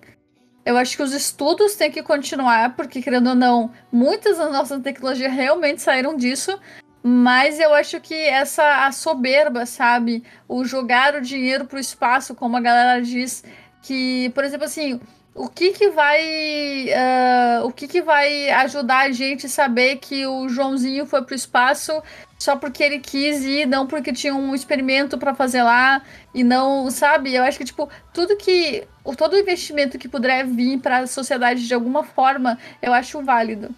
[0.63, 4.79] Eu acho que os estudos têm que continuar, porque, querendo ou não, muitas das nossas
[4.83, 6.55] tecnologias realmente saíram disso.
[7.01, 10.23] Mas eu acho que essa a soberba, sabe?
[10.47, 13.43] O jogar o dinheiro pro espaço, como a galera diz,
[13.83, 14.99] que, por exemplo, assim,
[15.35, 20.47] o que que vai uh, o que que vai ajudar a gente saber que o
[20.47, 22.01] Joãozinho foi pro espaço
[22.39, 26.01] só porque ele quis ir, não porque tinha um experimento para fazer lá
[26.33, 27.33] e não, sabe?
[27.33, 28.85] Eu acho que tipo, tudo que
[29.17, 33.69] todo investimento que puder vir para a sociedade de alguma forma, eu acho válido.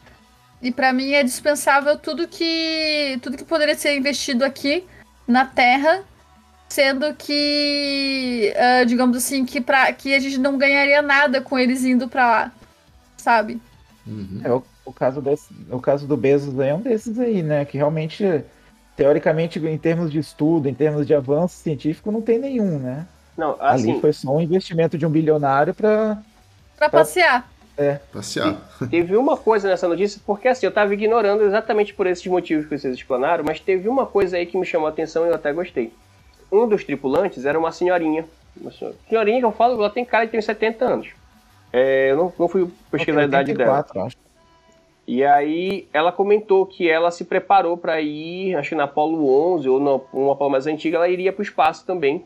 [0.62, 4.84] E para mim é dispensável tudo que tudo que poderia ser investido aqui
[5.28, 6.04] na Terra,
[6.68, 11.84] sendo que, uh, digamos assim, que para que a gente não ganharia nada com eles
[11.84, 12.52] indo para lá,
[13.18, 13.62] sabe?
[14.06, 14.42] Uhum.
[14.44, 17.66] É, o, o, caso desse, o caso do Bezos é um desses aí, né?
[17.66, 18.44] Que realmente
[18.96, 23.06] teoricamente, em termos de estudo, em termos de avanço científico, não tem nenhum, né?
[23.38, 26.18] Não, assim, Ali foi só um investimento de um bilionário para
[26.78, 27.50] para passear.
[27.78, 28.00] É.
[28.12, 28.58] Passear.
[28.90, 32.78] teve uma coisa nessa notícia, porque assim, eu estava ignorando exatamente por esses motivos que
[32.78, 35.52] vocês explanaram, mas teve uma coisa aí que me chamou a atenção e eu até
[35.52, 35.92] gostei.
[36.56, 38.26] Um dos tripulantes era uma senhorinha.
[38.56, 38.72] Uma
[39.10, 41.10] senhorinha que eu falo, ela tem cara de ter 70 anos.
[41.74, 43.86] É, eu não, não fui pesquisar a idade dela.
[43.96, 44.18] Acho.
[45.08, 49.70] E aí ela comentou que ela se preparou para ir, acho que na Apollo 11
[49.70, 52.26] ou na, uma Apollo mais antiga, ela iria para o espaço também,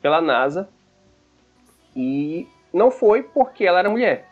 [0.00, 0.68] pela NASA.
[1.96, 4.26] E não foi porque ela era mulher.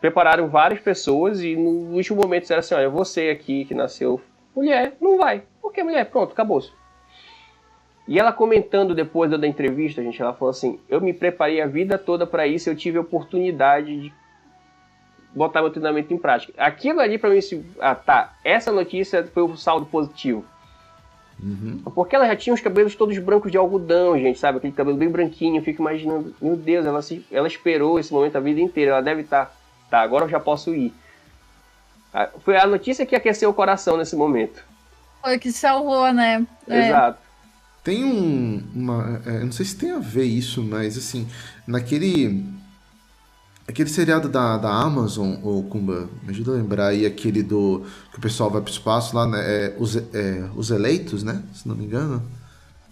[0.00, 4.20] Prepararam várias pessoas e no último momento disseram assim, olha, você aqui que nasceu
[4.54, 5.42] mulher, não vai.
[5.60, 6.60] Porque mulher, pronto, acabou.
[6.60, 6.70] -se.
[8.06, 11.96] E ela comentando depois da entrevista, gente, ela falou assim: Eu me preparei a vida
[11.96, 14.12] toda para isso, eu tive a oportunidade de
[15.34, 16.52] botar meu treinamento em prática.
[16.56, 20.44] Aquilo ali para mim, se, ah, tá, essa notícia foi o saldo positivo.
[21.42, 21.82] Uhum.
[21.94, 24.58] Porque ela já tinha os cabelos todos brancos de algodão, gente, sabe?
[24.58, 25.56] Aquele cabelo bem branquinho.
[25.56, 28.92] Eu fico imaginando, meu Deus, ela, se, ela esperou esse momento a vida inteira.
[28.92, 29.52] Ela deve estar, tá,
[29.90, 30.94] tá, agora eu já posso ir.
[32.12, 34.64] Ah, foi a notícia que aqueceu o coração nesse momento.
[35.20, 36.46] Foi que salvou, né?
[36.68, 37.14] É.
[37.84, 38.62] Tem um.
[38.74, 41.28] Uma, é, não sei se tem a ver isso, mas assim,
[41.66, 42.44] naquele
[43.66, 47.82] Aquele seriado da, da Amazon, ou Kumba, me ajuda a lembrar aí aquele do.
[48.12, 49.40] que o pessoal vai pro espaço lá, né?
[49.40, 51.42] É, os, é, os eleitos, né?
[51.54, 52.22] Se não me engano.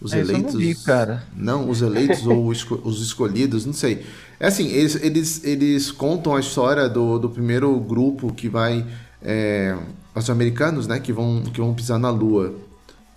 [0.01, 0.55] Os é, eleitos.
[0.55, 1.23] Não, vi, cara.
[1.35, 4.03] não, os eleitos ou esco, os escolhidos, não sei.
[4.39, 8.83] É assim, eles, eles, eles contam a história do, do primeiro grupo que vai.
[9.21, 9.77] É,
[10.15, 10.99] os americanos, né?
[10.99, 12.51] Que vão, que vão pisar na Lua.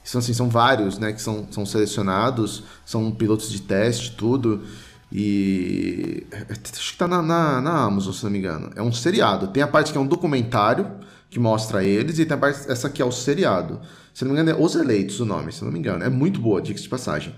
[0.07, 1.13] São, assim, são vários, né?
[1.13, 4.63] Que são, são selecionados, são pilotos de teste, tudo.
[5.13, 6.25] E.
[6.73, 8.71] Acho que tá na, na, na, Amazon, se não me engano.
[8.77, 9.49] É um seriado.
[9.49, 10.89] Tem a parte que é um documentário
[11.29, 12.71] que mostra eles, e tem a parte.
[12.71, 13.81] Essa aqui é o seriado.
[14.15, 16.05] Se não me engano, é Os Eleitos o nome, se não me engano.
[16.05, 17.35] É muito boa, dica de passagem.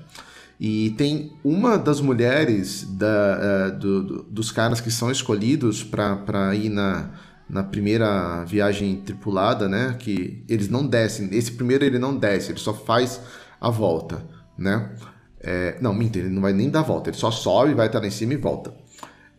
[0.60, 6.54] E tem uma das mulheres da, uh, do, do, dos caras que são escolhidos para
[6.54, 7.10] ir na,
[7.48, 9.96] na primeira viagem tripulada, né?
[9.98, 11.28] Que eles não descem.
[11.32, 13.20] Esse primeiro ele não desce, ele só faz
[13.60, 14.24] a volta,
[14.56, 14.94] né?
[15.40, 18.06] É, não, minta, ele não vai nem dar volta, ele só sobe, vai estar lá
[18.06, 18.74] em cima e volta.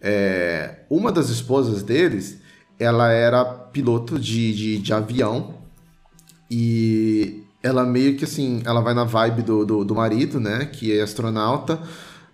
[0.01, 2.39] É, uma das esposas deles,
[2.79, 5.55] ela era piloto de, de, de, avião
[6.49, 10.97] e ela meio que assim, ela vai na vibe do, do, do marido, né, que
[10.97, 11.79] é astronauta,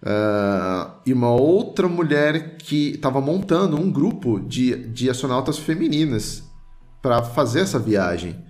[0.04, 6.44] uh, e uma outra mulher que estava montando um grupo de, de astronautas femininas
[7.02, 8.44] para fazer essa viagem.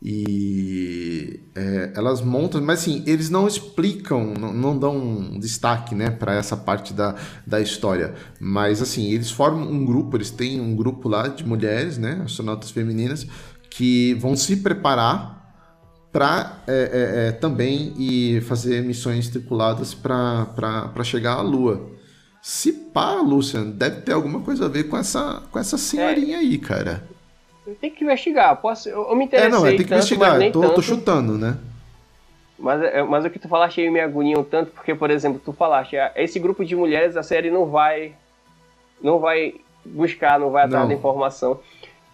[0.00, 6.36] E é, elas montam, mas assim, eles não explicam, não, não dão destaque né, para
[6.36, 8.14] essa parte da, da história.
[8.40, 12.70] Mas assim, eles formam um grupo, eles têm um grupo lá de mulheres, né, astronautas
[12.70, 13.26] femininas,
[13.68, 15.37] que vão se preparar
[16.12, 21.90] para é, é, é, também e fazer missões tripuladas para chegar à Lua.
[22.40, 26.56] Se pá, Lucian, deve ter alguma coisa a ver com essa, com essa senhorinha aí,
[26.58, 27.04] cara.
[27.80, 28.56] Tem que investigar.
[28.56, 29.48] Posso, eu, eu me interessei.
[29.48, 30.52] É, não, é, tem que tanto, investigar.
[30.52, 30.74] Tô, tanto.
[30.74, 31.58] tô, chutando, né?
[32.58, 35.40] Mas, é, mas o que tu falaste aí me agonia um tanto, porque, por exemplo,
[35.44, 38.14] tu falaste, ah, esse grupo de mulheres, a série não vai.
[39.02, 39.54] Não vai
[39.84, 41.60] buscar, não vai atrás da informação.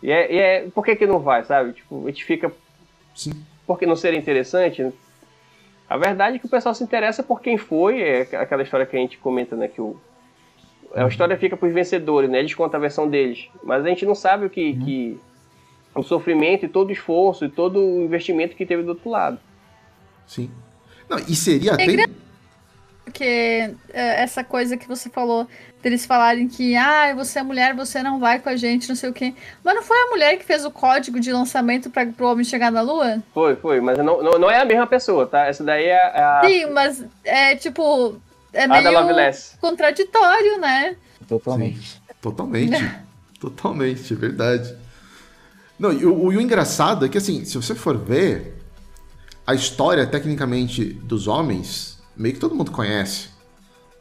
[0.03, 0.69] E é, e é.
[0.75, 1.73] Por que, que não vai, sabe?
[1.73, 2.53] Tipo, a gente fica.
[3.15, 3.33] Sim.
[3.66, 4.93] Porque não seria interessante?
[5.89, 8.97] A verdade é que o pessoal se interessa por quem foi, é aquela história que
[8.97, 9.69] a gente comenta, né?
[9.69, 9.97] Que o,
[10.95, 12.39] a história fica para os vencedores, né?
[12.39, 13.49] Eles contam a versão deles.
[13.62, 14.85] Mas a gente não sabe o que, uhum.
[14.85, 15.20] que
[15.95, 19.39] o sofrimento e todo o esforço e todo o investimento que teve do outro lado.
[20.27, 20.51] Sim.
[21.09, 21.85] Não, e seria até.
[23.15, 25.47] Porque é, essa coisa que você falou,
[25.81, 29.09] deles falarem que, ah, você é mulher, você não vai com a gente, não sei
[29.09, 29.32] o quê.
[29.62, 32.73] Mas não foi a mulher que fez o código de lançamento para o homem chegar
[32.73, 33.23] na Lua?
[33.32, 35.47] Foi, foi, mas não, não, não é a mesma pessoa, tá?
[35.47, 36.43] Essa daí é a.
[36.45, 38.16] Sim, mas é tipo.
[38.53, 40.97] É Ada meio contraditório, né?
[41.28, 42.03] Totalmente.
[42.20, 42.91] Totalmente.
[43.41, 44.77] Totalmente, é verdade.
[45.78, 48.55] Não, e o, e o engraçado é que, assim, se você for ver,
[49.47, 53.32] a história, tecnicamente, dos homens, meio que todo mundo conhece.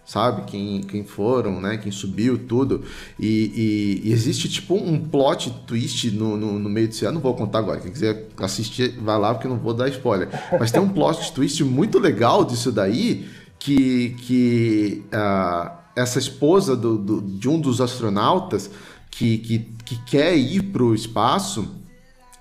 [0.05, 0.43] Sabe?
[0.51, 1.77] Quem, quem foram, né?
[1.77, 2.83] Quem subiu, tudo.
[3.17, 7.05] E, e- e existe, tipo, um plot twist no, no, no meio disso.
[7.05, 7.79] Eu não vou contar agora.
[7.79, 10.27] Quem quiser assistir, vai lá, porque eu não vou dar spoiler.
[10.59, 13.25] Mas tem um plot twist muito legal disso daí,
[13.57, 18.69] que, que ah, essa esposa do, do- de um dos astronautas
[19.09, 21.65] que, que, que quer ir para o espaço,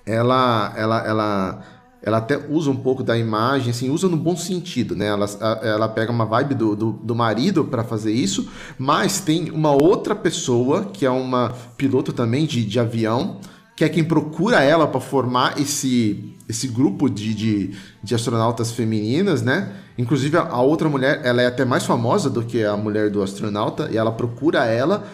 [0.05, 1.65] ela, ela, ela,
[2.03, 5.07] ela até usa um pouco da imagem, assim, usa no bom sentido, né?
[5.07, 5.27] Ela,
[5.63, 10.15] ela pega uma vibe do, do, do marido para fazer isso, mas tem uma outra
[10.15, 13.39] pessoa, que é uma piloto também de, de avião,
[13.77, 19.41] que é quem procura ela para formar esse, esse grupo de, de, de astronautas femininas,
[19.41, 19.73] né?
[19.97, 23.23] Inclusive, a, a outra mulher, ela é até mais famosa do que a mulher do
[23.23, 25.05] astronauta, e ela procura ela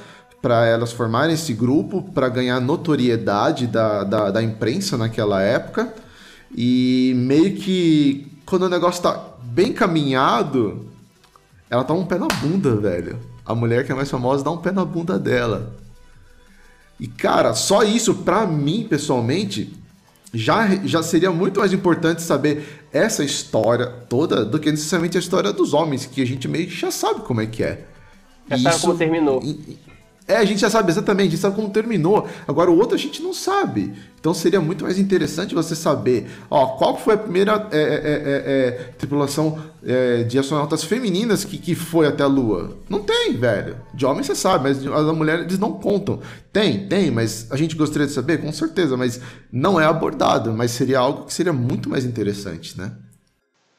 [0.41, 5.93] para elas formarem esse grupo, para ganhar notoriedade da, da, da imprensa naquela época.
[6.55, 10.87] E meio que quando o negócio tá bem caminhado,
[11.69, 13.19] ela dá um pé na bunda, velho.
[13.45, 15.75] A mulher que é mais famosa dá um pé na bunda dela.
[16.99, 19.73] E cara, só isso pra mim, pessoalmente,
[20.33, 25.53] já, já seria muito mais importante saber essa história toda do que necessariamente a história
[25.53, 27.87] dos homens, que a gente meio que já sabe como é que é.
[28.51, 29.41] Já sabe como terminou.
[29.43, 29.79] e-
[30.29, 32.29] É, a gente já sabe exatamente, a gente sabe como terminou.
[32.47, 33.95] Agora o outro a gente não sabe.
[34.21, 38.69] Então seria muito mais interessante você saber, ó, qual foi a primeira é, é, é,
[38.69, 42.77] é, tripulação é, de astronautas femininas que, que foi até a Lua?
[42.91, 43.77] Não tem, velho.
[43.95, 46.21] De homem você sabe, mas da mulher eles não contam.
[46.53, 49.19] Tem, tem, mas a gente gostaria de saber, com certeza, mas
[49.51, 50.53] não é abordado.
[50.53, 52.93] Mas seria algo que seria muito mais interessante, né?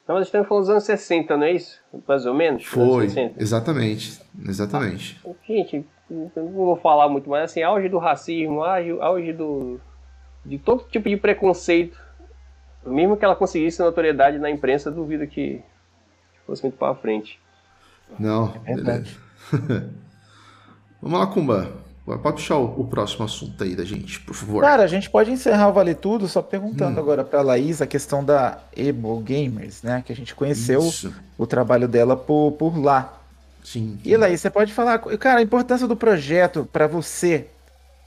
[0.03, 1.79] Então nós estamos falando dos anos 60, não é isso?
[2.07, 2.65] Mais ou menos?
[2.65, 3.43] Foi, Anos 60.
[3.43, 5.21] exatamente, exatamente.
[5.47, 9.79] Gente, eu não vou falar muito, mas assim, auge do racismo, auge, auge do.
[10.45, 11.97] de todo tipo de preconceito.
[12.85, 15.61] Mesmo que ela conseguisse notoriedade na imprensa, duvido que
[16.45, 17.39] fosse muito pra frente.
[18.17, 19.17] Não, É verdade.
[19.51, 19.89] beleza.
[21.01, 21.71] Vamos lá, Kumba.
[22.05, 24.61] Pode puxar o, o próximo assunto aí da gente, por favor.
[24.61, 28.25] Cara, a gente pode encerrar o Vale Tudo só perguntando agora pra Laís a questão
[28.25, 30.01] da Ebo Gamers, né?
[30.03, 31.13] Que a gente conheceu Isso.
[31.37, 33.18] o trabalho dela por, por lá.
[33.63, 33.99] Sim.
[34.03, 37.47] E Laís, você pode falar, cara, a importância do projeto pra você,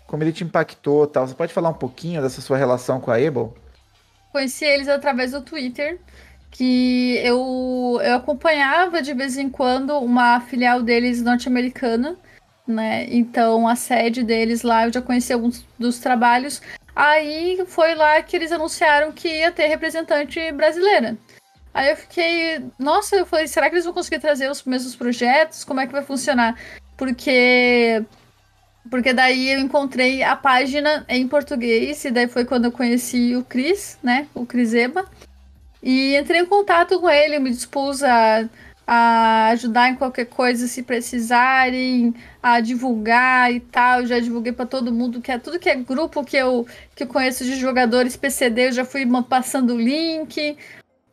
[0.07, 1.27] como ele te impactou e tal.
[1.27, 3.57] Você pode falar um pouquinho dessa sua relação com a Ebo?
[4.33, 5.99] Conheci eles através do Twitter,
[6.51, 12.17] que eu, eu acompanhava de vez em quando uma filial deles norte-americana,
[12.67, 13.07] né?
[13.11, 16.61] Então a sede deles lá eu já conheci alguns dos trabalhos.
[16.95, 21.17] Aí foi lá que eles anunciaram que ia ter representante brasileira.
[21.75, 25.65] Aí eu fiquei, nossa, eu falei, será que eles vão conseguir trazer os mesmos projetos?
[25.65, 26.57] Como é que vai funcionar?
[26.97, 28.05] Porque
[28.91, 33.45] porque daí eu encontrei a página em português, e daí foi quando eu conheci o
[33.45, 34.27] Cris, né?
[34.35, 35.05] O Cris Eba.
[35.83, 38.49] E entrei em contato com ele, me dispus a,
[38.87, 44.01] a ajudar em qualquer coisa se precisarem, a divulgar e tal.
[44.01, 47.05] Eu já divulguei para todo mundo, que é tudo que é grupo que eu, que
[47.05, 50.57] eu conheço de jogadores PCD, eu já fui passando o link.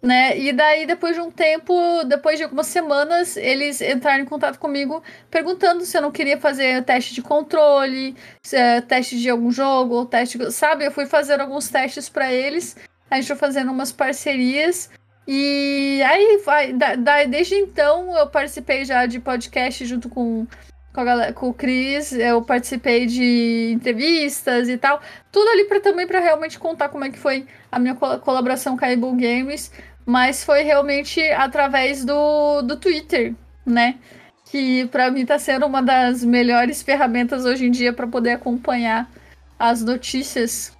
[0.01, 0.37] Né?
[0.39, 1.73] E daí, depois de um tempo,
[2.05, 6.81] depois de algumas semanas, eles entraram em contato comigo perguntando se eu não queria fazer
[6.85, 10.85] teste de controle, se é teste de algum jogo, ou teste, sabe?
[10.85, 12.77] Eu fui fazer alguns testes para eles.
[13.11, 14.89] A gente foi fazendo umas parcerias.
[15.27, 20.47] E aí, vai, da, da- desde então, eu participei já de podcast junto com,
[20.93, 22.13] com, galera, com o Cris.
[22.13, 25.01] Eu participei de entrevistas e tal.
[25.31, 28.77] Tudo ali para também para realmente contar como é que foi a minha col- colaboração
[28.77, 29.71] com a Able Games.
[30.05, 33.33] Mas foi realmente através do, do Twitter,
[33.65, 33.97] né?
[34.45, 39.09] Que para mim tá sendo uma das melhores ferramentas hoje em dia para poder acompanhar
[39.57, 40.75] as notícias.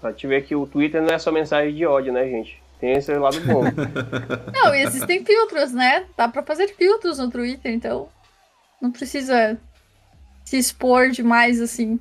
[0.00, 2.60] Pra te ver que o Twitter não é só mensagem de ódio, né, gente?
[2.80, 3.62] Tem esse lado bom.
[4.54, 6.06] Não, e existem filtros, né?
[6.16, 8.08] Dá para fazer filtros no Twitter, então
[8.80, 9.60] não precisa
[10.46, 12.00] se expor demais assim.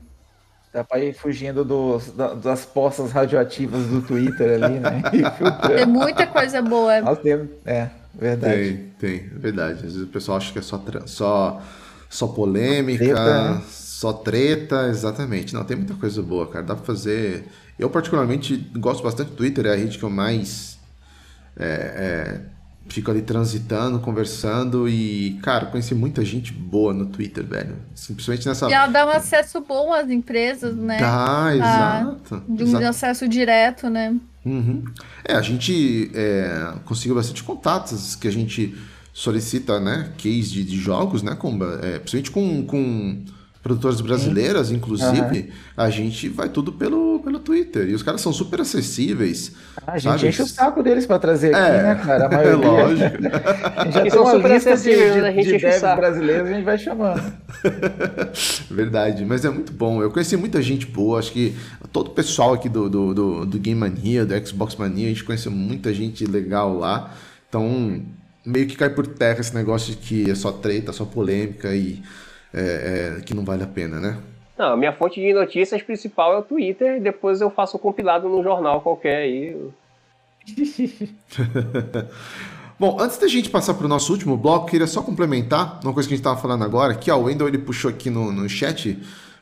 [0.71, 5.01] Dá pra ir fugindo dos, da- das postas radioativas do Twitter ali, né?
[5.75, 7.01] Tem muita coisa boa.
[7.01, 7.49] Nós temos.
[7.65, 8.53] É, verdade.
[8.53, 9.73] Tem, tem, é verdade.
[9.73, 11.61] Às vezes o pessoal acha que é só, só,
[12.07, 13.61] só polêmica, Treta, né?
[13.67, 15.53] só treta, exatamente.
[15.55, 16.63] Não, tem muita coisa boa, cara.
[16.63, 17.45] Dá pra fazer.
[17.77, 20.77] Eu, particularmente, gosto bastante do Twitter, é a rede que eu mais
[21.57, 22.41] é, é,
[22.89, 27.75] fico ali transitando, conversando e, cara, conheci muita gente boa no Twitter, velho.
[27.95, 28.69] Simplesmente nessa.
[28.69, 30.97] E ela dá um acesso bom às empresas, né?
[30.99, 32.43] Dá, exato.
[32.47, 32.85] De um exato.
[32.85, 34.15] acesso direto, né?
[34.45, 34.83] Uhum.
[35.23, 38.75] É, a gente é, conseguiu bastante contatos que a gente
[39.13, 40.11] solicita, né?
[40.17, 41.79] Case de, de jogos, né, Comba?
[41.83, 43.23] É, principalmente com, com
[43.69, 47.89] produtoras brasileiras, inclusive, a gente vai tudo pelo, pelo Twitter.
[47.89, 49.53] E os caras são super acessíveis.
[49.85, 50.27] A gente sabe?
[50.27, 52.25] enche o saco deles pra trazer aqui, É, né, cara?
[52.27, 52.57] A É maioria.
[52.57, 53.17] lógico.
[53.75, 55.29] A gente já E tem são uma super lista de, acessíveis, de, né?
[55.29, 55.95] A gente de enche o devs saco.
[55.95, 57.33] brasileiros, a gente vai chamando.
[58.69, 60.01] Verdade, mas é muito bom.
[60.01, 61.55] Eu conheci muita gente boa, acho que
[61.91, 65.23] todo o pessoal aqui do, do, do, do Game Mania, do Xbox Mania, a gente
[65.23, 67.13] conheceu muita gente legal lá.
[67.47, 68.01] Então,
[68.45, 72.01] meio que cai por terra esse negócio de que é só treta, só polêmica e
[72.53, 74.17] é, é, que não vale a pena, né?
[74.57, 77.79] Não, a minha fonte de notícias principal é o Twitter, e depois eu faço um
[77.79, 79.55] compilado num jornal qualquer aí.
[82.79, 86.07] Bom, antes da gente passar para o nosso último bloco, queria só complementar uma coisa
[86.07, 88.47] que a gente estava falando agora, que ó, o Wendel ele puxou aqui no, no
[88.47, 88.97] chat,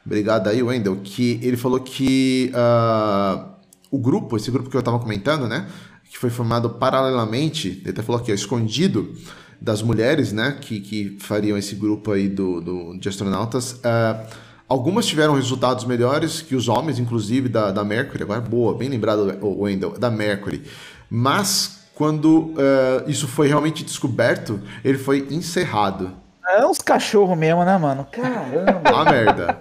[0.06, 3.46] obrigado aí, Wendel, que ele falou que ah,
[3.92, 5.68] o grupo, esse grupo que eu estava comentando, né,
[6.10, 9.16] que foi formado paralelamente, ele até falou aqui, ó, escondido
[9.60, 14.24] das mulheres, né, que, que fariam esse grupo aí do, do, de astronautas, ah,
[14.68, 19.38] algumas tiveram resultados melhores que os homens, inclusive da, da Mercury, agora boa, bem lembrado,
[19.42, 20.64] o Wendel, da Mercury,
[21.10, 26.12] mas quando eh, isso foi realmente descoberto, ele foi encerrado.
[26.48, 28.06] É uns cachorros mesmo, né, mano?
[28.12, 28.88] Caramba.
[28.88, 29.60] A merda.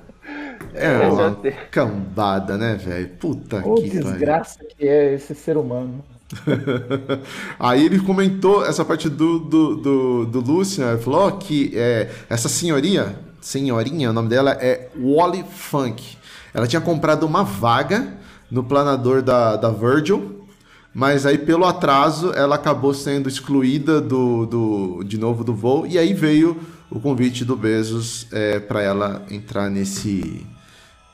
[0.75, 1.35] É uma
[1.71, 3.09] cambada, né, velho?
[3.19, 4.03] Puta Ô, que pariu.
[4.03, 6.05] desgraça que é esse ser humano.
[7.59, 13.19] Aí ele comentou essa parte do, do, do, do Lucian, falou que é, essa senhoria,
[13.41, 16.17] senhorinha, o nome dela é Wally Funk.
[16.53, 18.15] Ela tinha comprado uma vaga
[18.51, 20.47] no planador da, da Virgil,
[20.93, 25.99] mas aí pelo atraso ela acabou sendo excluída do, do, de novo do voo, e
[25.99, 26.59] aí veio
[26.91, 30.47] o convite do Bezos é, para ela entrar nesse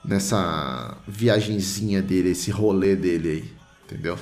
[0.05, 3.53] nessa viagenzinha dele, esse rolê dele aí,
[3.85, 4.19] entendeu?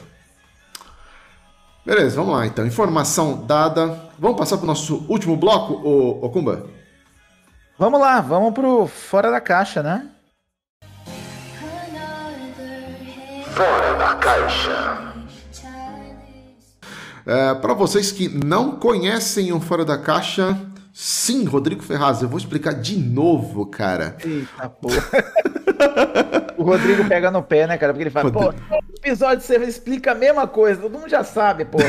[1.91, 2.65] Beleza, vamos lá então.
[2.65, 4.01] Informação dada.
[4.17, 6.67] Vamos passar para o nosso último bloco, ô, ô Kumba?
[7.77, 10.07] Vamos lá, vamos pro Fora da Caixa, né?
[13.53, 15.15] Fora da caixa.
[17.27, 20.57] É, para vocês que não conhecem o Fora da Caixa,
[20.95, 24.17] sim, Rodrigo Ferraz, eu vou explicar de novo, cara.
[24.25, 25.11] Eita porra.
[26.61, 27.93] o Rodrigo pega no pé, né, cara?
[27.93, 28.65] Porque ele fala, pô, Rodrigo.
[28.69, 31.79] todo episódio você explica a mesma coisa, todo mundo já sabe, pô.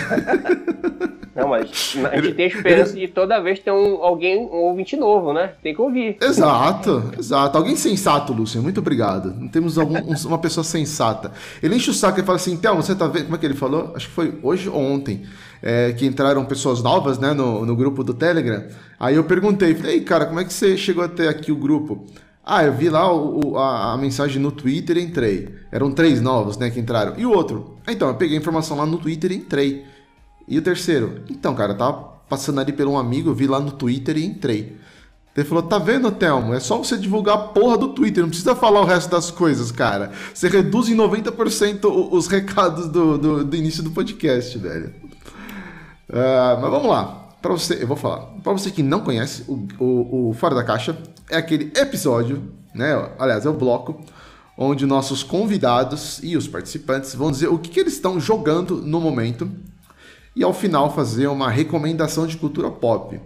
[1.33, 4.97] Não, mas a gente tem a esperança de toda vez ter um, alguém, um ouvinte
[4.97, 5.53] novo, né?
[5.63, 6.17] Tem que ouvir.
[6.21, 7.57] Exato, exato.
[7.57, 9.33] Alguém sensato, Lúcio, muito obrigado.
[9.33, 11.31] Não temos algum- um- uma pessoa sensata.
[11.63, 13.23] Ele enche o saco e fala assim, Thelma, você tá vendo?
[13.25, 13.93] Como é que ele falou?
[13.95, 15.23] Acho que foi hoje ou ontem.
[15.63, 18.63] é, que entraram pessoas novas, né, no, no grupo do Telegram.
[18.99, 22.03] Aí eu perguntei, falei, ei, cara, como é que você chegou até aqui o grupo?
[22.43, 25.53] Ah, eu vi lá o- o- a, a mensagem no Twitter e entrei.
[25.71, 27.13] Eram três novos, né, que entraram.
[27.17, 27.77] E o outro?
[27.87, 29.85] Então, eu peguei a informação lá no Twitter e entrei.
[30.47, 31.21] E o terceiro?
[31.29, 31.93] Então, cara, eu tava
[32.27, 34.75] passando ali por um amigo, eu vi lá no Twitter e entrei.
[35.35, 36.53] Ele falou, tá vendo, Thelmo?
[36.53, 39.71] É só você divulgar a porra do Twitter, não precisa falar o resto das coisas,
[39.71, 40.11] cara.
[40.33, 44.93] Você reduz em 90% o- os recados do, do, do início do podcast, velho.
[46.11, 47.17] Ah, mas vamos lá.
[47.41, 48.25] Pra você, eu vou falar.
[48.43, 50.97] Pra você que não conhece, o, o, o Fora da Caixa
[51.31, 52.93] é aquele episódio, né?
[53.17, 54.03] Aliás, é o bloco
[54.57, 58.99] onde nossos convidados e os participantes vão dizer o que, que eles estão jogando no
[58.99, 59.49] momento
[60.35, 63.19] e ao final fazer uma recomendação de cultura pop.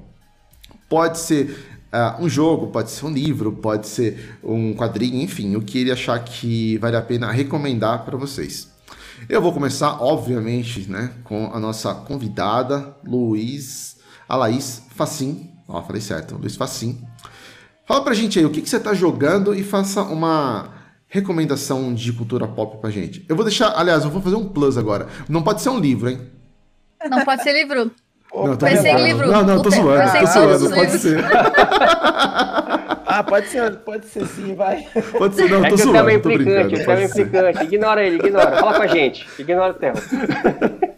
[0.87, 5.61] Pode ser ah, um jogo, pode ser um livro, pode ser um quadrinho, enfim, o
[5.61, 8.73] que ele achar que vale a pena recomendar para vocês.
[9.27, 15.51] Eu vou começar, obviamente, né, com a nossa convidada, Luiz, a Laís Facim.
[15.67, 17.01] Ó, falei certo, Luiz Facim.
[17.85, 20.69] Fala pra gente aí, o que, que você tá jogando e faça uma
[21.07, 23.23] recomendação de cultura pop pra gente.
[23.29, 25.07] Eu vou deixar, aliás, eu vou fazer um plus agora.
[25.29, 26.19] Não pode ser um livro, hein?
[27.09, 27.91] Não pode ser livro.
[28.33, 29.31] Não, tô Vai ser livro.
[29.31, 31.01] Não, não, tô zoando, tô zoando, pode livros.
[31.01, 31.23] ser.
[33.07, 34.85] Ah, pode ser, pode ser sim, vai.
[35.17, 36.75] Pode ser, não, é tô que o tema zoando, é tô implicante, brincando.
[36.75, 37.63] o tema é implicante.
[37.63, 38.57] Ignora ele, ignora.
[38.57, 39.25] Fala com a gente.
[39.39, 39.95] Ignora o tema.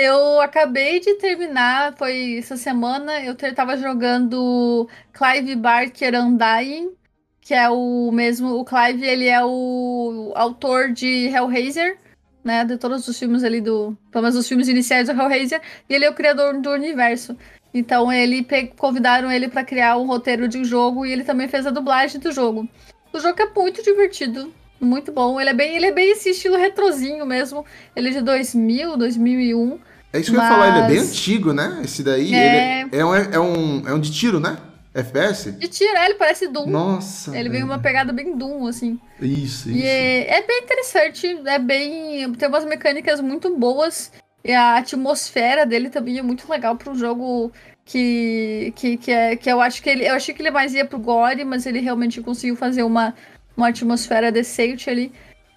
[0.00, 6.92] Eu acabei de terminar, foi essa semana, eu tava jogando Clive Barker Undying,
[7.40, 11.98] que é o mesmo, o Clive, ele é o autor de Hellraiser,
[12.44, 15.60] né, de todos os filmes ali do, pelo menos os filmes iniciais do Hellraiser,
[15.90, 17.36] e ele é o criador do universo.
[17.74, 18.46] Então ele
[18.76, 22.20] convidaram ele para criar um roteiro de um jogo e ele também fez a dublagem
[22.20, 22.68] do jogo.
[23.12, 25.40] O jogo é muito divertido, muito bom.
[25.40, 27.64] Ele é bem, ele é bem esse estilo retrozinho mesmo.
[27.96, 29.87] Ele é de 2000, 2001.
[30.12, 31.80] É isso que eu ia falar, ele é bem antigo, né?
[31.84, 32.86] Esse daí, É.
[32.90, 34.12] é um, é, um, é um de É.
[34.12, 34.58] é, é, é tiro, né?
[34.94, 35.52] FPS?
[35.52, 36.66] De tiro, ele parece Doom.
[36.66, 37.30] Nossa.
[37.30, 37.66] Ele vem velho.
[37.66, 38.98] uma pegada bem Doom, assim.
[39.20, 39.70] Isso, isso.
[39.70, 42.32] E é, é bem interessante, é bem.
[42.32, 44.10] Tem umas mecânicas muito boas.
[44.44, 47.52] E a atmosfera dele também é muito legal para um jogo
[47.84, 50.06] que, que, que, é, que eu acho que ele.
[50.08, 53.14] Eu achei que ele mais ia pro Gore, mas ele realmente conseguiu fazer uma,
[53.56, 55.12] uma atmosfera decente ali.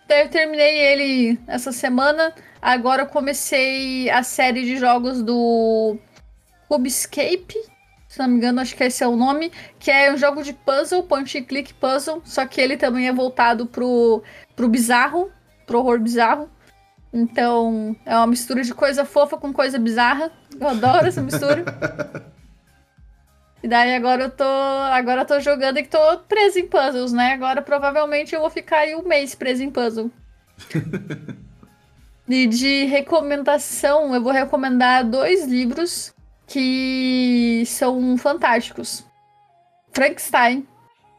[0.05, 2.33] Então eu terminei ele essa semana.
[2.61, 5.97] Agora eu comecei a série de jogos do
[6.67, 7.55] Cubescape.
[8.07, 9.51] Se não me engano, acho que esse é o nome.
[9.79, 12.21] Que é um jogo de puzzle, point and click puzzle.
[12.23, 14.21] Só que ele também é voltado pro,
[14.55, 15.31] pro bizarro,
[15.65, 16.49] pro horror bizarro.
[17.11, 20.31] Então, é uma mistura de coisa fofa com coisa bizarra.
[20.59, 21.65] Eu adoro essa mistura.
[23.63, 24.43] E daí agora eu tô.
[24.43, 27.33] Agora eu tô jogando e tô presa em puzzles, né?
[27.33, 30.11] Agora provavelmente eu vou ficar aí um mês presa em puzzle.
[32.33, 36.13] e de recomendação, eu vou recomendar dois livros
[36.47, 39.05] que são fantásticos.
[39.91, 40.67] Frankenstein,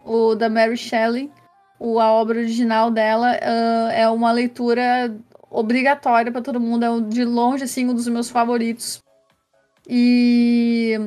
[0.04, 1.30] o da Mary Shelley,
[1.78, 5.14] o, a obra original dela ah, é uma leitura
[5.50, 9.02] obrigatória para todo mundo, é de longe assim um dos meus favoritos.
[9.88, 10.98] E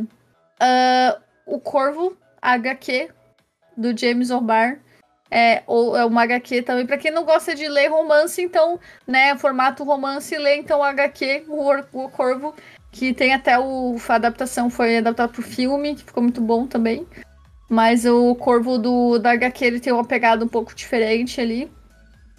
[0.59, 3.09] ah, o Corvo HQ
[3.75, 4.79] do James O'Barr
[5.29, 9.35] é, ou, é uma HQ também para quem não gosta de ler romance, então, né,
[9.37, 12.55] formato romance, lê então o HQ, o, o Corvo,
[12.91, 17.05] que tem até o a adaptação foi adaptado pro filme, que ficou muito bom também.
[17.69, 21.69] Mas o Corvo do da HQ ele tem uma pegada um pouco diferente ali.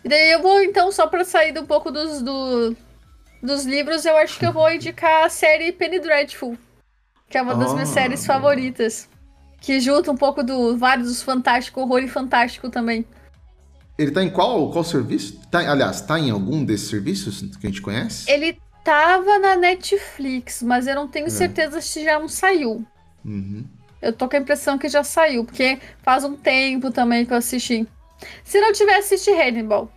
[0.04, 2.76] E daí eu vou, então, só pra sair um pouco dos, do,
[3.42, 6.56] dos livros, eu acho que eu vou indicar a série Penny Dreadful,
[7.28, 9.08] que é uma das minhas Ah, séries favoritas.
[9.60, 13.04] Que junta um pouco do vários dos fantástico, horror e fantástico também.
[13.98, 15.40] Ele tá em qual, qual serviço?
[15.50, 18.30] Tá, aliás, tá em algum desses serviços que a gente conhece?
[18.30, 21.30] Ele tava na Netflix, mas eu não tenho É.
[21.30, 22.84] certeza se já não saiu.
[23.24, 23.64] Uhum.
[24.02, 27.36] Eu tô com a impressão que já saiu, porque faz um tempo também que eu
[27.38, 27.88] assisti.
[28.44, 29.90] Se não tiver, assiste Hannibal.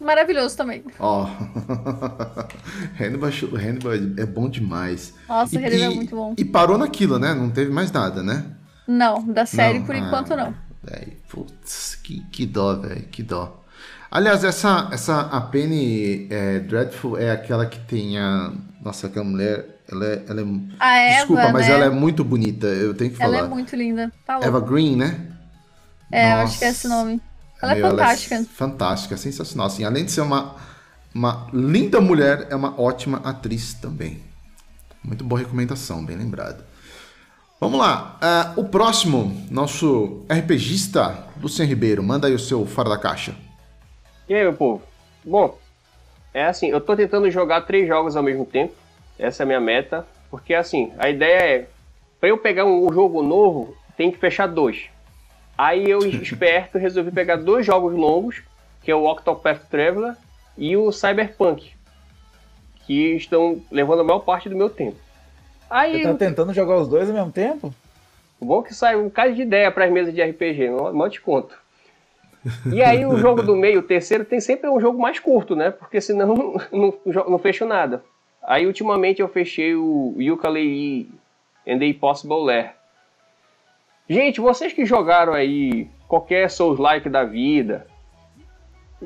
[0.00, 0.82] Maravilhoso também.
[0.98, 1.26] Ó.
[2.98, 5.12] Hannibal, Hannibal é bom demais.
[5.28, 6.34] Nossa, E- Hannibal é muito bom.
[6.38, 7.34] E parou naquilo, né?
[7.34, 8.46] Não teve mais nada, né?
[8.90, 9.86] Não, da série Não?
[9.86, 10.52] por Ah, enquanto não.
[10.82, 13.62] Véi, putz, que, que dó, velho, que dó.
[14.10, 18.52] Aliás, essa, essa a Penny é, Dreadful é aquela que tem a.
[18.82, 19.80] Nossa, aquela mulher.
[19.88, 20.24] Ela é.
[20.28, 20.44] Ela é
[20.80, 21.72] A Eva, desculpa, mas né?
[21.74, 23.36] ela é muito bonita, eu tenho que falar.
[23.36, 24.10] Ela é muito linda.
[24.26, 24.40] Tá.
[24.42, 25.28] Eva Green, né?
[26.10, 27.04] É, eu acho que é esse Nossa.
[27.04, 27.22] nome.
[27.62, 28.44] Ela é Meu, fantástica.
[28.52, 29.68] fantástica, sensacional.
[29.68, 30.56] Assim, além de ser uma,
[31.14, 34.20] uma linda mulher, é uma ótima atriz também.
[35.04, 36.64] Muito boa recomendação, bem lembrado.
[37.60, 38.16] Vamos lá.
[38.22, 42.02] ah, o próximo, nosso RPGista, Luciano Ribeiro.
[42.02, 43.34] Manda aí o seu fora da caixa.
[44.26, 44.82] E aí, meu povo?
[45.22, 45.58] Bom,
[46.32, 48.72] é assim, eu tô tentando jogar três jogos ao mesmo tempo.
[49.18, 50.06] Essa é a minha meta.
[50.30, 51.68] Porque assim, a ideia é,
[52.18, 54.86] pra eu pegar um jogo novo, tem que fechar dois.
[55.58, 58.40] Aí eu, esperto, resolvi pegar dois jogos longos,
[58.82, 60.16] que é o Octopath Traveler
[60.56, 61.72] e o Cyberpunk,
[62.86, 64.96] que estão levando a maior parte do meu tempo.
[65.70, 67.72] Aí, Você tá tentando jogar os dois ao mesmo tempo?
[68.40, 70.92] o bom é que sai um bocado de ideia para as mesas de RPG, não,
[70.92, 71.54] não te conto.
[72.72, 75.70] E aí o jogo do meio, o terceiro, tem sempre um jogo mais curto, né?
[75.70, 76.34] Porque senão
[76.72, 78.02] não, não fecho nada.
[78.42, 81.10] Aí ultimamente eu fechei o Yooka-Laylee
[81.68, 82.72] and the Impossible Lair.
[84.08, 87.86] Gente, vocês que jogaram aí qualquer Souls-like da vida,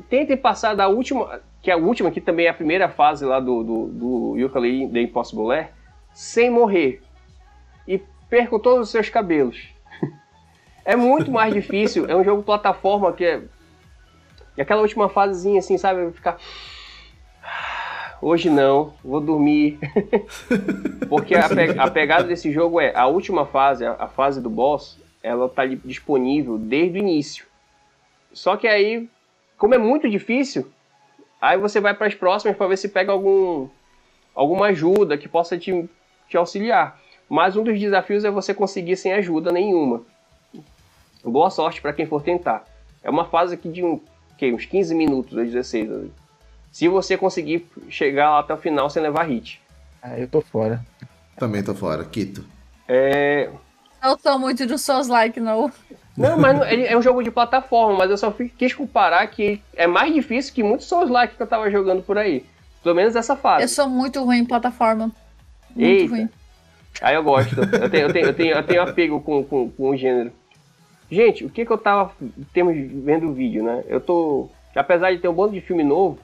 [0.09, 3.41] tentem passar da última, que é a última, que também é a primeira fase lá
[3.41, 5.69] do, do, do Yooka-Laylee and the Impossible Lair,
[6.15, 7.03] sem morrer.
[7.87, 9.67] E percam todos os seus cabelos.
[10.87, 12.05] É muito mais difícil.
[12.07, 13.41] É um jogo plataforma que é.
[14.55, 16.11] E aquela última fasezinha assim, sabe?
[16.11, 16.37] Ficar.
[18.21, 19.79] Hoje não, vou dormir.
[21.09, 24.99] Porque a, pe- a pegada desse jogo é a última fase, a, fase do boss,
[25.23, 27.47] ela tá disponível desde o início.
[28.31, 29.09] Só que aí,
[29.57, 30.71] como é muito difícil,
[31.41, 33.67] aí você vai para as próximas para ver se pega algum
[34.35, 35.89] alguma ajuda que possa te,
[36.29, 36.99] te auxiliar.
[37.29, 40.03] Mas um dos desafios é você conseguir sem ajuda nenhuma.
[41.23, 42.63] Boa sorte para quem for tentar.
[43.03, 43.99] É uma fase aqui de um,
[44.37, 45.91] que, uns 15 minutos, ou 16.
[45.91, 46.13] ali.
[46.71, 49.61] Se você conseguir chegar lá até o final sem levar hit.
[50.01, 50.85] Ah, eu tô fora.
[51.37, 52.03] Também tô fora.
[52.03, 52.45] Quito.
[52.87, 53.49] É...
[54.03, 55.71] Não sou muito de Souls like, não.
[56.15, 60.13] Não, mas é um jogo de plataforma, mas eu só quis comparar que é mais
[60.13, 62.45] difícil que muitos Souls-like que eu tava jogando por aí.
[62.81, 63.63] Pelo menos essa fase.
[63.63, 65.11] Eu sou muito ruim em plataforma.
[65.75, 66.15] Muito Eita.
[66.15, 66.29] ruim.
[67.01, 67.55] Aí eu gosto.
[67.59, 70.31] Eu tenho, eu tenho, eu tenho, eu tenho apego com, com, com o gênero.
[71.11, 73.83] Gente, o que que eu tava em termos de vendo o vídeo, né?
[73.87, 74.49] Eu tô.
[74.75, 76.17] Apesar de ter um bando de filme novo,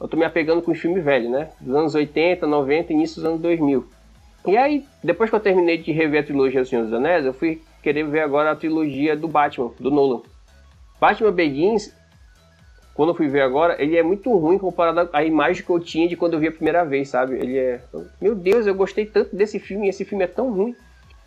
[0.00, 1.50] eu tô me apegando com os filmes velhos, né?
[1.60, 3.86] Dos anos 80, 90, início dos anos 2000.
[4.46, 7.32] E aí, depois que eu terminei de rever a trilogia do Senhor dos Anéis, eu
[7.32, 10.22] fui querer ver agora a trilogia do Batman, do Nolan.
[11.00, 11.94] Batman Begins,
[12.94, 16.08] quando eu fui ver agora, ele é muito ruim comparado à imagem que eu tinha
[16.08, 17.34] de quando eu vi a primeira vez, sabe?
[17.34, 17.80] Ele é.
[18.20, 20.76] Meu Deus, eu gostei tanto desse filme e esse filme é tão ruim.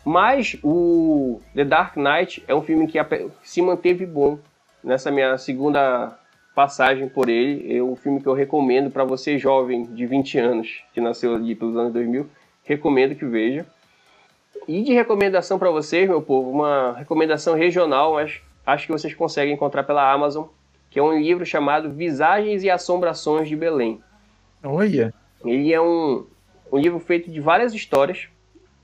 [0.04, 2.98] Mas o The Dark Knight é um filme que
[3.42, 4.38] se manteve bom
[4.82, 6.18] nessa minha segunda
[6.54, 7.76] passagem por ele.
[7.76, 11.54] É um filme que eu recomendo para você jovem de 20 anos, que nasceu ali
[11.54, 12.26] pelos anos 2000.
[12.64, 13.66] Recomendo que veja.
[14.66, 19.54] E de recomendação para vocês, meu povo, uma recomendação regional, mas acho que vocês conseguem
[19.54, 20.46] encontrar pela Amazon,
[20.90, 24.00] que é um livro chamado Visagens e Assombrações de Belém.
[24.62, 25.12] Olha!
[25.44, 26.26] Ele é um,
[26.72, 28.28] um livro feito de várias histórias.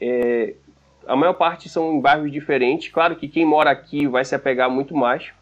[0.01, 0.55] É,
[1.07, 2.89] a maior parte são em bairros diferentes.
[2.89, 5.33] Claro que quem mora aqui vai se apegar muito mais.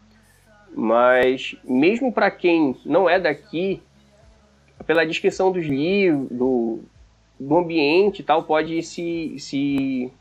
[0.75, 3.81] Mas mesmo para quem não é daqui,
[4.85, 6.79] pela descrição dos livros, do,
[7.39, 10.11] do ambiente e tal, pode se, se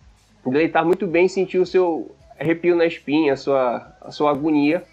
[0.44, 4.84] deleitar muito bem, sentir o seu arrepio na espinha, a sua, a sua agonia.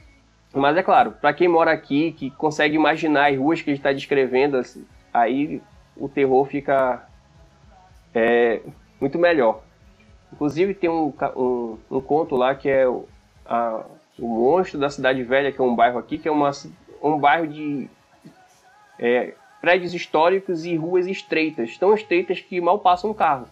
[0.53, 3.93] Mas é claro, para quem mora aqui, que consegue imaginar as ruas que ele está
[3.93, 5.61] descrevendo, assim, aí
[5.95, 7.07] o terror fica
[8.15, 8.61] é,
[8.99, 9.61] muito melhor.
[10.33, 13.05] Inclusive tem um, um, um conto lá que é o,
[13.45, 13.83] a,
[14.17, 16.51] o Monstro da Cidade Velha, que é um bairro aqui, que é uma,
[17.01, 17.87] um bairro de
[18.97, 23.47] é, prédios históricos e ruas estreitas, tão estreitas que mal passa um carro.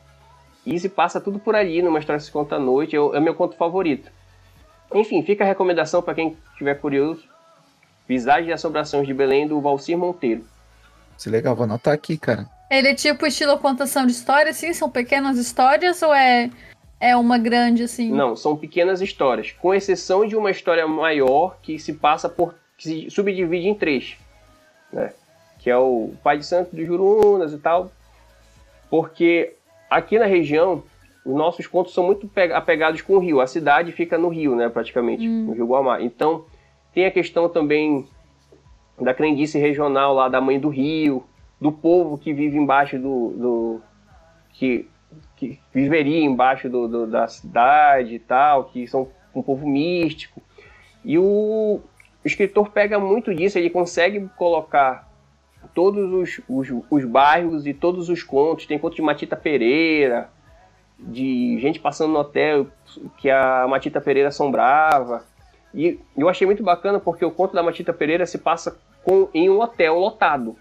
[0.65, 3.15] E se passa tudo por ali, numa história que se conta à noite, é o,
[3.15, 4.11] é meu conto favorito.
[4.93, 7.23] Enfim, fica a recomendação para quem estiver curioso.
[8.07, 10.45] Visagem e Assombrações de Belém, do Valcir Monteiro.
[11.18, 12.47] Isso é legal, vou anotar aqui, cara.
[12.69, 14.73] Ele é tipo estilo contação de história, assim?
[14.73, 16.49] São pequenas histórias ou é,
[16.99, 18.11] é uma grande, assim?
[18.11, 19.51] Não, são pequenas histórias.
[19.51, 22.55] Com exceção de uma história maior que se passa por.
[22.77, 24.18] que se subdivide em três.
[24.91, 25.14] Né?
[25.59, 27.91] Que é o Pai de Santo dos Jurunas e tal.
[28.89, 29.53] Porque
[29.89, 30.84] aqui na região,
[31.27, 33.41] os nossos contos são muito apegados com o rio.
[33.41, 35.47] A cidade fica no rio, né, praticamente, hum.
[35.47, 36.01] no Rio Guamá.
[36.01, 36.45] Então,
[36.93, 38.07] tem a questão também
[38.99, 41.23] da crendice regional lá da mãe do rio,
[41.59, 43.29] do povo que vive embaixo do.
[43.31, 43.81] do
[44.53, 44.87] que,
[45.35, 50.41] que viveria embaixo do, do, da cidade e tal, que são um povo místico.
[51.03, 51.81] E o, o
[52.27, 55.11] escritor pega muito disso, ele consegue colocar
[55.73, 58.65] todos os, os, os, bairros e todos os contos.
[58.65, 60.29] Tem conto de Matita Pereira,
[60.99, 62.68] de gente passando no hotel
[63.18, 65.24] que a Matita Pereira assombrava.
[65.74, 69.49] E eu achei muito bacana porque o conto da Matita Pereira se passa com, em
[69.49, 70.57] um hotel lotado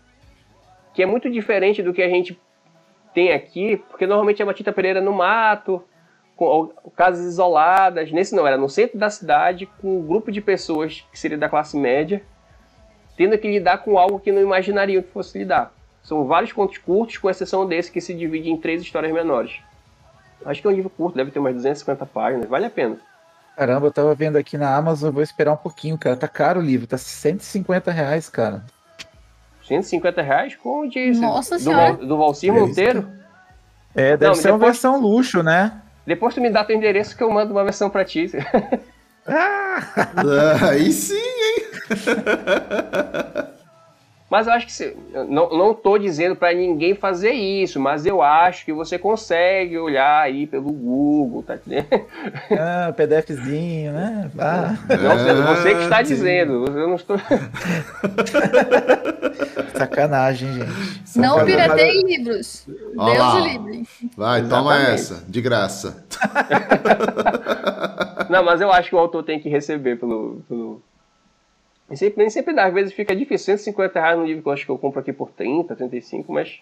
[0.96, 2.40] que é muito diferente do que a gente
[3.12, 5.84] tem aqui, porque normalmente a Matita Pereira no mato,
[6.34, 8.10] com casas isoladas.
[8.10, 11.50] Nesse não, era no centro da cidade, com um grupo de pessoas que seria da
[11.50, 12.22] classe média,
[13.14, 15.70] tendo que lidar com algo que não imaginariam que fosse lidar.
[16.02, 19.60] São vários contos curtos, com exceção desse que se divide em três histórias menores.
[20.46, 22.96] Acho que é um livro curto, deve ter umas 250 páginas, vale a pena.
[23.56, 26.16] Caramba, eu tava vendo aqui na Amazon, vou esperar um pouquinho, cara.
[26.16, 28.62] Tá caro o livro, tá 150 reais, cara.
[29.66, 30.54] 150 reais?
[30.54, 31.20] Como disse?
[31.20, 31.94] Nossa do, senhora.
[31.94, 33.08] do Valcir Monteiro?
[33.94, 35.80] É, deve Não, ser depois, uma versão luxo, né?
[36.06, 38.30] Depois tu me dá teu endereço que eu mando uma versão pra ti.
[39.26, 41.64] ah, aí sim, hein?
[44.36, 44.94] Mas eu acho que se,
[45.30, 50.20] não, não tô dizendo para ninguém fazer isso, mas eu acho que você consegue olhar
[50.20, 51.86] aí pelo Google, tá entendendo?
[52.52, 54.30] Ah, PDFzinho, né?
[54.38, 54.76] Ah.
[54.90, 57.16] Não, você que está dizendo, eu não estou.
[59.74, 60.70] Sacanagem, gente.
[61.16, 62.66] Não pirateiem livros.
[62.66, 63.88] Deus o livre.
[64.14, 64.48] Vai, Exatamente.
[64.48, 66.04] toma essa, de graça.
[68.28, 70.82] Não, mas eu acho que o autor tem que receber pelo, pelo
[71.88, 73.56] nem sempre, nem sempre dá, às vezes fica difícil.
[73.56, 76.60] 150 reais no livro que eu acho que eu compro aqui por 30, 35, mas.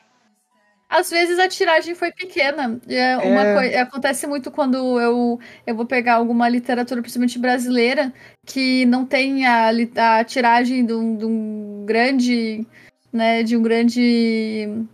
[0.88, 2.78] Às vezes a tiragem foi pequena.
[2.86, 3.54] É uma é...
[3.54, 8.12] Coisa, acontece muito quando eu, eu vou pegar alguma literatura, principalmente brasileira,
[8.46, 9.70] que não tem a,
[10.18, 12.66] a tiragem de um, de um grande.
[13.12, 14.86] Né, de um grande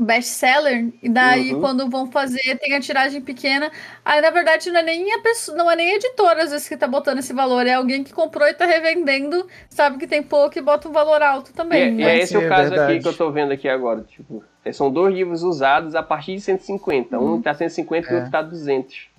[0.00, 1.60] best-seller, e daí uhum.
[1.60, 3.70] quando vão fazer tem a tiragem pequena.
[4.04, 6.68] Aí na verdade não é nem a pessoa, não é nem a editora às vezes
[6.68, 10.22] que tá botando esse valor, é alguém que comprou e tá revendendo, sabe que tem
[10.22, 12.00] pouco e bota um valor alto também.
[12.00, 14.44] E, é, é esse o caso é aqui que eu tô vendo aqui agora, tipo,
[14.64, 17.34] é, são dois livros usados a partir de 150, uhum.
[17.34, 19.10] um tá 150 e o outro tá 200.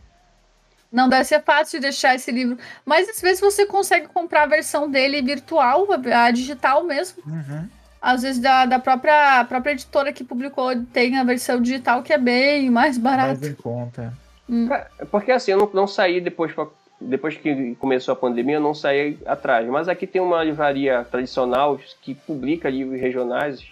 [0.91, 2.57] Não deve ser fácil de deixar esse livro.
[2.85, 7.23] Mas às vezes você consegue comprar a versão dele virtual, a digital mesmo.
[7.25, 7.69] Uhum
[8.01, 12.17] às vezes da, da própria, própria editora que publicou tem a versão digital que é
[12.17, 13.39] bem mais barata.
[13.39, 14.13] Mais em conta.
[14.49, 14.67] Hum.
[15.11, 16.65] Porque assim, eu não, não saí depois pra,
[17.01, 19.67] depois que começou a pandemia, eu não saí atrás.
[19.67, 23.65] Mas aqui tem uma livraria tradicional que publica livros regionais.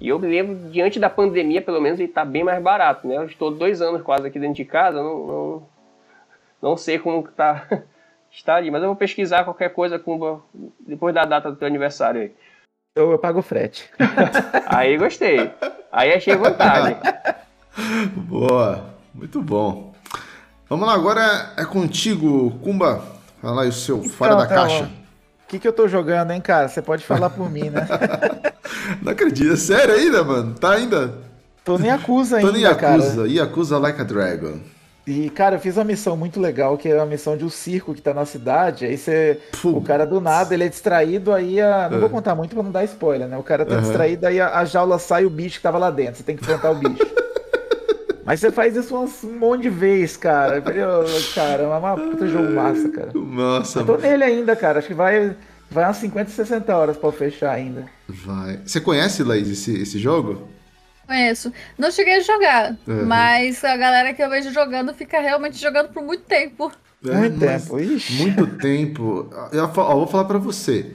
[0.00, 3.16] E eu me lembro, diante da pandemia, pelo menos, ele está bem mais barato, né?
[3.16, 5.68] Eu estou dois anos quase aqui dentro de casa, não, não,
[6.62, 7.66] não sei como tá,
[8.30, 8.70] está ali.
[8.70, 10.40] Mas eu vou pesquisar qualquer coisa com,
[10.80, 12.32] depois da data do teu aniversário aí.
[12.98, 13.88] Eu, eu pago frete.
[14.66, 15.52] aí gostei.
[15.92, 16.96] Aí achei vantagem.
[18.16, 19.94] Boa, muito bom.
[20.68, 23.00] Vamos lá, agora é contigo, Kumba.
[23.40, 24.84] Fala aí o seu então, fora da tá caixa.
[24.84, 26.66] O que, que eu tô jogando, hein, cara?
[26.66, 27.86] Você pode falar por mim, né?
[29.00, 29.52] Não acredito.
[29.52, 30.54] É sério ainda, mano?
[30.54, 31.14] Tá ainda?
[31.64, 33.28] Tô nem acusa ainda, Tô nem acusa.
[33.28, 34.58] E acusa like a dragon.
[35.08, 37.94] E, cara, eu fiz uma missão muito legal, que é a missão de um circo
[37.94, 38.84] que tá na cidade.
[38.84, 39.40] Aí você.
[39.64, 41.88] O cara do nada, ele é distraído, aí a.
[41.88, 42.00] Não é.
[42.00, 43.38] vou contar muito pra não dar spoiler, né?
[43.38, 43.80] O cara tá uhum.
[43.80, 46.16] distraído, aí a, a, jaula sai o bicho que tava lá dentro.
[46.16, 47.06] Você tem que enfrentar o bicho.
[48.22, 50.60] Mas você faz isso um monte de vezes, cara.
[50.60, 53.10] Cara, é uma puta jogo massa, cara.
[53.14, 53.80] Nossa.
[53.80, 54.80] Eu tô nele ainda, cara.
[54.80, 55.34] Acho que vai,
[55.70, 57.86] vai umas 50, 60 horas pra fechar ainda.
[58.06, 58.60] Vai.
[58.62, 60.46] Você conhece, Laís, esse, esse jogo?
[61.08, 61.50] Conheço.
[61.78, 63.06] Não cheguei a jogar, uhum.
[63.06, 66.70] mas a galera que eu vejo jogando fica realmente jogando por muito tempo.
[67.02, 68.12] É, muito tempo, Ixi.
[68.12, 69.30] Muito tempo.
[69.50, 70.94] Eu, eu vou falar para você.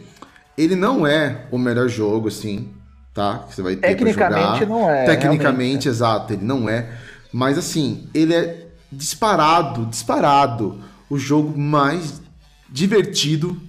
[0.56, 2.72] Ele não é o melhor jogo, assim,
[3.12, 3.40] tá?
[3.48, 5.06] Que você vai ter Tecnicamente não é.
[5.06, 6.92] Tecnicamente, exato, ele não é.
[7.32, 10.80] Mas assim, ele é disparado, disparado
[11.10, 12.22] o jogo mais
[12.70, 13.60] divertido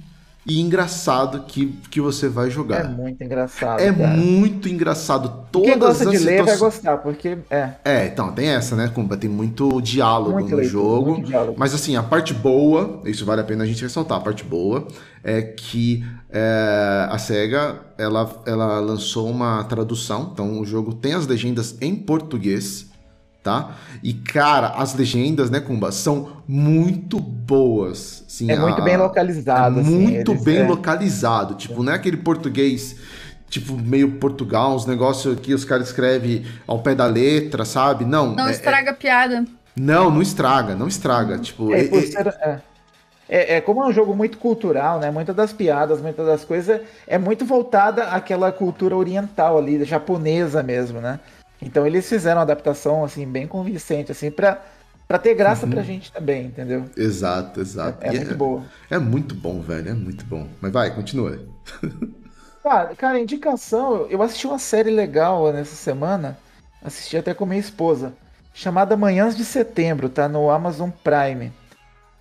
[0.46, 2.84] e engraçado que, que você vai jogar.
[2.84, 3.80] É muito engraçado.
[3.80, 4.08] É cara.
[4.08, 5.46] muito engraçado.
[5.50, 7.70] Todas Quem gosta de ler vai gostar, porque é.
[7.84, 8.92] É, então, tem essa, né?
[9.18, 11.22] Tem muito diálogo muito no jogo.
[11.22, 11.56] Diálogo.
[11.58, 14.86] Mas assim, a parte boa, isso vale a pena a gente ressaltar, a parte boa
[15.22, 21.26] é que é, a SEGA ela, ela lançou uma tradução, então o jogo tem as
[21.26, 22.92] legendas em português
[23.44, 23.76] tá?
[24.02, 28.24] E cara, as legendas, né, Kumba, são muito boas.
[28.26, 29.78] Assim, é muito a, bem localizado.
[29.78, 30.66] É assim, muito eles, bem é.
[30.66, 31.54] localizado.
[31.54, 32.96] Tipo, não é aquele português
[33.48, 38.04] tipo meio Portugal, uns negócios que os caras escrevem ao pé da letra, sabe?
[38.04, 38.34] Não.
[38.34, 39.44] Não é, estraga a piada.
[39.76, 41.38] Não, não estraga, não estraga.
[41.38, 42.60] Tipo, é, é,
[43.28, 45.10] é, é, como é um jogo muito cultural, né?
[45.10, 51.00] Muitas das piadas, muitas das coisas é muito voltada àquela cultura oriental ali, japonesa mesmo,
[51.00, 51.20] né?
[51.64, 54.62] Então eles fizeram uma adaptação assim bem convincente assim para
[55.06, 55.72] para ter graça uhum.
[55.72, 56.86] pra gente também, entendeu?
[56.96, 57.98] Exato, exato.
[58.02, 58.64] É, é muito é, boa.
[58.90, 60.48] É muito bom, velho, é muito bom.
[60.62, 61.38] Mas vai, continua.
[62.64, 66.38] cara, cara, indicação, eu assisti uma série legal nessa semana,
[66.82, 68.14] assisti até com minha esposa,
[68.54, 71.52] chamada Manhãs de Setembro, tá no Amazon Prime.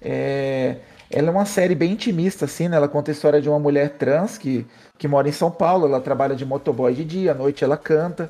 [0.02, 0.76] É,
[1.10, 2.76] ela é uma série bem intimista, assim, né?
[2.76, 4.68] Ela conta a história de uma mulher trans que,
[4.98, 8.30] que mora em São Paulo, ela trabalha de motoboy de dia, à noite ela canta.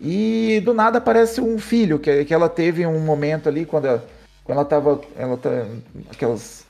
[0.00, 4.04] E do nada aparece um filho que, que ela teve um momento ali quando ela,
[4.44, 5.00] quando ela tava.
[5.16, 5.50] Ela tá,
[6.10, 6.64] aquelas.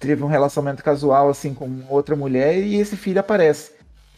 [0.00, 3.72] Teve um relacionamento casual assim com outra mulher e esse filho aparece.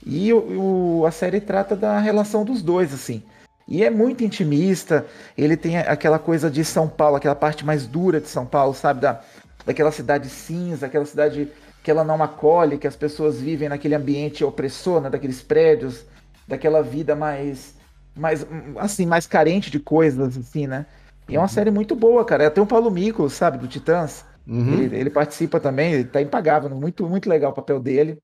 [0.07, 3.23] E o, o, a série trata da relação dos dois, assim.
[3.67, 5.07] E é muito intimista.
[5.37, 9.01] Ele tem aquela coisa de São Paulo, aquela parte mais dura de São Paulo, sabe?
[9.01, 9.21] Da,
[9.65, 11.49] daquela cidade cinza, aquela cidade
[11.83, 15.09] que ela não acolhe, que as pessoas vivem naquele ambiente opressor, né?
[15.09, 16.05] daqueles prédios,
[16.47, 17.80] daquela vida mais
[18.15, 18.47] mais,
[18.77, 20.87] assim, mais carente de coisas, assim, né?
[21.29, 21.49] E é uma uhum.
[21.49, 22.51] série muito boa, cara.
[22.51, 24.25] Tem o Paulo Mico, sabe, do Titãs.
[24.47, 24.83] Uhum.
[24.83, 28.19] Ele, ele, participa também, ele tá impagável, muito, muito legal o papel dele.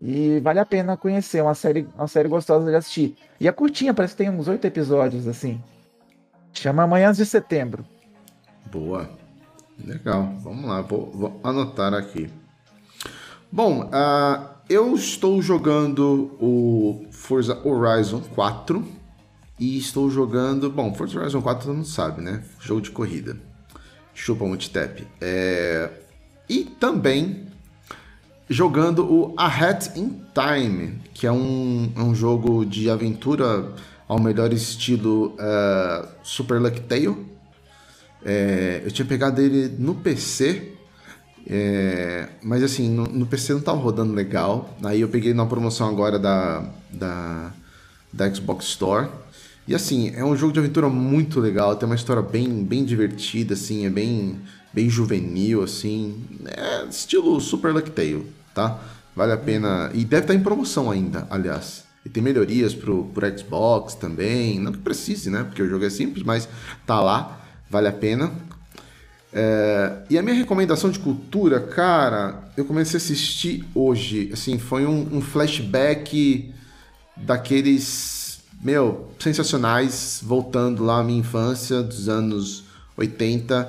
[0.00, 3.16] E vale a pena conhecer, uma série, uma série gostosa de assistir.
[3.38, 5.60] E é curtinha, parece que tem uns oito episódios, assim.
[6.52, 7.84] Chama Manhãs de Setembro.
[8.72, 9.08] Boa.
[9.84, 10.32] Legal.
[10.38, 12.30] Vamos lá, vou, vou anotar aqui.
[13.50, 18.84] Bom, uh, eu estou jogando o Forza Horizon 4
[19.58, 20.70] e estou jogando.
[20.70, 22.42] Bom, Forza Horizon 4 todo mundo sabe, né?
[22.60, 23.36] Jogo de corrida.
[24.14, 25.06] Chupa multitap.
[25.20, 25.90] É...
[26.48, 27.46] E também
[28.48, 33.72] jogando o A Hat in Time, que é um, é um jogo de aventura
[34.06, 37.34] ao melhor estilo uh, Super Luck Tale.
[38.24, 38.82] É...
[38.84, 40.73] eu tinha pegado ele no PC
[41.46, 44.76] é, mas assim, no, no, PC não tava rodando legal.
[44.82, 47.52] Aí eu peguei na promoção agora da, da,
[48.12, 49.08] da Xbox Store.
[49.66, 53.54] E assim, é um jogo de aventura muito legal, tem uma história bem, bem divertida,
[53.54, 54.38] assim, é bem,
[54.72, 56.22] bem juvenil, assim.
[56.46, 58.78] É estilo Super Luck Tale, tá?
[59.16, 59.90] Vale a pena.
[59.94, 61.84] E deve estar em promoção ainda, aliás.
[62.04, 64.58] E tem melhorias pro, pro Xbox também.
[64.60, 65.44] Não que precise, né?
[65.44, 66.48] Porque o jogo é simples, mas
[66.86, 67.40] tá lá.
[67.70, 68.30] Vale a pena.
[69.36, 74.30] É, e a minha recomendação de cultura, cara, eu comecei a assistir hoje.
[74.32, 76.52] Assim, foi um, um flashback
[77.16, 82.64] daqueles, meu, sensacionais, voltando lá à minha infância, dos anos
[82.96, 83.68] 80,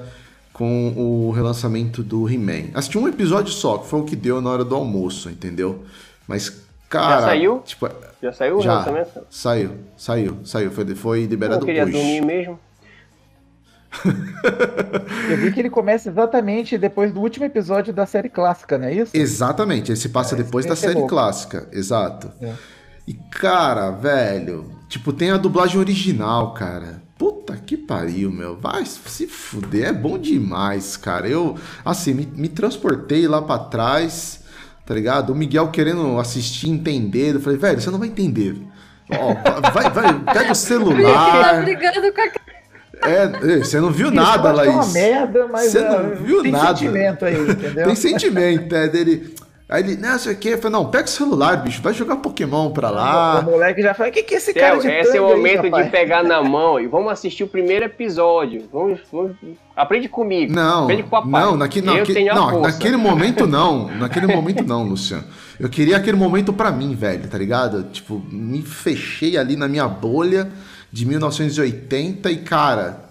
[0.54, 2.70] com o relançamento do He-Man.
[2.74, 5.84] Assisti um episódio só, que foi o que deu na hora do almoço, entendeu?
[6.28, 7.22] Mas, cara.
[7.22, 7.60] Já saiu?
[7.66, 7.90] Tipo,
[8.22, 8.76] Já saiu o já.
[8.78, 9.20] lançamento?
[9.32, 10.72] Saiu, saiu, saiu.
[10.72, 11.92] Foi, foi Eu liberado queria hoje.
[11.94, 12.60] dormir mesmo.
[15.30, 18.94] Eu vi que ele começa exatamente depois do último episódio da série clássica, não é
[18.94, 19.12] isso?
[19.16, 21.10] Exatamente, ele se passa É, depois esse da é série louco.
[21.10, 22.32] clássica, exato.
[22.42, 22.54] É.
[23.08, 27.04] E cara, velho, tipo, tem a dublagem original, cara.
[27.18, 28.58] Puta que pariu, meu.
[28.58, 31.28] Vai se fuder, é bom demais, cara.
[31.28, 34.42] Eu, assim, me, me transportei lá pra trás,
[34.86, 35.32] tá ligado?
[35.32, 37.36] O Miguel querendo assistir, entender.
[37.36, 38.58] Eu falei, velho, você não vai entender.
[39.10, 39.34] Ó,
[39.72, 41.62] vai, vai, pega o Tá celular.
[41.64, 42.30] brigando com a
[43.02, 44.94] É, você não viu Isso, nada, que É uma Laís.
[44.94, 46.68] merda, mas Você não ah, viu tem nada.
[46.78, 47.86] sentimento aí, entendeu?
[47.86, 49.34] Tem sentimento, é dele.
[49.68, 50.50] Aí ele, não, sei o quê.
[50.50, 53.42] Eu falei, não, pega o celular, bicho, vai jogar Pokémon pra O lá.
[53.42, 55.64] moleque já fala, o que, que é esse cara de esse é o aí, momento
[55.64, 58.66] rapaz?" de pegar na mão e vamos assistir o primeiro episódio.
[58.72, 59.36] Vamos, vamos-
[59.76, 60.54] aprende comigo.
[60.54, 61.42] Não, aprende com o papai.
[61.44, 63.88] não, naque- tenho a não, naquele momento não.
[63.98, 65.24] Naquele momento não, Luciano.
[65.60, 67.86] Eu queria aquele momento pra mim, velho, tá ligado?
[67.92, 70.48] Tipo, me fechei ali na minha bolha
[70.96, 73.10] de 1980 e, cara,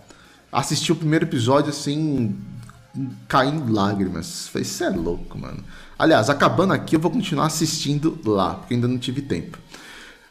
[0.50, 2.34] assisti o primeiro episódio assim,
[3.28, 4.48] caindo lágrimas.
[4.48, 5.62] Falei, isso é louco, mano.
[5.98, 9.58] Aliás, acabando aqui, eu vou continuar assistindo lá, porque ainda não tive tempo.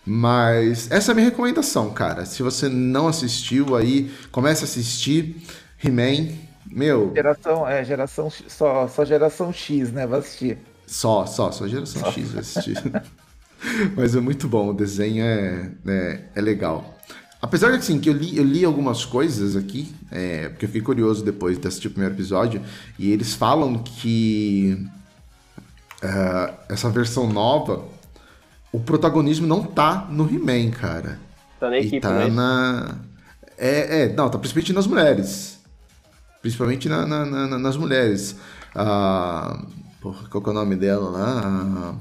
[0.04, 2.26] Mas essa é a minha recomendação, cara.
[2.26, 5.40] Se você não assistiu aí, comece a assistir
[5.84, 6.34] He-Man.
[6.66, 10.08] Meu, Geração, é, geração, só, só geração X, né?
[10.08, 10.58] Vai assistir.
[10.88, 12.82] só, só, só geração X vai assistir.
[13.96, 16.93] Mas é muito bom, o desenho é, é, é legal.
[17.44, 20.82] Apesar de assim, que eu li, eu li algumas coisas aqui, é, porque eu fiquei
[20.82, 22.62] curioso depois de assistir o primeiro episódio,
[22.98, 24.82] e eles falam que
[26.02, 27.84] ah, essa versão nova,
[28.72, 31.20] o protagonismo não tá no He-Man, cara.
[31.60, 32.28] Tá na E equipe, tá né?
[32.30, 32.96] na.
[33.58, 35.60] É, é, não, tá principalmente nas mulheres.
[36.42, 38.38] Principalmente na- na- na- nas mulheres.
[38.74, 39.62] A.
[40.00, 41.42] Porra, qual que é o nome dela lá?
[41.42, 41.94] A,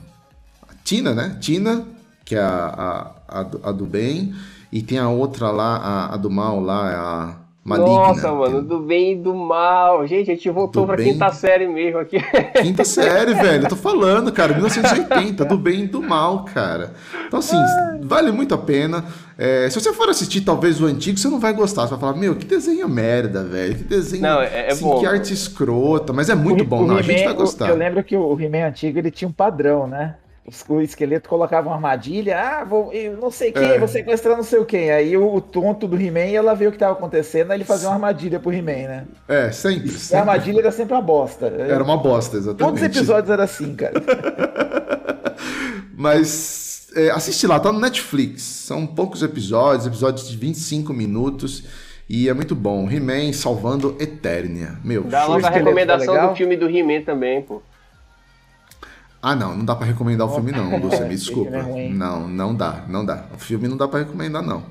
[0.73, 1.37] a Tina, né?
[1.41, 1.85] Tina,
[2.25, 4.33] que é a, a, a, do, a do bem.
[4.73, 7.93] E tem a outra lá, a, a do mal lá, a Maligna.
[7.95, 10.05] Nossa, mano, do bem e do mal.
[10.07, 12.19] Gente, a gente voltou Do pra bem- quinta série mesmo aqui.
[12.61, 13.65] Quinta série, velho.
[13.65, 14.53] Eu tô falando, cara.
[14.55, 16.95] 1980, do bem e do mal, cara.
[17.27, 17.57] Então, assim,
[18.01, 19.05] vale muito a pena.
[19.39, 21.83] É, se você for assistir, talvez, o antigo, você não vai gostar.
[21.83, 23.77] Você vai falar, meu, que desenho merda, velho.
[23.77, 24.23] Que desenho.
[24.23, 24.99] Não, é- é assim, bom.
[24.99, 26.13] Que arte escrota.
[26.13, 26.97] Mas é muito O- bom, o não.
[26.97, 27.69] A gente vai gostar.
[27.69, 30.17] Eu lembro que o He-Man antigo ele tinha um padrão, né?
[30.45, 33.79] Os- O esqueleto colocava uma armadilha, ah, vou, eu não sei quem, É.
[33.79, 34.91] vou sequestrar não sei quem.
[34.91, 37.65] Aí o, o tonto do He-Man ia lá ver o que tava acontecendo, aí ele
[37.65, 39.05] fazia uma armadilha pro He-Man, né?
[39.29, 39.87] É, sempre.
[39.89, 40.19] E a sempre.
[40.19, 41.47] armadilha era sempre uma bosta.
[41.47, 42.85] Era uma bosta, Todos os exatamente.
[42.99, 43.93] episódios eram assim, cara.
[45.97, 48.43] Mas é, assiste lá, tá no Netflix.
[48.43, 51.65] São poucos episódios, episódios de 25 minutos.
[52.09, 52.91] E é muito bom.
[52.91, 54.77] He-Man salvando Eternia.
[54.85, 57.63] Meu, Dá logo a recomendação tá do filme do He-Man também, pô.
[59.23, 61.51] Ah, não, não dá pra recomendar o filme não, Lúcia, me desculpa.
[61.93, 63.25] Não, não dá, não dá.
[63.33, 64.65] O filme não dá pra recomendar não.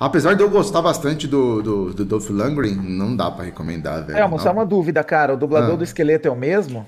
[0.00, 4.18] Apesar de eu gostar bastante do, do, do Dolph Lundgren, não dá pra recomendar, velho.
[4.18, 5.34] É, mas só uma dúvida, cara.
[5.34, 5.76] O dublador Ah.
[5.76, 6.86] do esqueleto é o mesmo?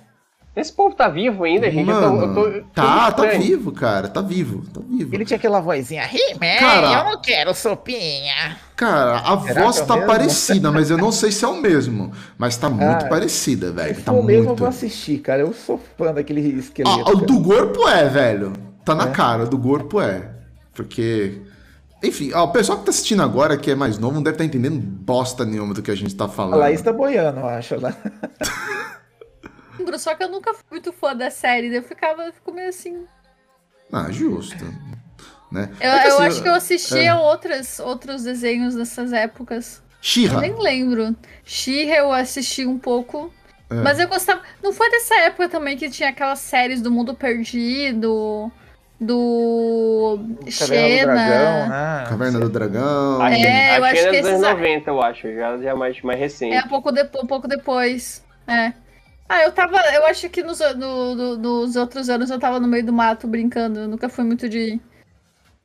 [0.57, 1.89] Esse povo tá vivo ainda, gente.
[1.89, 5.15] Eu tô- Mano, eu tô, eu tô tá, tá vivo, cara, tá vivo, tá vivo.
[5.15, 8.57] Ele tinha aquela vozinha, He-Man, Cara- eu não quero sopinha.
[8.75, 10.07] Cara, a Será voz é tá mesmo?
[10.09, 12.11] parecida, mas eu não sei se é o mesmo.
[12.37, 14.03] Mas tá muito Ah, parecida, Se velho.
[14.03, 14.59] Tá for o mesmo, eu muito.
[14.59, 15.43] vou assistir, cara.
[15.43, 17.05] Eu sou fã daquele esqueleto.
[17.07, 18.53] Ah, o do corpo é, velho.
[18.85, 19.11] Tá na É?
[19.11, 20.31] cara, do corpo é.
[20.75, 21.43] Porque.
[22.03, 24.45] Enfim, ó, o pessoal que tá assistindo agora, que é mais novo, não deve estar
[24.45, 26.59] entendendo bosta nenhuma do que a gente tá A falando.
[26.59, 27.79] Laís tá boiando, eu acho.
[27.81, 27.95] Lá.
[29.81, 31.69] lembro, só que eu nunca fui muito fã da série.
[31.69, 33.05] daí Eu ficava, eu fico meio assim.
[33.93, 34.65] Ah, justo.
[35.51, 35.69] Né?
[35.81, 37.15] Eu, É que, eu assim, acho que eu assistia é.
[37.15, 39.79] outras, outros desenhos nessas épocas.
[39.79, 40.41] Eu She-Ra.
[40.41, 41.17] nem lembro.
[41.45, 43.33] She-Ra eu assisti um pouco.
[43.69, 43.75] É.
[43.75, 44.43] Mas eu gostava.
[44.63, 48.51] Não foi dessa época também que tinha aquelas séries do Mundo Perdido,
[49.01, 50.19] do.
[50.19, 51.15] Caverna do Xena.
[51.15, 52.05] Dragão, né?
[52.09, 53.23] Caverna do Dragão.
[53.23, 55.35] A, É, eu acho que é dos anos esses- 90, eu acho.
[55.35, 56.55] Já, já mais, mais recente.
[56.55, 58.25] É, um pouco, depo- um pouco depois.
[58.47, 58.73] É.
[59.33, 59.77] Ah, eu tava.
[59.95, 63.29] Eu acho que nos, no- no- nos outros anos eu tava no meio do mato
[63.29, 63.79] brincando.
[63.79, 64.81] Eu nunca fui muito de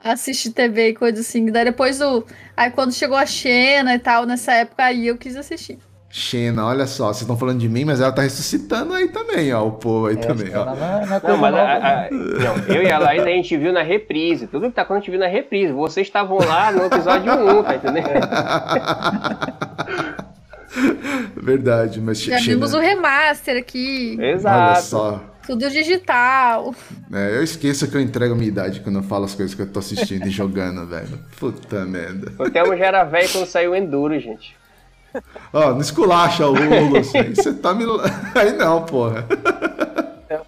[0.04, 1.48] assistir TV e coisa assim.
[1.52, 2.24] Daí depois do.
[2.56, 5.80] Aí quando chegou a Xena e tal, nessa época, aí eu quis assistir.
[6.12, 9.66] Xena, olha só, vocês estão falando de mim, mas ela tá ressuscitando aí também, ó.
[9.68, 10.64] O povo aí É, também, ó.
[10.64, 13.58] não, é- não é mas a- nova, a- não, eu e a Laís a gente
[13.58, 14.46] viu na reprise.
[14.46, 15.74] Tudo que tá acontecendo a gente viu na reprise.
[15.74, 18.10] Vocês estavam lá no episódio 1, tá entendendo?
[21.36, 24.16] Verdade, mas Já vimos o remaster aqui.
[24.20, 24.82] olha Exato.
[24.84, 25.24] só.
[25.46, 26.74] Tudo digital.
[27.14, 29.62] É, eu esqueço que eu entrego a minha idade quando eu falo as coisas que
[29.62, 31.20] eu tô assistindo e jogando, velho.
[31.40, 32.32] Puta merda.
[32.40, 34.56] O Thelmo já era velho quando saiu o Enduro, gente.
[35.54, 37.22] Ó, não esculacha o Lúcio.
[37.22, 37.86] Aí você tá me.
[38.36, 39.26] Aí não, porra.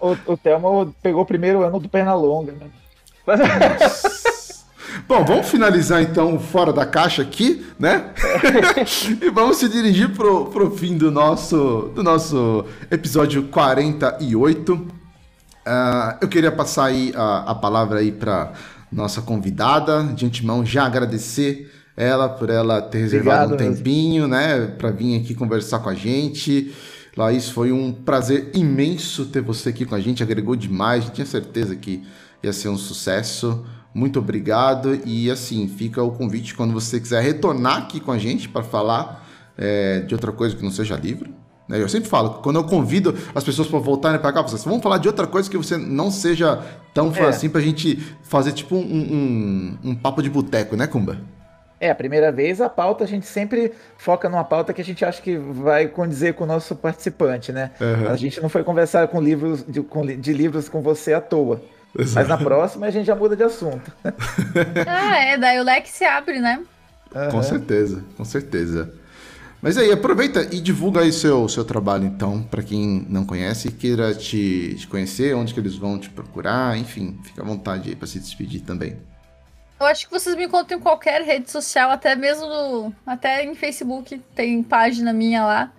[0.00, 2.66] O, o Thelma pegou o primeiro ano do Pernalonga, né?
[5.08, 8.12] Bom, vamos finalizar então fora da caixa aqui, né?
[9.22, 14.74] e vamos se dirigir pro, pro fim do nosso, do nosso episódio 48.
[14.74, 14.86] Uh,
[15.64, 18.52] ah, eu queria passar aí a, a palavra aí para
[18.92, 24.66] nossa convidada, de antemão já agradecer ela por ela ter reservado Obrigado, um tempinho, né,
[24.66, 26.74] para vir aqui conversar com a gente.
[27.16, 31.74] Laís, foi um prazer imenso ter você aqui com a gente, agregou demais, tinha certeza
[31.74, 32.02] que
[32.42, 33.64] ia ser um sucesso.
[33.98, 38.48] Muito obrigado e assim, fica o convite quando você quiser retornar aqui com a gente
[38.48, 39.26] para falar
[39.58, 41.34] é, de outra coisa que não seja livro.
[41.68, 41.82] Né?
[41.82, 44.98] Eu sempre falo, quando eu convido as pessoas para voltarem para cá, vocês vão falar
[44.98, 46.62] de outra coisa que você não seja
[46.94, 47.22] tão é.
[47.24, 51.18] assim para a gente fazer tipo um, um, um papo de boteco, né, Kumba?
[51.80, 55.04] É, a primeira vez a pauta a gente sempre foca numa pauta que a gente
[55.04, 57.72] acha que vai condizer com o nosso participante, né?
[57.80, 58.10] Uhum.
[58.10, 61.60] A gente não foi conversar com livros de, com, de livros com você à toa.
[61.98, 62.14] Exato.
[62.14, 63.92] Mas na próxima a gente já muda de assunto.
[64.86, 66.62] ah, é, daí o leque se abre, né?
[67.14, 67.30] Uhum.
[67.30, 68.92] Com certeza, com certeza.
[69.60, 73.72] Mas aí, aproveita e divulga aí seu, seu trabalho, então, para quem não conhece e
[73.72, 77.96] queira te, te, conhecer, onde que eles vão te procurar, enfim, fica à vontade aí
[77.96, 78.96] para se despedir também.
[79.80, 83.54] Eu acho que vocês me encontram em qualquer rede social, até mesmo no, até em
[83.56, 85.72] Facebook, tem página minha lá.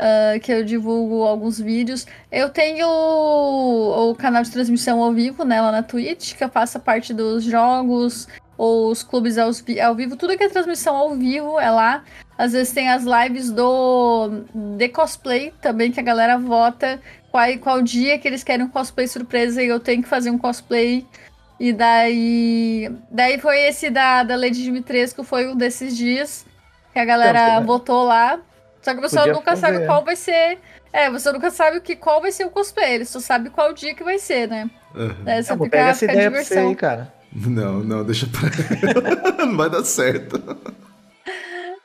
[0.00, 2.06] Uh, que eu divulgo alguns vídeos.
[2.32, 6.48] Eu tenho o, o, canal de transmissão ao vivo, né, lá na Twitch, que eu
[6.48, 9.50] faço parte dos jogos, ou os clubes ao,
[9.84, 12.02] ao, vivo, tudo que é transmissão ao vivo é lá.
[12.38, 14.42] Às vezes tem as lives do
[14.78, 16.98] de cosplay também, que a galera vota
[17.30, 20.38] qual, qual dia que eles querem um cosplay surpresa e eu tenho que fazer um
[20.38, 21.06] cosplay.
[21.58, 22.90] E daí.
[23.10, 26.46] Daí foi esse da, da Lady Dimitrescu, foi um desses dias
[26.92, 28.40] que a galera então, votou lá.
[28.82, 29.60] Só que você Podia nunca fazer.
[29.60, 30.58] sabe qual vai ser.
[30.92, 33.72] É, você nunca sabe o que, qual vai ser o cosplay, ele só sabe qual
[33.72, 34.68] dia que vai ser, né?
[34.94, 35.14] Uhum.
[35.24, 36.56] É, você não, fica, pega essa ideia diversão.
[36.56, 37.14] pra você aí, cara.
[37.32, 39.46] Não, não, deixa pra.
[39.46, 40.42] não vai dar certo.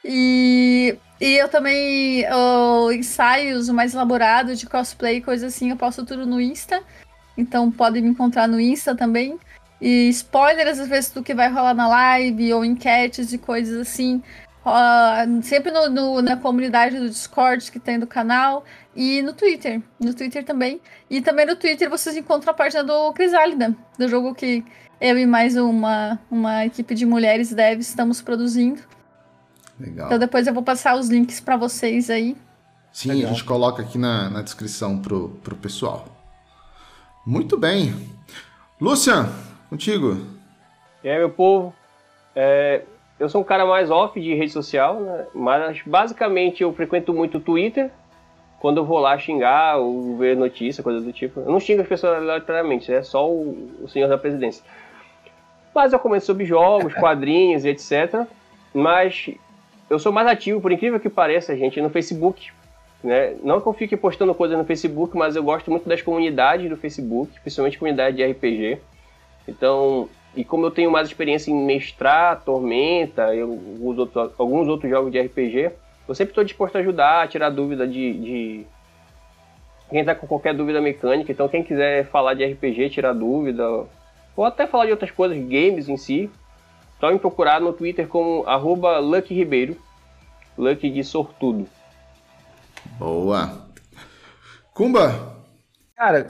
[0.03, 6.25] E, e eu também, o, ensaios mais elaborados de cosplay, coisa assim, eu posto tudo
[6.25, 6.81] no Insta.
[7.37, 9.37] Então podem me encontrar no Insta também.
[9.79, 14.23] E spoilers, às vezes, do que vai rolar na live, ou enquetes e coisas assim.
[14.65, 18.65] Uh, sempre no, no, na comunidade do Discord que tem do canal
[18.95, 19.79] e no Twitter.
[19.99, 20.81] No Twitter também.
[21.07, 24.65] E também no Twitter vocês encontram a página do Crisálida, do jogo que
[24.99, 28.81] eu e mais uma, uma equipe de mulheres devs estamos produzindo.
[29.79, 30.07] Legal.
[30.07, 32.35] Então depois eu vou passar os links para vocês aí.
[32.91, 33.29] Sim, Legal.
[33.29, 36.07] a gente coloca aqui na, na descrição pro, pro pessoal.
[37.23, 37.93] Muito bem.
[38.81, 39.29] Lucian,
[39.69, 40.25] contigo.
[41.03, 41.71] E aí, meu povo?
[42.35, 42.83] É,
[43.19, 45.25] eu sou um cara mais off de rede social, né?
[45.33, 47.89] mas basicamente eu frequento muito o Twitter,
[48.59, 51.39] quando eu vou lá xingar ou ver notícia, coisa do tipo.
[51.39, 54.63] Eu não xingo as pessoas aleatoriamente, é só o, o senhor da presidência.
[55.73, 58.25] Mas eu comento sobre jogos, quadrinhos e etc.
[58.73, 59.29] Mas
[59.89, 62.51] eu sou mais ativo, por incrível que pareça, gente, no Facebook.
[63.03, 63.35] Né?
[63.43, 66.75] Não que eu fique postando coisas no Facebook, mas eu gosto muito das comunidades do
[66.75, 68.79] Facebook, principalmente comunidade de RPG.
[69.47, 74.89] Então, e como eu tenho mais experiência em mestrar Tormenta e alguns outros, alguns outros
[74.89, 75.71] jogos de RPG,
[76.07, 78.67] eu sempre estou disposto a ajudar, a tirar dúvida de, de,
[79.89, 81.31] quem está com qualquer dúvida mecânica.
[81.31, 83.63] Então, quem quiser falar de RPG, tirar dúvida,
[84.35, 86.29] ou até falar de outras coisas, games em si,
[86.99, 89.77] só me procurar no Twitter como arroba Lucky Ribeiro,
[90.57, 91.67] Lucky de sortudo.
[92.99, 93.67] Boa.
[94.73, 95.35] Kumba!
[95.95, 96.27] Cara,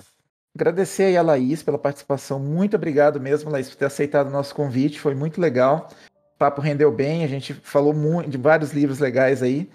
[0.56, 2.40] Agradecer aí a Laís pela participação.
[2.40, 5.02] Muito obrigado mesmo, Laís, por ter aceitado o nosso convite.
[5.02, 5.90] Foi muito legal.
[6.34, 7.26] O papo rendeu bem.
[7.26, 9.70] A gente falou muito, de vários livros legais aí.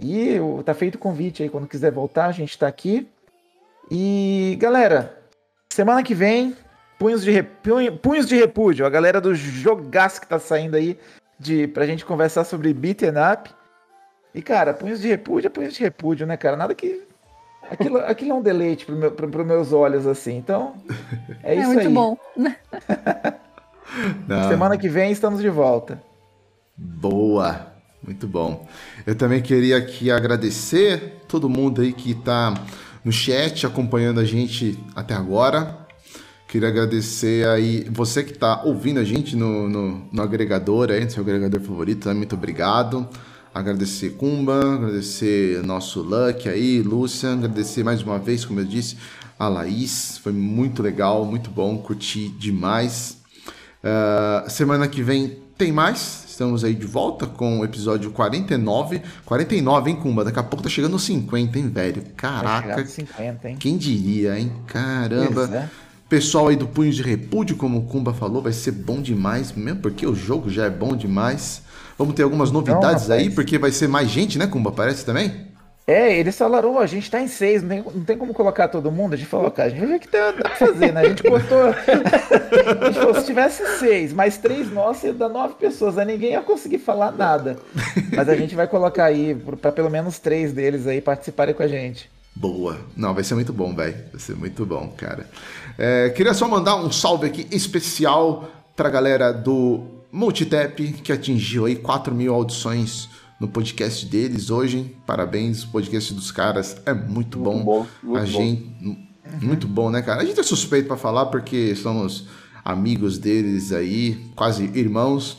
[0.00, 1.50] E tá feito o convite aí.
[1.50, 3.06] Quando quiser voltar, a gente tá aqui.
[3.90, 5.18] E, galera,
[5.70, 6.56] semana que vem,
[6.98, 7.42] punhos de,
[8.00, 8.86] punhos de repúdio.
[8.86, 10.98] A galera do jogaço que tá saindo aí
[11.38, 11.68] de...
[11.68, 13.50] pra gente conversar sobre beaten up.
[14.34, 16.56] E, cara, punhos de repúdio é punhos de repúdio, né, cara?
[16.56, 17.02] Nada que
[17.70, 20.36] Aquilo, aquilo é um deleite para meu, os meus olhos, assim.
[20.36, 20.74] Então,
[21.42, 21.88] é, é isso muito aí.
[21.88, 22.16] bom.
[24.48, 26.02] Semana que vem estamos de volta.
[26.76, 27.72] Boa,
[28.02, 28.66] muito bom.
[29.06, 32.54] Eu também queria aqui agradecer todo mundo aí que está
[33.04, 35.78] no chat acompanhando a gente até agora.
[36.48, 41.10] Queria agradecer aí você que está ouvindo a gente no, no, no agregador aí, no
[41.10, 42.14] seu agregador favorito, né?
[42.14, 43.08] muito obrigado
[43.54, 48.96] agradecer Kumba, agradecer nosso Luck aí, Lucian, agradecer mais uma vez, como eu disse,
[49.38, 53.18] a Laís, foi muito legal, muito bom, curti demais.
[53.82, 59.02] Uh, semana que vem tem mais, Estamos aí de volta com o episódio 49.
[59.24, 60.24] 49, hein, Kumba?
[60.24, 62.02] Daqui a pouco tá chegando nos 50, hein, velho?
[62.16, 62.86] Caraca.
[62.86, 63.56] 50, hein?
[63.60, 64.50] Quem diria, hein?
[64.66, 65.46] Caramba.
[65.46, 65.68] Pois é.
[66.12, 69.80] Pessoal aí do Punhos de Repúdio, como o Kumba falou, vai ser bom demais, mesmo
[69.80, 71.62] porque o jogo já é bom demais.
[71.96, 73.10] Vamos ter algumas novidades rapaz.
[73.12, 74.70] aí, porque vai ser mais gente, né, Kumba?
[74.70, 75.46] Parece também?
[75.86, 78.68] É, eles falaram, "Ô, a gente tá em seis, não tem, não tem como colocar
[78.68, 79.14] todo mundo.
[79.14, 81.00] A gente falou, cara, a gente vai ver o que dá, dá pra fazer, né?
[81.00, 81.62] A gente botou.
[81.72, 86.32] a gente falou, se tivesse seis, mais três nossos, ia dar nove pessoas, aí ninguém
[86.32, 87.56] ia conseguir falar nada.
[88.14, 91.68] Mas a gente vai colocar aí, pra pelo menos três deles aí participarem com a
[91.68, 92.10] gente.
[92.34, 92.78] Boa.
[92.96, 93.94] Não, vai ser muito bom, velho.
[94.10, 95.26] Vai ser muito bom, cara.
[95.78, 101.76] É, queria só mandar um salve aqui especial pra galera do Multitap, que atingiu aí
[101.76, 103.08] 4 mil audições
[103.40, 104.94] no podcast deles hoje.
[105.06, 107.62] Parabéns, o podcast dos caras é muito, bom.
[107.64, 108.26] bom, muito a bom.
[108.26, 108.72] gente.
[109.40, 110.20] Muito bom, né, cara?
[110.20, 112.26] A gente é suspeito pra falar porque somos
[112.64, 115.38] amigos deles aí, quase irmãos.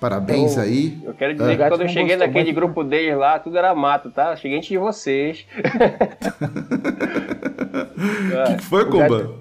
[0.00, 0.98] Parabéns Eu- aí.
[1.04, 1.56] Eu quero dizer É.
[1.56, 4.34] que quando eu cheguei naquele muito, grupo deles lá, tudo era mato, tá?
[4.36, 5.44] Cheguei antes de vocês.
[5.58, 5.62] O
[8.46, 9.34] que, que foi, gato-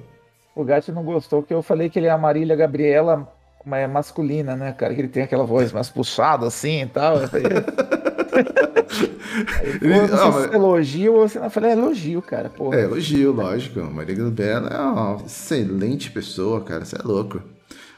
[0.59, 3.31] O Gato não gostou que eu falei que ele é a Marília Gabriela
[3.63, 4.95] mas é masculina, né, cara?
[4.95, 7.17] Que ele tem aquela voz mais puxada assim e tal.
[7.17, 7.57] Eu falei, Aí,
[9.79, 11.45] pô, Ele- não ah, mas- é elogio ou se não.
[11.45, 12.77] Eu falei, é elogio, cara, porra.
[12.77, 13.81] É, elogio, lógico.
[13.81, 16.85] Maria Gabriela é uma excelente pessoa, cara.
[16.85, 17.41] Você é louco.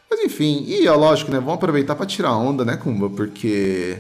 [0.09, 1.37] Mas enfim, e é lógico, né?
[1.37, 3.09] Vamos aproveitar pra tirar onda, né, Kumba?
[3.09, 3.97] Porque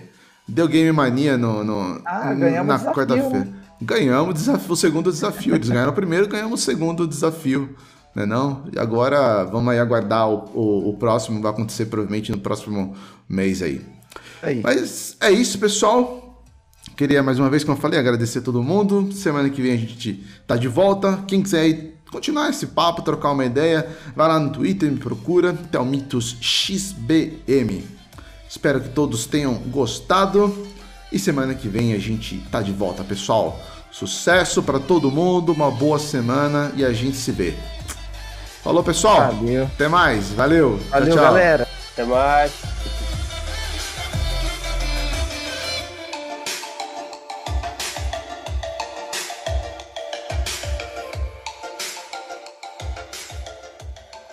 [0.47, 3.47] deu Game Mania no, no- Ah, na quarta-feira.
[3.81, 5.55] Ganhamos o, desafio, o segundo desafio.
[5.55, 7.69] Eles ganharam o primeiro, ganhamos o segundo desafio.
[8.15, 8.63] Né não?
[8.73, 12.95] E agora vamos aí aguardar o, o, o próximo, vai acontecer provavelmente no próximo
[13.27, 13.85] mês aí.
[14.41, 14.61] Aí.
[14.63, 16.43] Mas é isso, pessoal.
[16.95, 19.11] Queria mais uma vez, como eu falei, agradecer a todo mundo.
[19.13, 21.23] Semana que vem a gente tá de volta.
[21.27, 25.53] Quem quiser aí continuar esse papo, trocar uma ideia, vai lá no Twitter, me procura,
[25.53, 27.83] Thelmitos XBM.
[28.49, 30.67] Espero que todos tenham gostado.
[31.11, 33.59] E semana que vem a gente tá de volta, pessoal.
[33.91, 37.55] Sucesso para todo mundo, uma boa semana e a gente se vê.
[38.63, 39.31] Falou, pessoal.
[39.33, 39.63] Valeu.
[39.65, 40.31] Até mais.
[40.31, 40.77] Valeu.
[40.79, 41.23] Tchau, Valeu, tchau.
[41.23, 41.67] galera.
[41.93, 42.51] Até mais.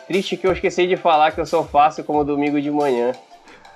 [0.06, 3.12] Triste que eu esqueci de falar que eu sou fácil como domingo de manhã.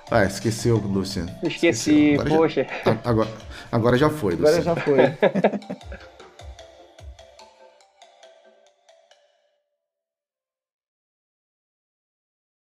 [0.09, 1.31] Ah, esqueceu, Luciano.
[1.43, 2.67] Esqueci, Agora já- poxa.
[3.03, 3.29] Agora,
[3.71, 4.75] agora já foi, Agora Luciano.
[4.75, 4.97] já foi.